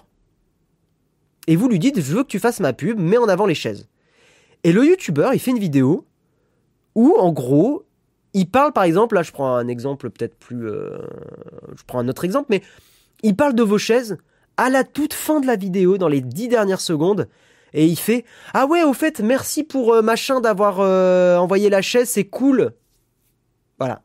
[1.47, 3.55] et vous lui dites je veux que tu fasses ma pub, mets en avant les
[3.55, 3.87] chaises.
[4.65, 6.05] Et le YouTuber, il fait une vidéo
[6.93, 7.85] où en gros,
[8.33, 10.97] il parle par exemple, là je prends un exemple peut-être plus, euh,
[11.75, 12.61] je prends un autre exemple, mais
[13.21, 14.17] il parle de vos chaises
[14.57, 17.27] à la toute fin de la vidéo, dans les dix dernières secondes,
[17.73, 21.81] et il fait ah ouais au fait merci pour euh, machin d'avoir euh, envoyé la
[21.81, 22.73] chaise, c'est cool.
[23.79, 24.01] Voilà.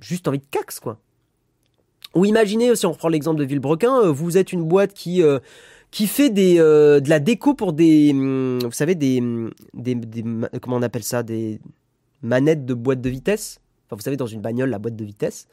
[0.00, 0.98] Juste envie de cax quoi.
[2.14, 5.22] Ou imaginez, si on reprend l'exemple de Villebrequin, vous êtes une boîte qui
[5.90, 9.50] qui fait de la déco pour des hum, vous savez des, hum,
[10.60, 11.60] comment on appelle ça des
[12.22, 13.60] manettes de boîte de vitesse.
[13.86, 15.48] Enfin, vous savez dans une bagnole la boîte de vitesse,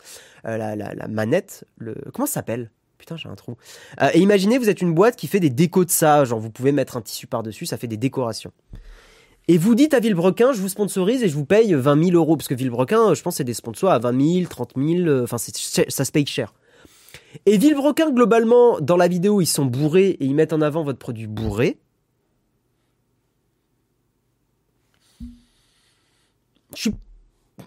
[0.45, 2.71] euh, la, la, manette, le comment ça s'appelle?
[2.97, 3.55] Putain, j'ai un trou.
[4.01, 6.49] Euh, et imaginez, vous êtes une boîte qui fait des décos de ça, genre vous
[6.49, 8.51] pouvez mettre un tissu par-dessus, ça fait des décorations.
[9.47, 12.37] Et vous dites à Villebrequin, je vous sponsorise et je vous paye 20 000 euros,
[12.37, 15.37] parce que Villebrequin, je pense, c'est des sponsors à 20 000, 30 000, euh, enfin,
[15.39, 16.53] ça se paye cher.
[17.45, 20.99] Et Villebrequin, globalement, dans la vidéo, ils sont bourrés et ils mettent en avant votre
[20.99, 21.77] produit bourré.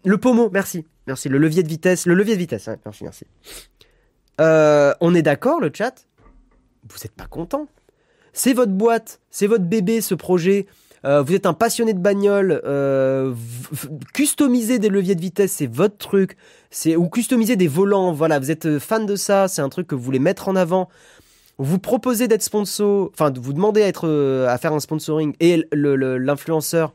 [0.05, 0.87] Le pommeau, merci.
[1.07, 1.29] Merci.
[1.29, 2.07] Le levier de vitesse.
[2.07, 3.27] Le levier de vitesse, ouais, merci, merci.
[4.41, 6.07] Euh, on est d'accord, le chat?
[6.89, 7.69] Vous n'êtes pas content?
[8.33, 10.67] C'est votre boîte, c'est votre bébé, ce projet.
[11.05, 12.61] Euh, vous êtes un passionné de bagnole.
[12.65, 13.35] Euh,
[14.15, 16.37] customiser des leviers de vitesse, c'est votre truc.
[16.71, 18.13] C'est ou customiser des volants.
[18.13, 19.49] Voilà, vous êtes fan de ça.
[19.49, 20.89] C'est un truc que vous voulez mettre en avant.
[21.59, 24.09] Vous proposez d'être sponsor, enfin, vous demandez à être
[24.49, 26.95] à faire un sponsoring et l'influenceur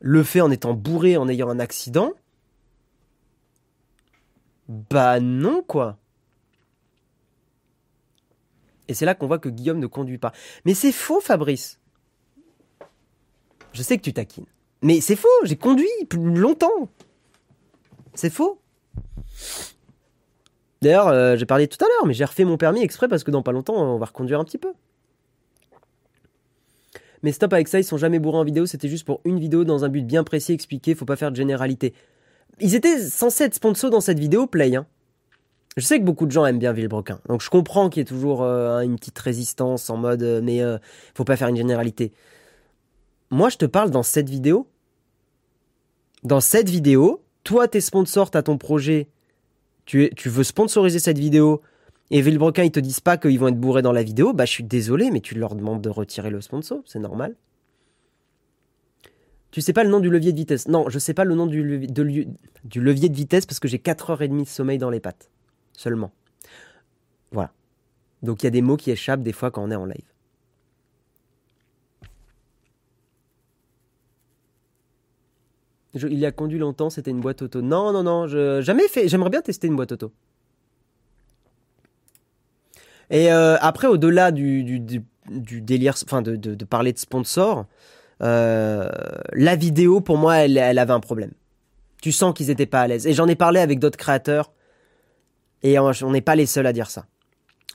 [0.00, 2.12] le fait en étant bourré, en ayant un accident.
[4.68, 5.98] Bah non quoi.
[8.88, 10.32] Et c'est là qu'on voit que Guillaume ne conduit pas.
[10.64, 11.80] Mais c'est faux, Fabrice.
[13.72, 14.46] Je sais que tu taquines.
[14.82, 16.88] Mais c'est faux, j'ai conduit longtemps.
[18.14, 18.60] C'est faux.
[20.82, 23.30] D'ailleurs, euh, j'ai parlé tout à l'heure, mais j'ai refait mon permis exprès parce que
[23.30, 24.72] dans pas longtemps, on va reconduire un petit peu.
[27.26, 29.64] Mais stop avec ça, ils sont jamais bourrés en vidéo, c'était juste pour une vidéo
[29.64, 31.92] dans un but bien précis expliqué, faut pas faire de généralité.
[32.60, 34.76] Ils étaient censés être sponsors dans cette vidéo, Play.
[34.76, 34.86] Hein.
[35.76, 38.04] Je sais que beaucoup de gens aiment bien Villebrequin, donc je comprends qu'il y ait
[38.04, 40.78] toujours euh, une petite résistance en mode euh, mais euh,
[41.16, 42.12] faut pas faire une généralité.
[43.30, 44.68] Moi, je te parle dans cette vidéo.
[46.22, 49.08] Dans cette vidéo, toi, t'es sponsor, t'as ton projet,
[49.84, 51.60] tu veux sponsoriser cette vidéo,
[52.10, 54.52] et Villebrequin, ils te disent pas qu'ils vont être bourrés dans la vidéo, bah je
[54.52, 57.34] suis désolé, mais tu leur demandes de retirer le sponsor, c'est normal.
[59.50, 61.46] Tu sais pas le nom du levier de vitesse Non, je sais pas le nom
[61.46, 65.30] du levier de, vitesse parce que j'ai 4h30 de sommeil dans les pattes.
[65.72, 66.12] Seulement.
[67.32, 67.52] Voilà.
[68.22, 70.04] Donc il y a des mots qui échappent des fois quand on est en live.
[75.94, 77.62] il y a conduit longtemps, c'était une boîte auto.
[77.62, 78.26] Non, non, non,
[78.60, 79.08] jamais fait.
[79.08, 80.12] J'aimerais bien tester une boîte auto.
[83.10, 84.80] Et euh, après, au-delà du,
[85.28, 87.66] délire, enfin de, parler de sponsor,
[88.22, 88.88] euh,
[89.32, 91.32] la vidéo, pour moi, elle, avait un problème.
[92.02, 93.06] Tu sens qu'ils étaient pas à l'aise.
[93.06, 94.52] Et j'en ai parlé avec d'autres créateurs.
[95.62, 97.06] Et on n'est pas les seuls à dire ça.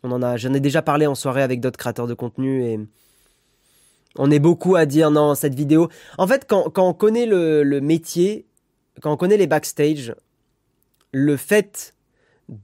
[0.04, 2.80] On en a, j'en ai déjà parlé en soirée avec d'autres créateurs de contenu et
[4.18, 5.90] on est beaucoup à dire non, cette vidéo.
[6.18, 8.46] En fait, quand, on connaît le, métier,
[9.02, 10.16] quand on connaît les backstage,
[11.12, 11.94] le fait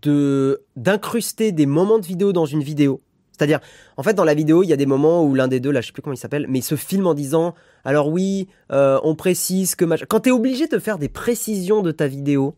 [0.01, 3.01] de d'incruster des moments de vidéo dans une vidéo.
[3.31, 3.59] C'est-à-dire,
[3.97, 5.81] en fait, dans la vidéo, il y a des moments où l'un des deux, là,
[5.81, 7.53] je sais plus comment il s'appelle, mais il se filme en disant,
[7.85, 9.85] alors oui, euh, on précise que...
[10.05, 12.55] Quand tu es obligé de faire des précisions de ta vidéo,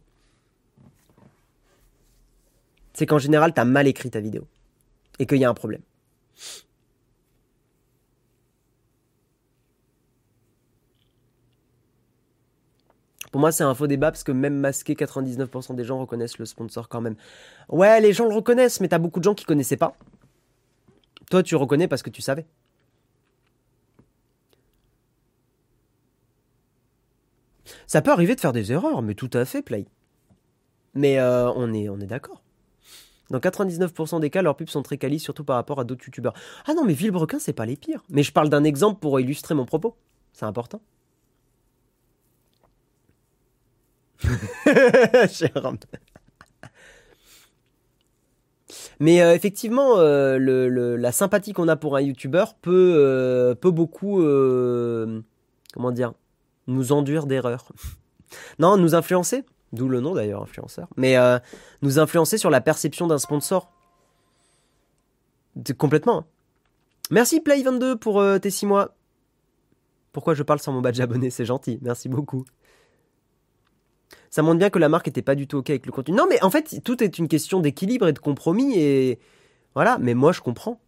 [2.94, 4.48] c'est qu'en général, tu as mal écrit ta vidéo.
[5.20, 5.82] Et qu'il y a un problème.
[13.32, 16.46] Pour moi, c'est un faux débat parce que même masqué, 99% des gens reconnaissent le
[16.46, 17.16] sponsor quand même.
[17.70, 19.96] Ouais, les gens le reconnaissent, mais t'as beaucoup de gens qui connaissaient pas.
[21.30, 22.46] Toi, tu reconnais parce que tu savais.
[27.86, 29.86] Ça peut arriver de faire des erreurs, mais tout à fait, Play.
[30.96, 32.42] Mais euh, on est, d'accord.
[33.30, 36.34] Dans 99% des cas, leurs pubs sont très quali, surtout par rapport à d'autres youtubeurs.
[36.66, 38.04] Ah non, mais Villebrequin, c'est pas les pires.
[38.10, 39.96] Mais je parle d'un exemple pour illustrer mon propos.
[40.34, 40.82] C'est important.
[49.00, 54.22] Mais euh, effectivement, euh, la sympathie qu'on a pour un youtubeur peut, euh, peut beaucoup,
[55.74, 56.14] comment dire,
[56.68, 57.72] nous enduire d'erreurs.
[58.60, 61.16] non, nous influencer, d'où le nom d'ailleurs, influenceur, mais
[61.82, 63.72] nous influencer sur la perception d'un sponsor.
[65.78, 66.20] Complètement.
[66.20, 66.26] Hein.
[67.12, 68.96] Merci Play22 pour tes 6 mois.
[70.12, 72.46] Pourquoi je parle sans mon badge abonné C'est gentil, merci beaucoup
[74.30, 76.16] ça montre bien que la marque était pas du tout ok avec le contenu.
[76.16, 79.20] Non, mais en fait, tout est une question d'équilibre et de compromis et
[79.76, 79.98] voilà.
[80.00, 80.80] Mais moi, je comprends.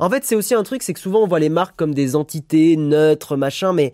[0.00, 2.16] En fait, c'est aussi un truc, c'est que souvent on voit les marques comme des
[2.16, 3.92] entités neutres, machin, mais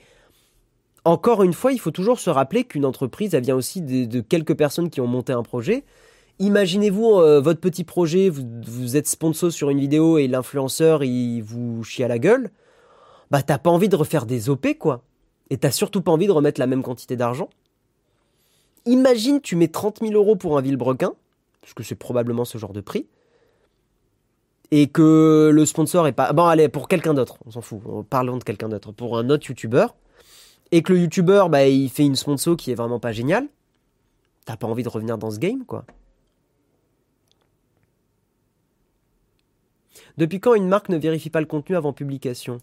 [1.04, 4.56] encore une fois, il faut toujours se rappeler qu'une entreprise, elle vient aussi de, quelques
[4.56, 5.84] personnes qui ont monté un projet.
[6.38, 11.40] Imaginez-vous euh, votre petit projet, vous, vous, êtes sponsor sur une vidéo et l'influenceur il
[11.42, 12.50] vous chie à la gueule.
[13.30, 15.02] Bah t'as pas envie de refaire des OP quoi
[15.52, 17.50] et t'as surtout pas envie de remettre la même quantité d'argent.
[18.86, 21.12] Imagine, tu mets 30 000 euros pour un Villebrequin,
[21.60, 23.06] parce que c'est probablement ce genre de prix,
[24.70, 26.32] et que le sponsor est pas.
[26.32, 29.46] Bon, allez, pour quelqu'un d'autre, on s'en fout, parlons de quelqu'un d'autre, pour un autre
[29.46, 29.94] youtubeur,
[30.70, 33.46] et que le youtubeur, bah, il fait une sponsor qui est vraiment pas géniale,
[34.46, 35.84] t'as pas envie de revenir dans ce game, quoi.
[40.16, 42.56] Depuis quand une marque ne vérifie pas le contenu avant publication?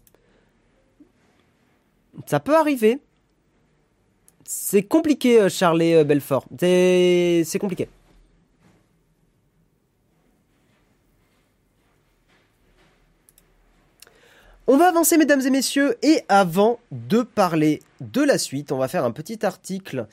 [2.26, 3.00] Ça peut arriver.
[4.44, 6.44] C'est compliqué, euh, Charlie euh, Belfort.
[6.58, 7.88] C'est compliqué.
[14.66, 18.86] On va avancer, mesdames et messieurs, et avant de parler de la suite, on va
[18.86, 20.06] faire un petit article,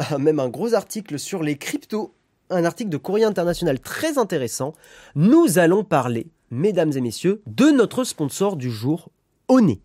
[0.00, 2.12] euh, même un gros article sur les cryptos,
[2.50, 4.72] un article de Courrier International très intéressant.
[5.14, 9.10] Nous allons parler, mesdames et messieurs, de notre sponsor du jour,
[9.46, 9.80] Oné.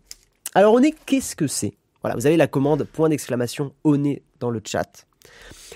[0.56, 1.74] Alors Oné, qu'est-ce que c'est?
[2.00, 5.06] Voilà, vous avez la commande point d'exclamation Oné dans le chat.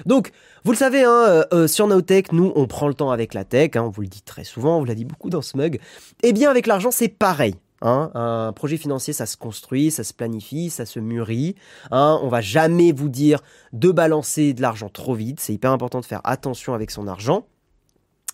[0.07, 0.33] Donc,
[0.65, 3.45] vous le savez, hein, euh, euh, sur Nowtech, nous, on prend le temps avec la
[3.45, 5.59] tech, hein, on vous le dit très souvent, on vous l'a dit beaucoup dans ce
[5.59, 5.79] mug.
[6.23, 7.57] Eh bien, avec l'argent, c'est pareil.
[7.83, 11.57] Hein, un projet financier, ça se construit, ça se planifie, ça se mûrit.
[11.91, 13.43] Hein, on va jamais vous dire
[13.75, 15.41] de balancer de l'argent trop vite.
[15.41, 17.45] C'est hyper important de faire attention avec son argent.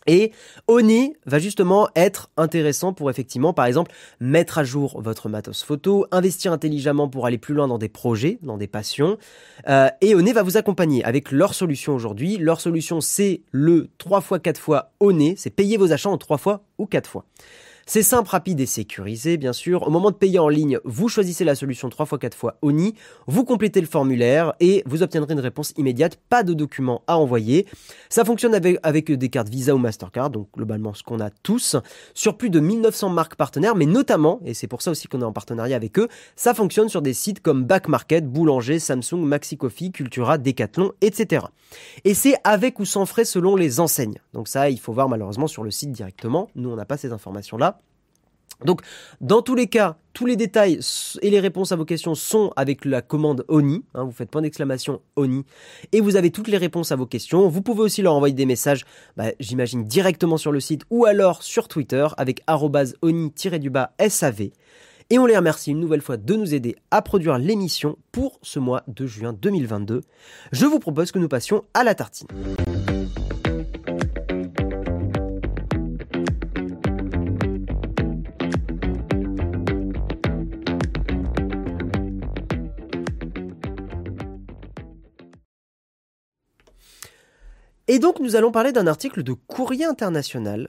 [0.07, 0.33] Et
[0.69, 6.07] Oni va justement être intéressant pour effectivement, par exemple, mettre à jour votre matos photo,
[6.11, 9.19] investir intelligemment pour aller plus loin dans des projets, dans des passions.
[9.69, 12.37] Euh, et Oni va vous accompagner avec leur solution aujourd'hui.
[12.39, 16.39] Leur solution, c'est le 3 fois 4 fois Oni, c'est payer vos achats en 3
[16.39, 17.25] fois ou 4 fois.
[17.89, 19.87] C'est simple, rapide et sécurisé, bien sûr.
[19.87, 22.95] Au moment de payer en ligne, vous choisissez la solution 3 x 4 fois ONI,
[23.29, 27.65] vous complétez le formulaire et vous obtiendrez une réponse immédiate, pas de documents à envoyer.
[28.09, 31.77] Ça fonctionne avec, avec des cartes Visa ou Mastercard, donc globalement ce qu'on a tous,
[32.13, 35.25] sur plus de 1900 marques partenaires, mais notamment, et c'est pour ça aussi qu'on est
[35.25, 39.57] en partenariat avec eux, ça fonctionne sur des sites comme Back Market, Boulanger, Samsung, Maxi
[39.57, 41.47] Coffee, Cultura, Decathlon, etc.
[42.05, 44.19] Et c'est avec ou sans frais selon les enseignes.
[44.33, 46.49] Donc ça, il faut voir malheureusement sur le site directement.
[46.57, 47.76] Nous, on n'a pas ces informations-là.
[48.65, 48.81] Donc,
[49.21, 50.81] dans tous les cas, tous les détails
[51.21, 53.85] et les réponses à vos questions sont avec la commande ONI.
[53.95, 55.45] Hein, vous faites point d'exclamation ONI
[55.93, 57.49] et vous avez toutes les réponses à vos questions.
[57.49, 61.43] Vous pouvez aussi leur envoyer des messages, bah, j'imagine, directement sur le site ou alors
[61.43, 62.43] sur Twitter avec
[63.03, 64.51] oni-du-bas SAV.
[65.11, 68.59] Et on les remercie une nouvelle fois de nous aider à produire l'émission pour ce
[68.59, 70.01] mois de juin 2022.
[70.51, 72.27] Je vous propose que nous passions à la tartine.
[87.97, 90.69] Et donc nous allons parler d'un article de Courrier International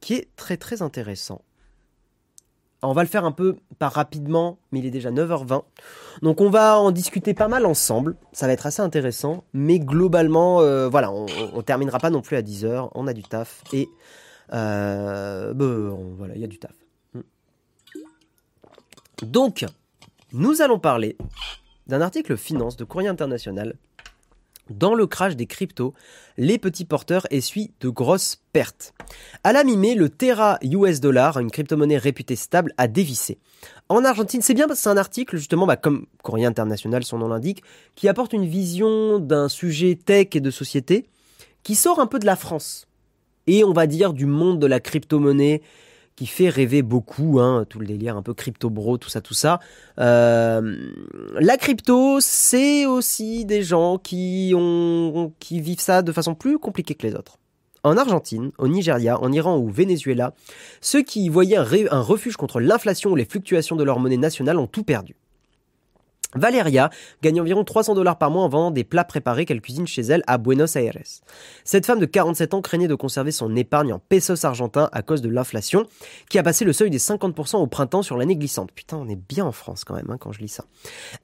[0.00, 1.42] qui est très très intéressant.
[2.80, 5.62] on va le faire un peu pas rapidement, mais il est déjà 9h20.
[6.22, 8.16] Donc on va en discuter pas mal ensemble.
[8.32, 9.44] Ça va être assez intéressant.
[9.52, 12.88] Mais globalement, euh, voilà, on, ne terminera pas non plus à 10h.
[12.94, 13.62] On a du taf.
[13.74, 13.90] Et
[14.54, 16.72] euh, bah, voilà, il y a du taf.
[17.12, 17.20] Hmm.
[19.20, 19.66] Donc,
[20.32, 21.18] nous allons parler
[21.88, 23.76] d'un article finance de Courrier International
[24.70, 25.94] dans le crash des cryptos,
[26.36, 28.94] les petits porteurs essuient de grosses pertes.
[29.42, 33.38] À la mi-mai, le Terra US dollar, une crypto-monnaie réputée stable, a dévissé.
[33.88, 37.18] En Argentine, c'est bien parce que c'est un article, justement, bah, comme Courrier International, son
[37.18, 37.62] nom l'indique,
[37.94, 41.06] qui apporte une vision d'un sujet tech et de société
[41.62, 42.86] qui sort un peu de la France.
[43.46, 45.62] Et on va dire du monde de la crypto-monnaie
[46.16, 49.34] qui fait rêver beaucoup, hein, tout le délire un peu crypto bro, tout ça, tout
[49.34, 49.60] ça.
[49.98, 50.76] Euh,
[51.38, 56.94] la crypto, c'est aussi des gens qui ont, qui vivent ça de façon plus compliquée
[56.94, 57.38] que les autres.
[57.82, 60.34] En Argentine, au Nigeria, en Iran ou au Venezuela,
[60.80, 61.58] ceux qui voyaient
[61.90, 65.16] un refuge contre l'inflation ou les fluctuations de leur monnaie nationale ont tout perdu.
[66.34, 66.90] Valeria
[67.22, 70.22] gagne environ 300 dollars par mois en vendant des plats préparés qu'elle cuisine chez elle
[70.26, 70.98] à Buenos Aires.
[71.64, 75.22] Cette femme de 47 ans craignait de conserver son épargne en pesos argentins à cause
[75.22, 75.86] de l'inflation,
[76.28, 78.72] qui a passé le seuil des 50% au printemps sur l'année glissante.
[78.72, 80.64] Putain, on est bien en France quand même hein, quand je lis ça.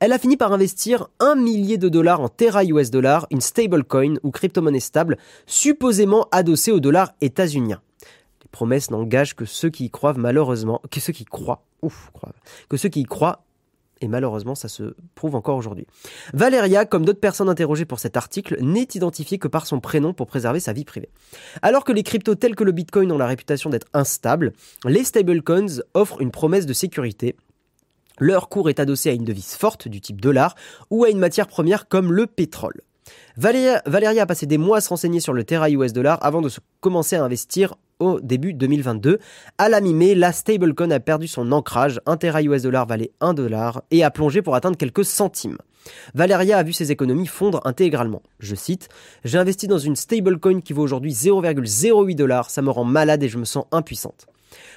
[0.01, 4.15] Elle a fini par investir un millier de dollars en Terra US dollar, une stablecoin
[4.23, 5.17] ou crypto-monnaie stable,
[5.47, 7.81] supposément adossée au dollar états-unien.
[8.43, 12.11] Les promesses n'engagent que ceux qui y croient malheureusement, que ceux qui croient, ouf,
[12.69, 13.45] que ceux qui y croient
[14.01, 15.87] et malheureusement ça se prouve encore aujourd'hui.
[16.33, 20.27] Valeria, comme d'autres personnes interrogées pour cet article, n'est identifiée que par son prénom pour
[20.27, 21.11] préserver sa vie privée.
[21.63, 24.53] Alors que les cryptos tels que le Bitcoin ont la réputation d'être instables,
[24.85, 27.37] les stablecoins offrent une promesse de sécurité.
[28.19, 30.55] Leur cours est adossé à une devise forte du type dollar
[30.91, 32.83] ou à une matière première comme le pétrole.
[33.37, 33.83] Valéria,
[34.23, 36.51] a passé des mois à se renseigner sur le Terra US dollar avant de
[36.81, 39.19] commencer à investir au début 2022.
[39.59, 43.35] À la mi-mai, la stablecoin a perdu son ancrage, un Terra US dollar valait 1
[43.35, 45.59] dollar et a plongé pour atteindre quelques centimes.
[46.15, 48.23] Valeria a vu ses économies fondre intégralement.
[48.39, 48.89] Je cite
[49.25, 53.29] J'ai investi dans une stablecoin qui vaut aujourd'hui 0,08 dollars, ça me rend malade et
[53.29, 54.27] je me sens impuissante.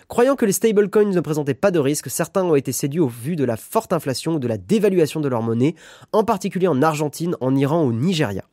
[0.08, 3.36] Croyant que les stablecoins ne présentaient pas de risque, certains ont été séduits au vu
[3.36, 5.76] de la forte inflation ou de la dévaluation de leur monnaie,
[6.12, 8.44] en particulier en Argentine, en Iran ou au Nigeria.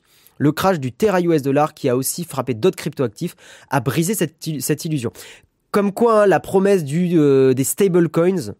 [0.41, 3.37] Le crash du Terra US dollar, qui a aussi frappé d'autres cryptoactifs,
[3.69, 5.13] a brisé cette, illusion.
[5.71, 8.55] Comme quoi, hein, la promesse du, euh, des stablecoins,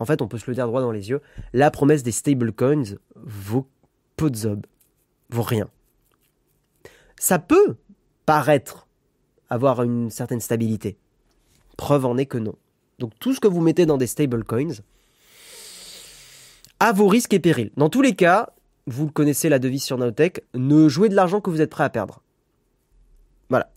[0.00, 1.20] en fait, on peut se le dire droit dans les yeux,
[1.52, 3.68] la promesse des stablecoins vaut
[4.16, 4.64] peu de zob,
[5.28, 5.68] vaut rien.
[7.20, 7.76] Ça peut
[8.24, 8.88] paraître
[9.50, 10.96] avoir une certaine stabilité.
[11.76, 12.54] Preuve en est que non.
[12.98, 14.80] Donc tout ce que vous mettez dans des stablecoins,
[16.80, 17.70] à vos risques et périls.
[17.76, 18.54] Dans tous les cas,
[18.88, 21.90] vous connaissez la devise sur Naotech, ne jouez de l'argent que vous êtes prêt à
[21.90, 22.22] perdre.
[23.48, 23.70] Voilà.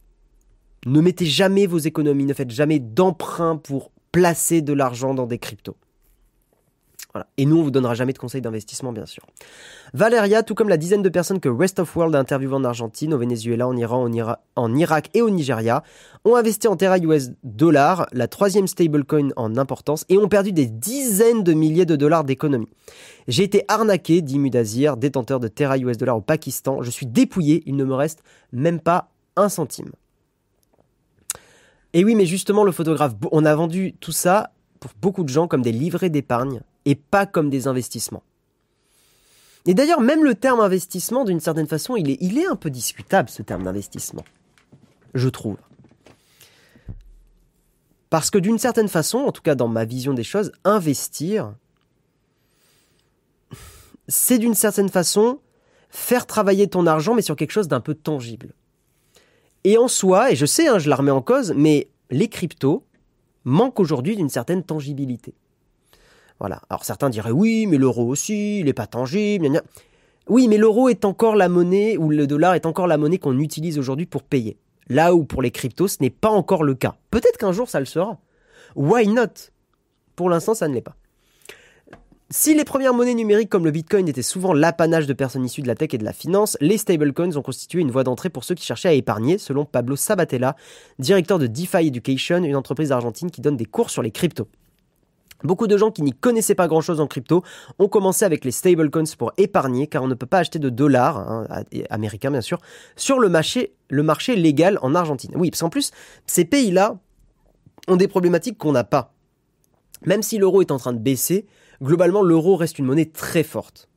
[0.85, 5.39] Ne mettez jamais vos économies, ne faites jamais d'emprunt pour placer de l'argent dans des
[5.39, 5.77] cryptos.
[7.37, 9.23] Et nous, on vous donnera jamais de conseils d'investissement, bien sûr.
[9.93, 13.13] Valeria, tout comme la dizaine de personnes que Rest of World a interviewées en Argentine,
[13.13, 14.07] au Venezuela, en Iran,
[14.55, 15.83] en, Irak et au Nigeria,
[16.23, 20.67] ont investi en Terra US dollar, la troisième stablecoin en importance, et ont perdu des
[20.67, 22.69] dizaines de milliers de dollars d'économie.
[23.27, 26.81] J'ai été arnaqué, dit Mudazir, détenteur de Terra US dollar au Pakistan.
[26.81, 28.23] Je suis dépouillé, il ne me reste
[28.53, 29.91] même pas un centime.
[31.93, 35.47] Et oui, mais justement, le photographe, on a vendu tout ça pour beaucoup de gens
[35.47, 38.23] comme des livrets d'épargne et pas comme des investissements.
[39.65, 43.43] Et d'ailleurs, même le terme investissement, d'une certaine façon, il est, un peu discutable, ce
[43.43, 44.25] terme d'investissement.
[45.13, 45.57] Je trouve.
[48.09, 51.53] Parce que d'une certaine façon, en tout cas dans ma vision des choses, investir,
[54.07, 55.39] c'est d'une certaine façon
[55.89, 58.53] faire travailler ton argent, mais sur quelque chose d'un peu tangible.
[59.63, 62.83] Et en soi, et je sais, hein, je la remets en cause, mais les cryptos
[63.43, 65.35] manquent aujourd'hui d'une certaine tangibilité.
[66.41, 66.59] Voilà.
[66.71, 69.47] Alors certains diraient oui, mais l'euro aussi, il n'est pas tangible.
[70.27, 73.37] Oui, mais l'euro est encore la monnaie, ou le dollar est encore la monnaie qu'on
[73.37, 74.57] utilise aujourd'hui pour payer.
[74.89, 76.95] Là où pour les cryptos, ce n'est pas encore le cas.
[77.11, 78.17] Peut-être qu'un jour ça le sera.
[78.75, 79.51] Why not?
[80.15, 80.95] Pour l'instant, ça ne l'est pas.
[82.31, 85.67] Si les premières monnaies numériques comme le Bitcoin étaient souvent l'apanage de personnes issues de
[85.67, 88.55] la tech et de la finance, les stablecoins ont constitué une voie d'entrée pour ceux
[88.55, 90.55] qui cherchaient à épargner, selon Pablo Sabatella,
[90.97, 94.47] directeur de DeFi Education, une entreprise argentine qui donne des cours sur les cryptos.
[95.43, 97.43] Beaucoup de gens qui n'y connaissaient pas grand-chose en crypto
[97.79, 101.17] ont commencé avec les stablecoins pour épargner, car on ne peut pas acheter de dollars,
[101.17, 101.47] hein,
[101.89, 102.59] américains bien sûr,
[102.95, 103.75] sur le marché,
[104.35, 105.31] légal en Argentine.
[105.35, 105.91] Oui, parce qu'en plus,
[106.27, 106.97] ces pays-là
[107.87, 109.13] ont des problématiques qu'on n'a pas.
[110.05, 111.45] Même si l'euro est en train de baisser,
[111.81, 113.89] globalement, l'euro reste une monnaie très forte.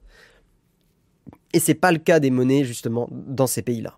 [1.52, 3.96] Et c'est pas le cas des monnaies, justement, dans ces pays-là.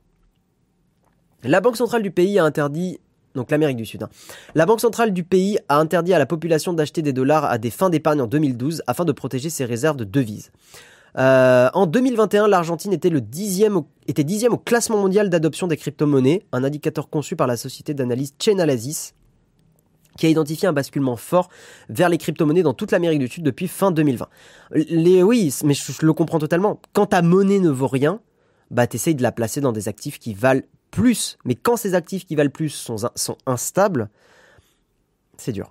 [1.42, 2.98] La Banque centrale du pays a interdit
[3.36, 4.02] donc l'Amérique du Sud.
[4.02, 4.08] Hein.
[4.54, 7.70] La Banque centrale du pays a interdit à la population d'acheter des dollars à des
[7.70, 10.50] fins d'épargne en 2012 afin de protéger ses réserves de devises.
[11.18, 15.76] Euh, en 2021, l'Argentine était, le dixième au, était dixième au classement mondial d'adoption des
[15.76, 19.14] crypto-monnaies, un indicateur conçu par la société d'analyse Chainalysis,
[20.18, 21.48] qui a identifié un basculement fort
[21.88, 24.28] vers les crypto-monnaies dans toute l'Amérique du Sud depuis fin 2020.
[24.72, 26.80] Les, oui, mais je, je le comprends totalement.
[26.92, 28.20] Quand ta monnaie ne vaut rien,
[28.70, 32.24] bah t'essayes de la placer dans des actifs qui valent plus, mais quand ces actifs
[32.24, 32.96] qui valent plus sont,
[33.46, 34.08] instables,
[35.36, 35.70] c'est dur.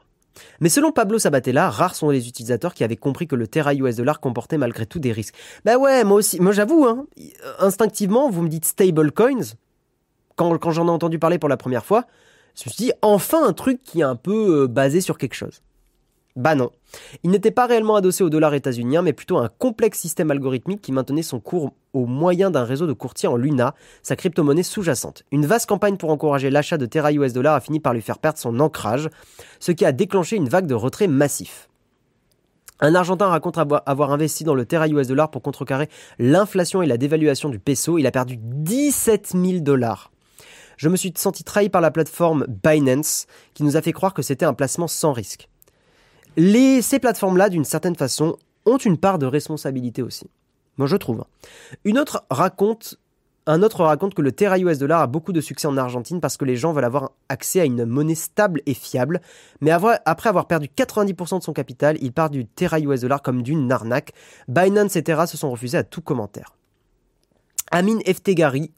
[0.60, 3.96] Mais selon Pablo Sabatella, rares sont les utilisateurs qui avaient compris que le Terra US
[3.96, 5.36] dollar comportait malgré tout des risques.
[5.64, 7.06] Bah ouais, moi aussi, moi j'avoue, hein,
[7.60, 9.56] instinctivement, vous me dites stablecoins,
[10.36, 12.06] quand, quand j'en ai entendu parler pour la première fois,
[12.56, 15.36] je me suis dit, enfin un truc qui est un peu euh, basé sur quelque
[15.36, 15.62] chose.
[16.36, 16.72] Bah non.
[17.24, 20.92] Il n'était pas réellement adossé au dollar états-unien, mais plutôt un complexe système algorithmique qui
[20.92, 25.24] maintenait son cours au moyen d'un réseau de courtiers en Luna, sa crypto-monnaie sous-jacente.
[25.32, 28.20] Une vaste campagne pour encourager l'achat de Terra US dollar a fini par lui faire
[28.20, 29.10] perdre son ancrage,
[29.62, 31.70] ce qui a déclenché une vague de retrait massif.
[32.82, 35.88] Un Argentin raconte avoir investi dans le Terra US dollar pour contrecarrer
[36.20, 37.98] l'inflation et la dévaluation du peso.
[37.98, 40.12] Il a perdu 17 000 dollars.
[40.76, 44.22] Je me suis senti trahi par la plateforme Binance, qui nous a fait croire que
[44.22, 45.48] c'était un placement sans risque
[46.38, 50.30] ces plateformes-là, d'une certaine façon, ont une part de responsabilité aussi.
[50.78, 51.24] Moi, je trouve.
[51.84, 53.00] Une autre raconte,
[53.48, 56.36] un autre raconte que le Terra US dollar a beaucoup de succès en Argentine parce
[56.36, 59.22] que les gens veulent avoir accès à une monnaie stable et fiable.
[59.62, 63.44] Mais après avoir perdu 90% de son capital, il part du Terra US dollar comme
[63.44, 64.14] d'une arnaque.
[64.48, 66.56] Binance et Terra se sont refusés à tout commentaire.
[67.72, 68.72] Amin Eftegari,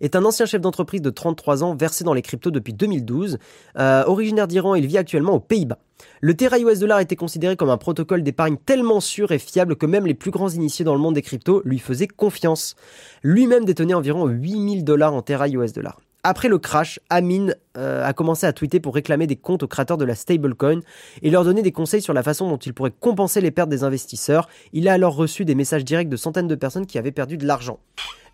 [0.00, 3.38] est un ancien chef d'entreprise de 33 ans versé dans les cryptos depuis 2012.
[3.78, 5.78] Euh, originaire d'Iran, il vit actuellement aux Pays-Bas.
[6.20, 9.86] Le Terra US Dollar était considéré comme un protocole d'épargne tellement sûr et fiable que
[9.86, 12.76] même les plus grands initiés dans le monde des cryptos lui faisaient confiance.
[13.22, 15.98] Lui-même détenait environ 8000 dollars en Terra US Dollar.
[16.28, 19.96] Après le crash, Amin euh, a commencé à tweeter pour réclamer des comptes aux créateurs
[19.96, 20.80] de la stablecoin
[21.22, 23.82] et leur donner des conseils sur la façon dont ils pourraient compenser les pertes des
[23.82, 24.46] investisseurs.
[24.74, 27.46] Il a alors reçu des messages directs de centaines de personnes qui avaient perdu de
[27.46, 27.80] l'argent.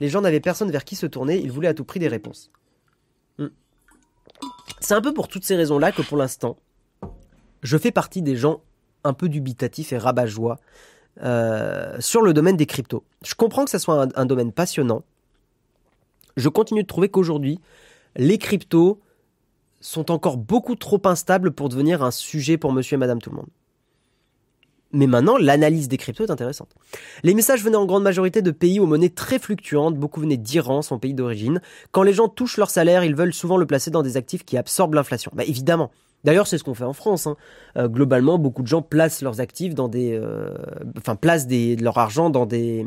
[0.01, 2.51] Les gens n'avaient personne vers qui se tourner, ils voulaient à tout prix des réponses.
[3.39, 3.51] Hmm.
[4.81, 6.57] C'est un peu pour toutes ces raisons-là que pour l'instant,
[7.63, 8.63] je fais partie des gens
[9.05, 10.59] un peu dubitatifs et rabat-joie
[11.23, 13.05] euh, sur le domaine des cryptos.
[13.25, 15.05] Je comprends que ce soit un domaine passionnant,
[16.37, 17.61] je continue de trouver qu'aujourd'hui,
[18.17, 19.01] les cryptos
[19.81, 23.37] sont encore beaucoup trop instables pour devenir un sujet pour monsieur et madame tout le
[23.37, 23.49] monde.
[24.93, 26.69] Mais maintenant, l'analyse des cryptos est intéressante.
[27.25, 30.83] Les messages venaient en grande majorité de pays aux monnaies très fluctuantes, beaucoup venaient d'Iran,
[30.83, 31.61] son pays d'origine.
[31.91, 34.57] Quand les gens touchent leur salaire, ils veulent souvent le placer dans des actifs qui
[34.57, 35.33] absorbent l'inflation.
[35.35, 35.91] Bah évidemment.
[36.23, 37.27] D'ailleurs, c'est ce qu'on fait en France.
[37.27, 37.37] Hein.
[37.77, 40.55] Euh, globalement, beaucoup de gens placent leurs actifs dans des, euh,
[40.97, 42.87] enfin placent leur argent dans des,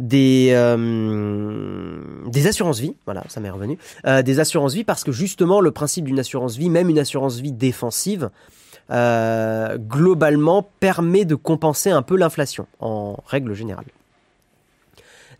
[0.00, 5.12] des euh, des assurances vie, voilà, ça m'est revenu, euh, des assurances vie parce que
[5.12, 8.30] justement le principe d'une assurance vie, même une assurance vie défensive,
[8.90, 13.86] euh, globalement permet de compenser un peu l'inflation en règle générale.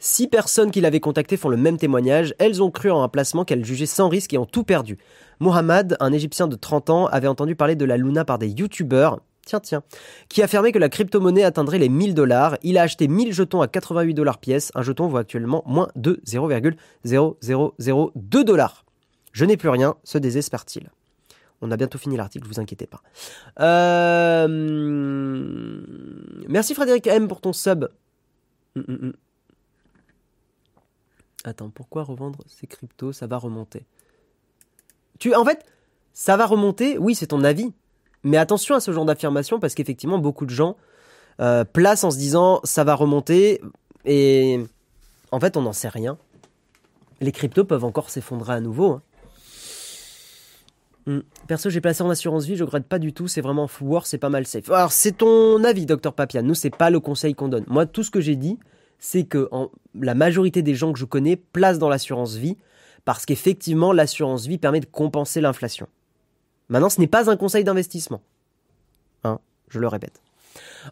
[0.00, 2.32] Six personnes qui l'avaient contacté font le même témoignage.
[2.38, 4.96] Elles ont cru en un placement qu'elles jugeaient sans risque et ont tout perdu.
[5.40, 9.18] Mohamed, un Égyptien de 30 ans, avait entendu parler de la Luna par des youtubeurs
[9.48, 9.82] tiens, tiens,
[10.28, 12.58] qui affirmait que la crypto-monnaie atteindrait les 1000 dollars.
[12.62, 14.70] Il a acheté 1000 jetons à 88 dollars pièce.
[14.74, 18.84] Un jeton vaut actuellement moins de 0,0002 dollars.
[19.32, 20.90] Je n'ai plus rien, se désespère-t-il.
[21.60, 23.02] On a bientôt fini l'article, vous inquiétez pas.
[23.60, 24.46] Euh,
[26.48, 27.88] merci Frédéric M pour ton sub.
[28.76, 29.12] Hum, hum, hum.
[31.44, 33.12] Attends, pourquoi revendre ces cryptos?
[33.12, 33.86] Ça va remonter.
[35.18, 35.64] Tu, en fait,
[36.12, 36.98] ça va remonter.
[36.98, 37.72] Oui, c'est ton avis.
[38.28, 40.76] Mais attention à ce genre d'affirmation parce qu'effectivement, beaucoup de gens
[41.40, 43.60] euh, placent en se disant ça va remonter
[44.04, 44.60] et
[45.30, 46.18] en fait, on n'en sait rien.
[47.20, 48.92] Les cryptos peuvent encore s'effondrer à nouveau.
[48.92, 49.02] Hein.
[51.06, 51.20] Hmm.
[51.46, 54.18] Perso, j'ai placé en assurance vie, je regrette pas du tout, c'est vraiment war, c'est
[54.18, 54.70] pas mal safe.
[54.70, 56.42] Alors, c'est ton avis, docteur Papian.
[56.42, 57.64] Nous, c'est pas le conseil qu'on donne.
[57.66, 58.58] Moi, tout ce que j'ai dit,
[58.98, 59.48] c'est que
[59.94, 62.58] la majorité des gens que je connais placent dans l'assurance vie
[63.06, 65.88] parce qu'effectivement, l'assurance vie permet de compenser l'inflation.
[66.68, 68.20] Maintenant, ce n'est pas un conseil d'investissement.
[69.24, 69.38] Hein,
[69.68, 70.20] je le répète.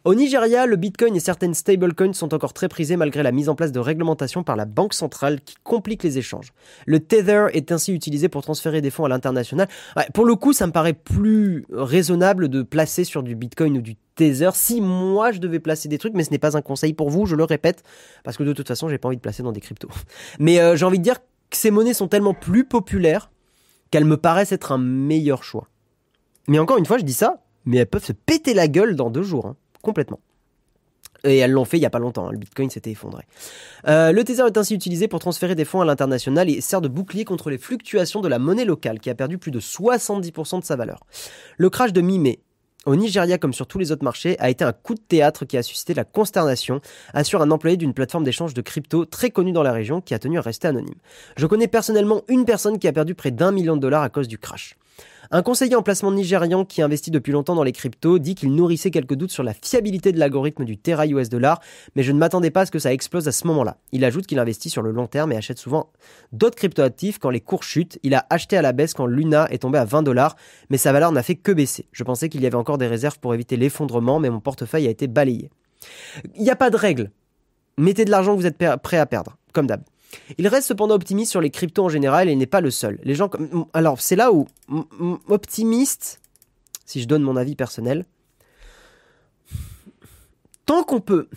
[0.05, 3.55] Au Nigeria, le Bitcoin et certaines stablecoins sont encore très prisés malgré la mise en
[3.55, 6.53] place de réglementations par la banque centrale qui complique les échanges.
[6.87, 9.69] Le Tether est ainsi utilisé pour transférer des fonds à l'international.
[10.15, 13.97] pour le coup, ça me paraît plus raisonnable de placer sur du Bitcoin ou du
[14.15, 17.11] Tether si moi je devais placer des trucs, mais ce n'est pas un conseil pour
[17.11, 17.83] vous, je le répète,
[18.25, 19.89] parce que de toute façon, j'ai pas envie de placer dans des cryptos.
[20.39, 21.19] Mais euh, j'ai envie de dire
[21.51, 23.31] que ces monnaies sont tellement plus populaires
[23.91, 25.69] qu'elles me paraissent être un meilleur choix.
[26.49, 29.11] Mais encore une fois, je dis ça, mais elles peuvent se péter la gueule dans
[29.11, 30.21] deux jours, hein, complètement.
[31.25, 33.25] Et elles l'ont fait il n'y a pas longtemps, hein, le Bitcoin s'était effondré.
[33.89, 36.89] Euh, le Tether est ainsi utilisé pour transférer des fonds à l'international et sert de
[36.89, 40.65] bouclier contre les fluctuations de la monnaie locale qui a perdu plus de 70% de
[40.65, 41.01] sa valeur.
[41.57, 42.41] Le crash de mi-mai
[42.87, 45.57] au Nigeria comme sur tous les autres marchés, a été un coup de théâtre qui
[45.59, 46.81] a suscité la consternation,
[47.13, 50.19] assure un employé d'une plateforme d'échange de crypto très connue dans la région qui a
[50.19, 50.95] tenu à rester anonyme.
[51.37, 54.29] Je connais personnellement une personne qui a perdu près d'un million de dollars à cause
[54.29, 54.77] du crash.
[55.31, 58.91] Un conseiller en placement nigérian qui investit depuis longtemps dans les cryptos dit qu'il nourrissait
[58.91, 61.61] quelques doutes sur la fiabilité de l'algorithme du Terra US dollar,
[61.97, 63.79] mais je ne m'attendais pas à ce que ça explose à ce moment-là.
[63.93, 65.91] Il ajoute qu'il investit sur le long terme et achète souvent
[66.33, 67.99] d'autres cryptoactifs quand les cours chutent.
[68.03, 70.37] Il a acheté à la baisse quand Luna est tombé à 20 dollars,
[70.71, 71.87] mais sa valeur n'a fait que baisser.
[71.93, 74.91] Je pensais qu'il y avait encore des réserves pour éviter l'effondrement, mais mon portefeuille a
[74.91, 75.51] été balayé.
[76.37, 77.11] Il n'y a pas de règle.
[77.79, 79.83] Mettez de l'argent que vous êtes prêt à perdre, comme d'hab.
[80.39, 82.99] Il reste cependant optimiste sur les cryptos en général et n'est pas le seul.
[83.03, 83.31] Les gens.
[83.73, 84.47] Alors, c'est là où
[85.29, 86.21] optimiste,
[86.85, 88.05] si je donne mon avis personnel,
[90.65, 91.29] tant qu'on peut...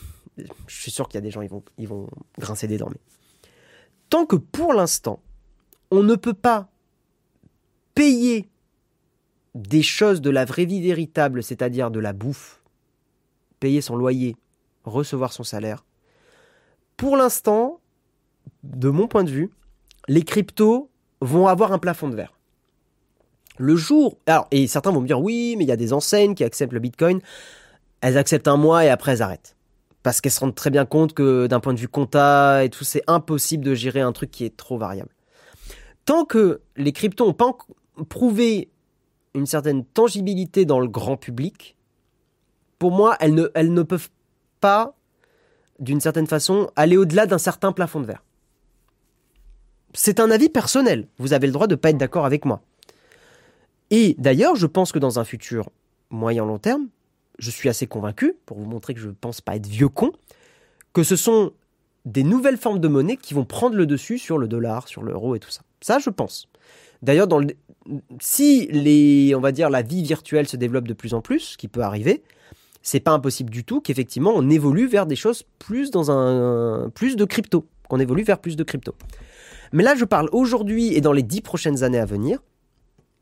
[0.68, 2.90] Je suis sûr qu'il y a des gens, ils vont, ils vont grincer des dents,
[2.90, 3.00] mais...
[4.10, 5.22] Tant que pour l'instant,
[5.92, 6.68] on ne peut pas
[7.94, 8.50] payer
[9.54, 12.62] des choses de la vraie vie véritable, c'est-à-dire de la bouffe,
[13.60, 14.36] payer son loyer,
[14.84, 15.86] recevoir son salaire,
[16.98, 17.80] pour l'instant,
[18.64, 19.52] de mon point de vue,
[20.08, 20.90] les cryptos
[21.22, 22.34] vont avoir un plafond de verre.
[23.58, 26.34] Le jour, alors, et certains vont me dire oui, mais il y a des enseignes
[26.34, 27.20] qui acceptent le Bitcoin.
[28.02, 29.58] Elles acceptent un mois et après elles arrêtent.
[30.02, 32.86] Parce qu'elles se rendent très bien compte que d'un point de vue compta et tout,
[32.86, 35.10] c'est impossible de gérer un truc qui est trop variable.
[36.06, 37.52] Tant que les cryptos n'ont pas
[38.08, 38.70] prouvé
[39.36, 41.76] une certaine tangibilité dans le grand public,
[42.80, 44.10] pour moi, elles ne, elles ne peuvent
[44.62, 44.96] pas,
[45.80, 48.24] d'une certaine façon, aller au-delà d'un certain plafond de verre
[49.94, 51.08] c'est un avis personnel.
[51.18, 52.62] Vous avez le droit de ne pas être d'accord avec moi.
[53.92, 55.70] Et d'ailleurs, je pense que dans un futur
[56.10, 56.88] moyen long terme,
[57.40, 60.12] je suis assez convaincu, pour vous montrer que je ne pense pas être vieux con,
[60.94, 61.54] que ce sont
[62.06, 65.36] des nouvelles formes de monnaie qui vont prendre le dessus sur le dollar, sur l'euro
[65.36, 65.62] et tout ça.
[65.82, 66.48] Ça, je pense.
[67.02, 67.28] D'ailleurs,
[68.20, 71.58] si les, on va dire, la vie virtuelle se développe de plus en plus, ce
[71.58, 72.24] qui peut arriver,
[72.82, 77.16] c'est pas impossible du tout qu'effectivement on évolue vers des choses plus dans un plus
[77.16, 78.96] de crypto, qu'on évolue vers plus de crypto.
[79.72, 82.40] Mais là, je parle aujourd'hui et dans les dix prochaines années à venir,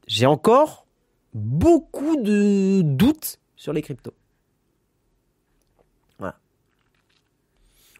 [0.07, 0.88] j'ai encore
[1.34, 4.14] beaucoup de doutes sur les cryptos.
[6.19, 6.36] Voilà.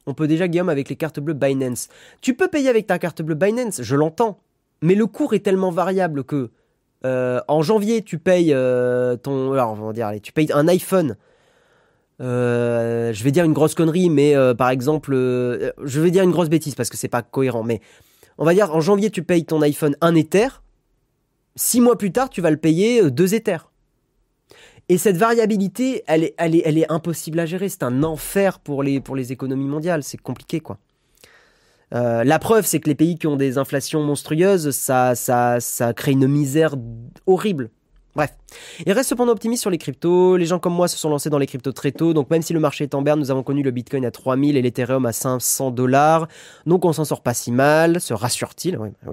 [0.06, 1.90] On peut déjà, Guillaume, avec les cartes bleues Binance.
[2.22, 4.40] Tu peux payer avec ta carte bleue Binance, je l'entends.
[4.82, 6.52] Mais le cours est tellement variable que
[7.06, 9.54] euh, en janvier, tu payes euh, ton.
[9.54, 11.16] Alors, on va tu payes un iPhone.
[12.20, 16.50] Euh, je vais dire une grosse connerie, mais par exemple, je vais dire une grosse
[16.50, 17.64] bêtise parce que c'est pas cohérent.
[17.64, 17.82] Mais
[18.38, 20.48] on va dire en janvier tu payes ton iPhone 1 Ether,
[21.56, 23.72] six mois plus tard tu vas le payer 2 euh, Ethers.
[24.90, 27.68] Et cette variabilité, elle est, impossible à gérer.
[27.68, 30.02] C'est un enfer pour les, économies mondiales.
[30.02, 30.78] C'est compliqué, quoi.
[31.94, 35.14] Euh, la preuve, c'est que les pays qui ont des inflations monstrueuses, ça
[35.94, 36.76] crée une misère
[37.26, 37.70] horrible.
[38.18, 38.34] Bref,
[38.84, 40.38] il reste cependant optimiste sur les cryptos.
[40.38, 42.16] Les gens comme moi se sont lancés dans les cryptos très tôt.
[42.16, 44.58] Donc même si le marché est en berne, nous avons connu le Bitcoin à 3000
[44.58, 46.28] et l'Ethereum à 500 dollars.
[46.66, 48.02] Donc on s'en sort pas si mal.
[48.02, 48.90] Se rassure-t-il Oui.
[49.06, 49.12] Bah.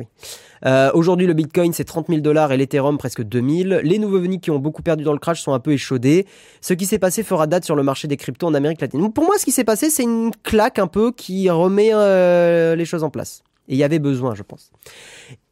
[0.64, 3.82] Euh, aujourd'hui, le Bitcoin c'est 30 000 dollars et l'Ethereum presque 2000.
[3.84, 6.26] Les nouveaux venus qui ont beaucoup perdu dans le crash sont un peu échaudés.
[6.62, 9.12] Ce qui s'est passé fera date sur le marché des cryptos en Amérique latine.
[9.12, 12.86] pour moi, ce qui s'est passé, c'est une claque un peu qui remet euh, les
[12.86, 13.42] choses en place.
[13.68, 14.70] Et il y avait besoin, je pense.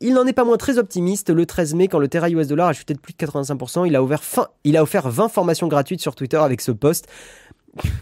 [0.01, 1.30] Il n'en est pas moins très optimiste.
[1.30, 3.86] Le 13 mai, quand le Terra US dollar a chuté de plus de 85%,
[4.64, 7.06] il a, offert 20 formations gratuites sur Twitter avec ce post.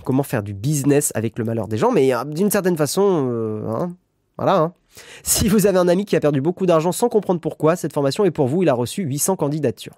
[0.05, 3.69] Comment faire du business avec le malheur des gens, mais euh, d'une certaine façon, euh,
[3.69, 3.95] hein,
[4.37, 4.59] voilà.
[4.59, 4.73] Hein.
[5.23, 8.25] Si vous avez un ami qui a perdu beaucoup d'argent sans comprendre pourquoi, cette formation
[8.25, 8.65] est pour vous.
[8.65, 9.95] Il a reçu 800 candidatures.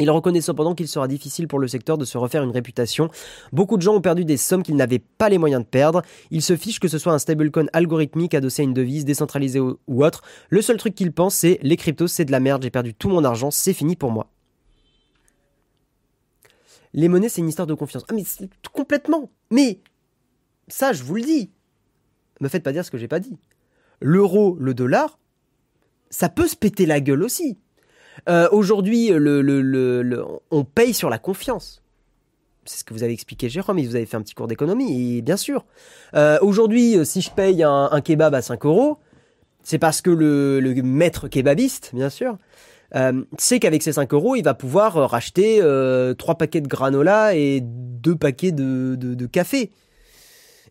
[0.00, 3.10] Il reconnaît cependant qu'il sera difficile pour le secteur de se refaire une réputation.
[3.52, 6.02] Beaucoup de gens ont perdu des sommes qu'ils n'avaient pas les moyens de perdre.
[6.30, 10.04] Il se fiche que ce soit un stablecoin algorithmique adossé à une devise décentralisée ou
[10.04, 10.22] autre.
[10.50, 13.08] Le seul truc qu'il pense, c'est les cryptos, c'est de la merde, j'ai perdu tout
[13.08, 14.30] mon argent, c'est fini pour moi.
[16.94, 18.04] Les monnaies, c'est une histoire de confiance.
[18.08, 18.24] Ah mais
[18.72, 19.30] complètement.
[19.50, 19.80] Mais
[20.68, 21.50] ça, je vous le dis.
[22.40, 23.36] Me faites pas dire ce que j'ai pas dit.
[24.00, 25.18] L'euro, le dollar,
[26.10, 27.58] ça peut se péter la gueule aussi.
[28.28, 29.12] Euh, aujourd'hui,
[30.50, 31.82] on paye sur la confiance.
[32.64, 35.16] C'est ce que vous avez expliqué, Jérôme, et vous avez fait un petit cours d'économie,
[35.16, 35.64] et bien sûr.
[36.14, 38.98] Euh, aujourd'hui, si je paye un, kebab à 5 euros,
[39.62, 42.36] c'est parce que le, maître kebabiste, bien sûr,
[43.38, 45.60] sait qu'avec ces 5 euros, il va pouvoir racheter
[46.18, 49.70] 3 paquets de granola et 2 paquets de café.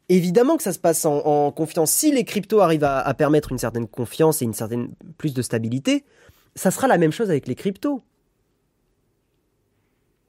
[0.09, 1.91] Évidemment que ça se passe en, confiance.
[1.91, 6.05] Si les cryptos arrivent à, permettre une certaine confiance et une certaine plus de stabilité,
[6.57, 8.01] ça sera la même chose avec les cryptos.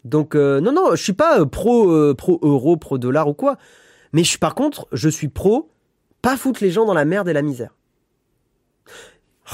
[0.05, 3.35] Donc euh, non non, je suis pas euh, pro euh, pro euro, pro dollar ou
[3.35, 3.57] quoi,
[4.13, 5.71] mais par contre, je suis pro
[6.23, 7.75] pas foutre les gens dans la merde et la misère.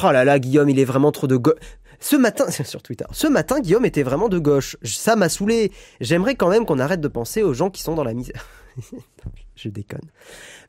[0.02, 1.54] Oh là là, Guillaume, il est vraiment trop de gauche.
[2.00, 4.76] Ce matin, sur Twitter, ce matin, Guillaume était vraiment de gauche.
[4.82, 5.72] Ça m'a saoulé.
[6.00, 8.46] J'aimerais quand même qu'on arrête de penser aux gens qui sont dans la misère.
[9.54, 10.10] je déconne.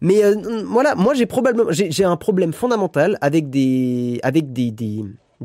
[0.02, 0.22] Mais
[0.66, 4.20] voilà, moi j'ai probablement j'ai un problème fondamental avec des,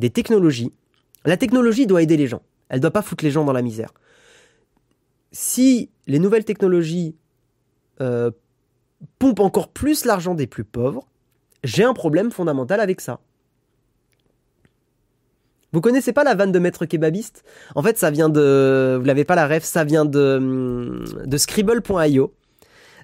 [0.08, 0.72] technologies.
[1.26, 2.40] La technologie doit aider les gens.
[2.70, 3.92] Elle doit pas foutre les gens dans la misère.
[5.32, 7.14] Si les nouvelles technologies
[8.00, 8.30] euh,
[9.18, 11.06] pompent encore plus l'argent des plus pauvres,
[11.62, 13.20] j'ai un problème fondamental avec ça.
[15.72, 17.44] Vous connaissez pas la vanne de maître kebabiste?
[17.76, 18.96] En fait, ça vient de.
[18.98, 21.04] Vous l'avez pas la ref, ça vient de,
[21.36, 22.34] Scribble.io.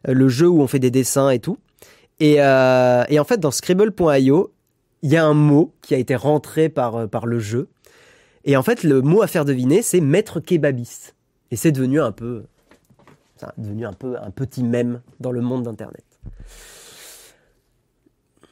[0.09, 1.59] Euh, le jeu où on fait des dessins et tout.
[2.23, 4.53] Euh, et, en fait, dans Scribble.io,
[5.03, 7.69] il y a un mot qui a été rentré par, euh, par le jeu.
[8.45, 11.15] Et en fait, le mot à faire deviner, c'est maître kebabiste.
[11.51, 12.45] Et c'est devenu un peu,
[13.43, 16.05] un petit mème dans le monde d'Internet.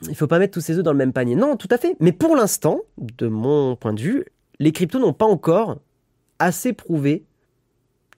[0.09, 1.35] Il faut pas mettre tous ses œufs dans le même panier.
[1.35, 1.97] Non, tout à fait.
[2.01, 4.27] Mais pour l'instant, de mon point de vue,
[4.59, 5.79] les cryptos n'ont pas encore
[6.39, 7.25] assez prouvé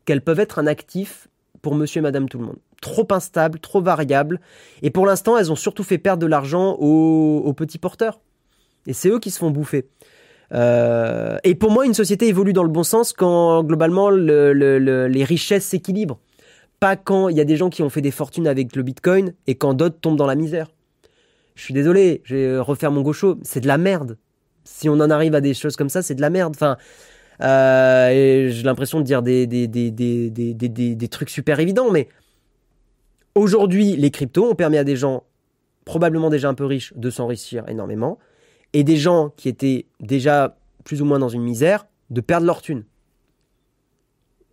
[0.04, 1.28] qu'elles peuvent être un actif
[1.62, 4.40] pour monsieur et madame tout le monde trop instables, trop variables.
[4.82, 8.20] Et pour l'instant, elles ont surtout fait perdre de l'argent aux, petits porteurs.
[8.86, 9.88] Et c'est eux qui se font bouffer.
[10.52, 15.64] Euh, et pour moi, une société évolue dans le bon sens quand globalement les richesses
[15.64, 16.20] s'équilibrent.
[16.78, 19.32] Pas quand il y a des gens qui ont fait des fortunes avec le Bitcoin
[19.46, 20.68] et quand d'autres tombent dans la misère.
[21.54, 24.18] Je suis désolé, je vais refaire mon gaucho, c'est de la merde.
[24.64, 26.54] Si on en arrive à des choses comme ça, c'est de la merde.
[26.54, 26.76] Enfin,
[27.42, 29.48] euh, j'ai l'impression de dire des,
[31.10, 32.08] trucs super évidents, mais
[33.36, 35.24] Aujourd'hui, les cryptos ont permis à des gens,
[35.84, 38.18] probablement déjà un peu riches, de s'enrichir énormément,
[38.72, 42.62] et des gens qui étaient déjà plus ou moins dans une misère, de perdre leur
[42.62, 42.86] thune.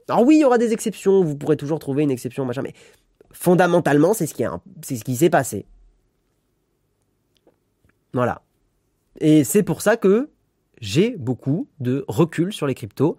[0.09, 2.73] Alors oui, il y aura des exceptions, vous pourrez toujours trouver une exception, machin, mais
[3.31, 5.65] fondamentalement, c'est ce qui, s'est passé.
[8.11, 8.41] Voilà.
[9.21, 10.29] Et c'est pour ça que
[10.81, 13.15] j'ai beaucoup de recul sur les cryptos.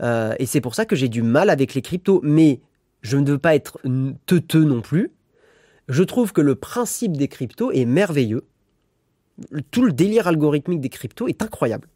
[0.00, 2.20] Euh, et c'est pour ça que j'ai du mal avec les cryptos.
[2.22, 2.60] Mais
[3.02, 3.78] je ne veux pas être
[4.26, 5.12] teuteux non plus.
[5.88, 8.44] Je trouve que le principe des cryptos est merveilleux.
[9.70, 11.88] Tout le délire algorithmique des cryptos est incroyable.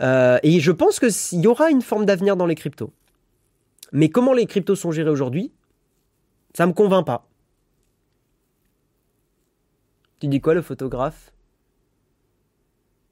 [0.00, 2.92] Euh, et je pense qu'il y aura une forme d'avenir dans les cryptos.
[3.92, 5.52] Mais comment les cryptos sont gérés aujourd'hui,
[6.54, 7.28] ça me convainc pas.
[10.20, 11.32] Tu dis quoi le photographe?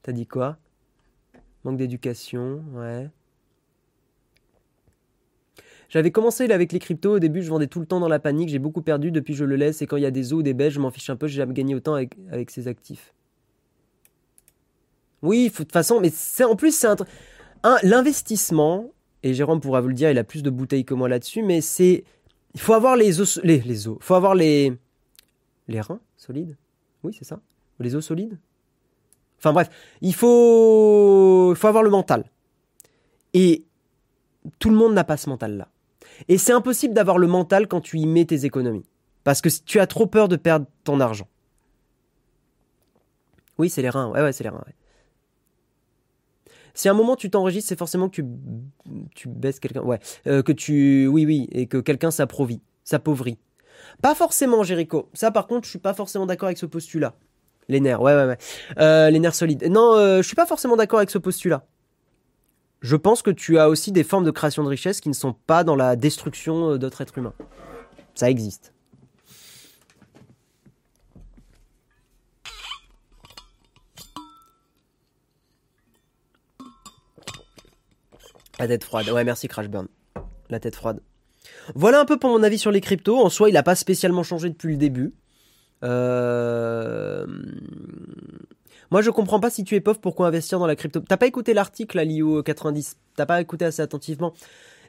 [0.03, 0.57] T'as dit quoi?
[1.63, 3.09] Manque d'éducation, ouais.
[5.91, 7.15] J'avais commencé avec les cryptos.
[7.15, 8.47] Au début, je vendais tout le temps dans la panique.
[8.47, 9.11] J'ai beaucoup perdu.
[9.11, 9.81] Depuis, je le laisse.
[9.81, 11.27] Et quand il y a des eaux ou des bêches, je m'en fiche un peu.
[11.27, 12.15] J'ai jamais gagné autant avec,
[12.49, 13.13] ces actifs.
[15.21, 16.11] Oui, de toute façon, mais
[16.45, 16.95] en plus, c'est un,
[17.63, 18.89] un l'investissement.
[19.21, 21.43] Et Jérôme pourra vous le dire, il a plus de bouteilles que moi là-dessus.
[21.43, 22.05] Mais c'est.
[22.53, 23.41] Il faut avoir les os.
[23.43, 23.97] Les, les os.
[23.99, 24.73] Il faut avoir les.
[25.67, 26.55] Les reins solides.
[27.03, 27.41] Oui, c'est ça.
[27.81, 28.39] Les os solides.
[29.39, 29.69] Enfin bref,
[29.99, 32.23] il faut, il faut avoir le mental.
[33.33, 33.65] Et
[34.57, 35.67] tout le monde n'a pas ce mental-là.
[36.27, 38.85] Et c'est impossible d'avoir le mental quand tu y mets tes économies.
[39.23, 41.27] Parce que tu as trop peur de perdre ton argent.
[43.57, 44.09] Oui, c'est les reins.
[44.09, 44.63] Ouais, c'est les reins.
[46.73, 48.25] Si à un moment tu t'enregistres, c'est forcément que tu,
[49.13, 49.81] tu baisses quelqu'un.
[49.81, 49.99] Ouais.
[50.27, 51.07] Euh, que tu.
[51.07, 51.47] Oui, oui.
[51.51, 53.37] Et que quelqu'un s'approvit, s'appauvrit.
[54.01, 55.09] Pas forcément, Jéricho.
[55.13, 57.13] Ça, par contre, je suis pas forcément d'accord avec ce postulat.
[57.67, 58.37] Les nerfs, ouais, ouais, ouais.
[58.79, 59.63] Euh, les nerfs solides.
[59.69, 61.65] Non, euh, je suis pas forcément d'accord avec ce postulat
[62.81, 65.33] je pense que tu as aussi des formes de création de richesse qui ne sont
[65.33, 67.33] pas dans la destruction euh, d'autres êtres humains.
[68.15, 68.73] Ça existe.
[78.59, 79.09] La tête froide.
[79.09, 79.87] Ouais, merci Crashburn.
[80.49, 81.01] La tête froide.
[81.73, 83.17] Voilà un peu pour mon avis sur les cryptos.
[83.19, 85.13] En soi, il n'a pas spécialement changé depuis le début.
[85.83, 87.25] Euh...
[88.91, 90.99] Moi, je comprends pas si tu es pauvre, pourquoi investir dans la crypto?
[90.99, 94.33] T'as pas écouté l'article à l'IO 90 T'as pas écouté assez attentivement?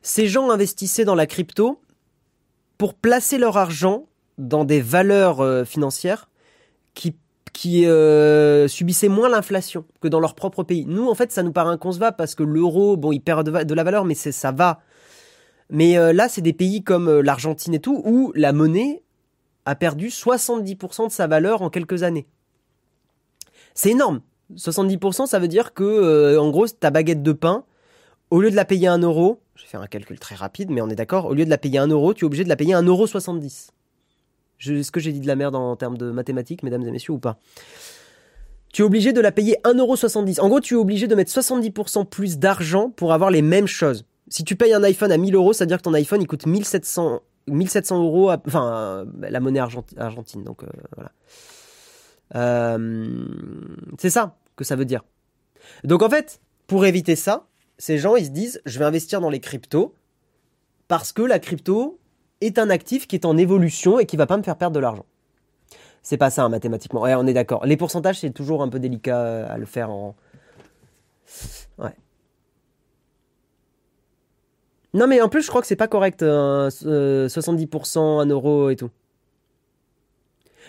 [0.03, 1.81] Ces gens investissaient dans la crypto
[2.79, 4.07] pour placer leur argent
[4.39, 6.29] dans des valeurs euh, financières
[7.53, 10.85] qui euh, subissaient moins l'inflation que dans leur propre pays.
[10.87, 13.85] Nous, en fait, ça nous paraît inconcevable parce que l'euro, bon, il perd de, la
[13.85, 14.81] valeur, mais ça va.
[15.71, 19.03] Mais euh, là, c'est des pays comme euh, l'Argentine et tout, où la monnaie
[19.65, 22.27] a perdu 70% de sa valeur en quelques années.
[23.75, 24.21] C'est énorme.
[24.57, 27.65] 70%, ça veut dire que, euh, en gros, ta baguette de pain,
[28.31, 30.81] au lieu de la payer 1 euro, je vais faire un calcul très rapide, mais
[30.81, 32.57] on est d'accord, au lieu de la payer 1 euro, tu es obligé de la
[32.57, 33.07] payer 1,70 euro.
[34.81, 37.19] Est-ce que j'ai dit de la merde en termes de mathématiques, mesdames et messieurs, ou
[37.19, 37.39] pas?
[38.73, 40.41] Tu es obligé de la payer 1,70€.
[40.41, 44.05] En gros, tu es obligé de mettre 70% plus d'argent pour avoir les mêmes choses.
[44.29, 46.27] Si tu payes un iPhone à 1000 euros, ça veut dire que ton iPhone, il
[46.27, 51.11] coûte 1700, 1700 euros, enfin, la monnaie argentine, donc euh, voilà.
[52.35, 53.27] Euh,
[53.99, 55.05] c'est ça que ça veut dire.
[55.85, 57.47] Donc en fait, pour éviter ça,
[57.79, 59.95] ces gens, ils se disent, je vais investir dans les cryptos
[60.89, 61.99] parce que la crypto
[62.41, 64.81] est un actif qui est en évolution et qui va pas me faire perdre de
[64.81, 65.07] l'argent.
[66.03, 67.03] C'est pas ça, hein, mathématiquement.
[67.03, 67.65] On est d'accord.
[67.65, 70.17] Les pourcentages, c'est toujours un peu délicat à le faire en.
[71.79, 71.95] Ouais.
[74.95, 76.23] Non, mais en plus, je crois que c'est pas correct.
[76.23, 78.91] 70%, hein, 1 euro et tout.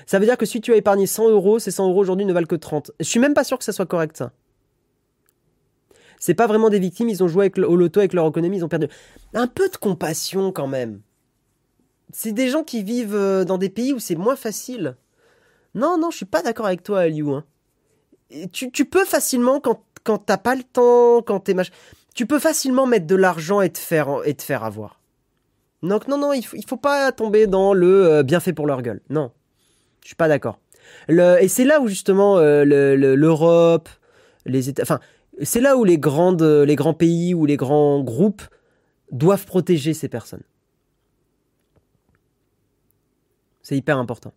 [0.05, 2.33] Ça veut dire que si tu as épargné 100 euros, ces 100 euros aujourd'hui ne
[2.33, 2.91] valent que 30.
[2.99, 4.31] Je suis même pas sûr que ça soit correct, ça.
[6.19, 8.63] C'est pas vraiment des victimes, ils ont joué avec, au loto avec leur économie, ils
[8.63, 8.87] ont perdu.
[9.33, 11.01] Un peu de compassion quand même.
[12.13, 14.95] C'est des gens qui vivent euh, dans des pays où c'est moins facile.
[15.75, 17.33] Non, non, je suis pas d'accord avec toi, Aliou.
[17.33, 17.43] Hein.
[18.51, 21.73] Tu, peux facilement, quand, quand t'as pas le temps, quand t'es machin,
[22.15, 25.01] tu peux facilement mettre de l'argent et te faire, avoir.
[25.81, 28.81] Donc non, non, il faut, faut pas tomber dans le euh, bien fait pour leur
[28.81, 29.01] gueule.
[29.09, 29.31] Non.
[30.03, 30.59] Je suis pas d'accord.
[31.09, 33.89] et c'est là où justement euh, l'Europe,
[34.45, 34.99] les États, enfin,
[35.41, 38.43] c'est là où les grandes, les grands pays ou les grands groupes
[39.11, 40.43] doivent protéger ces personnes.
[43.61, 44.33] C'est hyper important.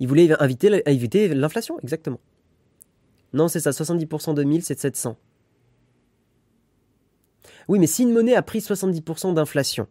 [0.00, 0.28] Ils voulaient
[0.86, 2.20] éviter l'inflation, exactement.
[3.32, 5.16] Non, c'est ça, 70% de 1000, c'est de 700.
[7.68, 9.86] Oui, mais si une monnaie a pris 70% d'inflation,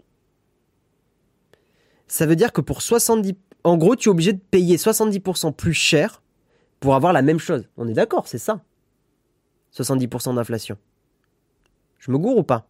[2.08, 3.34] ça veut dire que pour 70,
[3.68, 6.22] en gros, tu es obligé de payer 70% plus cher
[6.80, 7.68] pour avoir la même chose.
[7.76, 8.64] On est d'accord, c'est ça.
[9.76, 10.78] 70% d'inflation.
[12.00, 12.66] Je me gourre ou pas?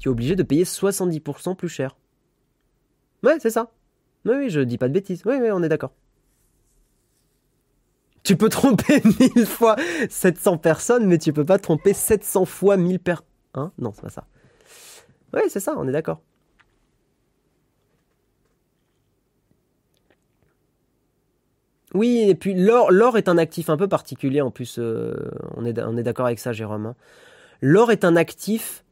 [0.00, 1.96] Tu es obligé de payer 70% plus cher.
[3.22, 3.70] Ouais, c'est ça.
[4.24, 5.22] Oui, oui, je dis pas de bêtises.
[5.24, 5.92] Oui, oui, on est d'accord.
[8.24, 9.00] Tu peux tromper
[9.36, 9.76] 1000 fois
[10.10, 13.24] 700 personnes, mais tu peux pas tromper 700 fois 1000 personnes.
[13.54, 13.70] Hein?
[13.78, 14.26] Non, c'est pas ça.
[15.32, 16.20] Oui, c'est ça, on est d'accord.
[21.94, 24.76] Oui, et puis l'or, l'or est un actif un peu particulier en plus.
[24.78, 25.14] Euh,
[25.56, 26.86] on est, on est d'accord avec ça, Jérôme.
[26.86, 26.94] Hein.
[27.60, 28.84] L'or est un actif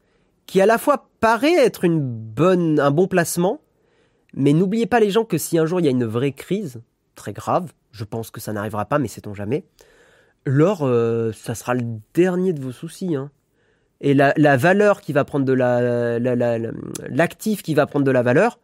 [0.47, 3.61] qui à la fois paraît être une bonne, un bon placement,
[4.35, 6.81] mais n'oubliez pas les gens que si un jour il y a une vraie crise,
[7.15, 9.65] très grave, je pense que ça n'arrivera pas, mais sait-on jamais,
[10.47, 11.85] l'or, euh, ça sera le
[12.15, 13.15] dernier de vos soucis.
[13.15, 13.31] Hein.
[14.01, 16.19] Et la, valeur qui va prendre de la,
[17.09, 18.59] l'actif qui va prendre de la valeur,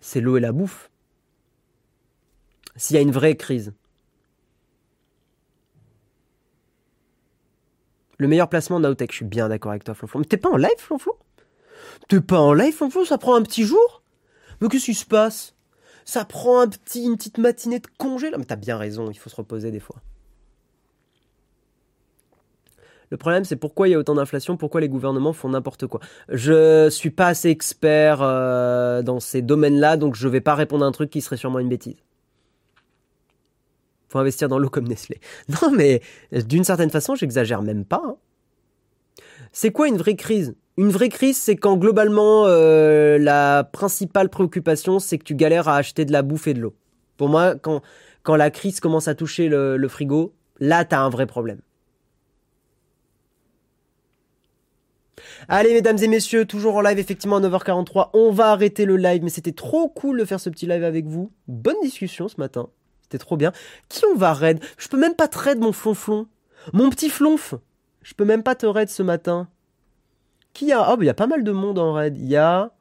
[0.00, 0.90] c'est l'eau et la bouffe.
[2.76, 3.72] S'il y a une vraie crise.
[8.18, 10.20] Le meilleur placement Naotech, je suis bien d'accord avec toi, Flonflon.
[10.20, 11.14] Mais t'es pas en live, Flonflon?
[12.08, 13.04] T'es pas en live, Flonflon?
[13.04, 14.02] Ça prend un petit jour?
[14.60, 15.54] Mais qu'est-ce qui se passe?
[16.04, 19.28] Ça prend un petit, une petite matinée de congé Mais t'as bien raison, il faut
[19.28, 19.96] se reposer des fois.
[23.10, 26.00] Le problème, c'est pourquoi il y a autant d'inflation, pourquoi les gouvernements font n'importe quoi.
[26.28, 30.88] Je suis pas assez expert euh, dans ces domaines-là, donc je vais pas répondre à
[30.88, 31.96] un truc qui serait sûrement une bêtise
[34.18, 35.20] investir dans l'eau comme Nestlé.
[35.62, 36.00] Non, mais
[36.32, 38.02] d'une certaine façon, j'exagère même pas.
[38.04, 38.16] Hein.
[39.52, 40.54] C'est quoi une vraie crise?
[40.76, 45.76] Une vraie crise, c'est quand globalement euh, la principale préoccupation, c'est que tu galères à
[45.76, 46.74] acheter de la bouffe et de l'eau.
[47.16, 47.80] Pour moi, quand,
[48.22, 51.60] quand la crise commence à toucher le, frigo, là, t'as un vrai problème.
[55.48, 58.10] Allez, mesdames et messieurs, toujours en live, effectivement, à 9h43.
[58.12, 61.06] On va arrêter le live, mais c'était trop cool de faire ce petit live avec
[61.06, 61.32] vous.
[61.48, 62.68] Bonne discussion ce matin.
[63.06, 63.52] C'était trop bien.
[63.88, 66.26] Qui on va raid Je peux même pas te raid, mon flonflon.
[66.72, 67.54] Mon petit flonf.
[68.02, 69.48] Je peux même pas te raid ce matin.
[70.52, 72.16] Qui y a Oh, il y a pas mal de monde en raid.
[72.18, 72.72] Il y a...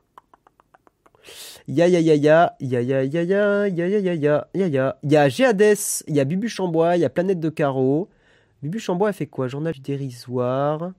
[1.67, 4.97] Ya ya ya ya, ya ya ya ya, ya ya ya ya, ya ya.
[5.03, 8.09] Il y a Géades, il y a Bubu Chambois, il y a Planète de Carreau.
[8.61, 10.91] Bubu Chambois, elle fait quoi Journal du dérisoire.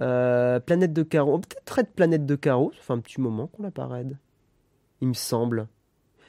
[0.00, 1.38] Euh, Planète de Carreau.
[1.38, 2.72] Peut-être raid Planète de Carreau.
[2.76, 4.18] Ça fait un petit moment qu'on l'a pas raid.
[5.02, 5.68] Il me semble.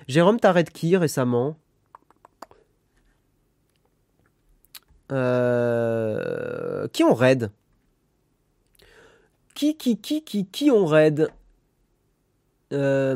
[0.08, 1.58] Jérôme, t'as raid qui récemment
[5.12, 7.52] Euh, qui ont raid?
[9.56, 11.30] Qui, qui, qui, qui, qui ont raid?
[12.74, 13.16] Euh...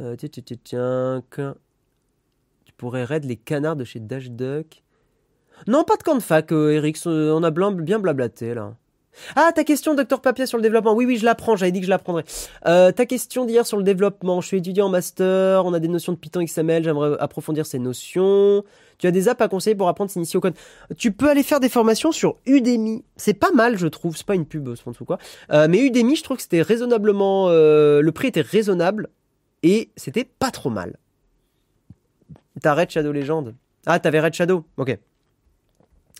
[0.00, 0.16] Euh,
[2.64, 4.82] Tu pourrais raid les canards de chez Dash Duck?
[5.66, 6.98] Non, pas de camp de fac, Eric.
[7.06, 8.74] On a bien blablaté, là.
[9.36, 10.94] Ah, ta question, docteur Papier, sur le développement.
[10.94, 11.56] Oui, oui, je l'apprends.
[11.56, 12.24] J'avais dit que je l'apprendrais.
[12.66, 14.40] Euh, ta question d'hier sur le développement.
[14.40, 15.64] Je suis étudiant en master.
[15.64, 16.84] On a des notions de Python XML.
[16.84, 18.64] J'aimerais approfondir ces notions.
[18.98, 20.54] Tu as des apps à conseiller pour apprendre s'initier au code.
[20.96, 23.04] Tu peux aller faire des formations sur Udemy.
[23.16, 24.16] C'est pas mal, je trouve.
[24.16, 25.18] C'est pas une pub, ce ou quoi.
[25.52, 27.48] Euh, mais Udemy, je trouve que c'était raisonnablement.
[27.48, 29.08] Euh, le prix était raisonnable
[29.62, 30.98] et c'était pas trop mal.
[32.60, 33.54] T'as Red Shadow Legend.
[33.86, 34.64] Ah, t'avais Red Shadow.
[34.76, 34.96] Ok.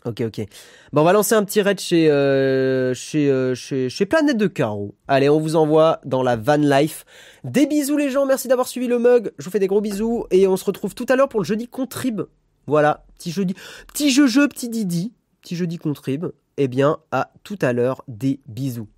[0.04, 0.46] Ok, ok.
[0.92, 4.48] Bon, on va lancer un petit raid chez, euh, chez, euh, chez, chez, Planète de
[4.48, 4.96] Carreau.
[5.06, 7.04] Allez, on vous envoie dans la van life.
[7.44, 9.32] Des bisous les gens, merci d'avoir suivi le mug.
[9.38, 11.44] Je vous fais des gros bisous et on se retrouve tout à l'heure pour le
[11.44, 12.22] jeudi contrib.
[12.66, 13.54] Voilà, petit jeudi,
[13.86, 16.26] petit jeu jeu, petit Didi, petit jeudi contrib.
[16.56, 18.88] Eh bien, à tout à l'heure, des bisous.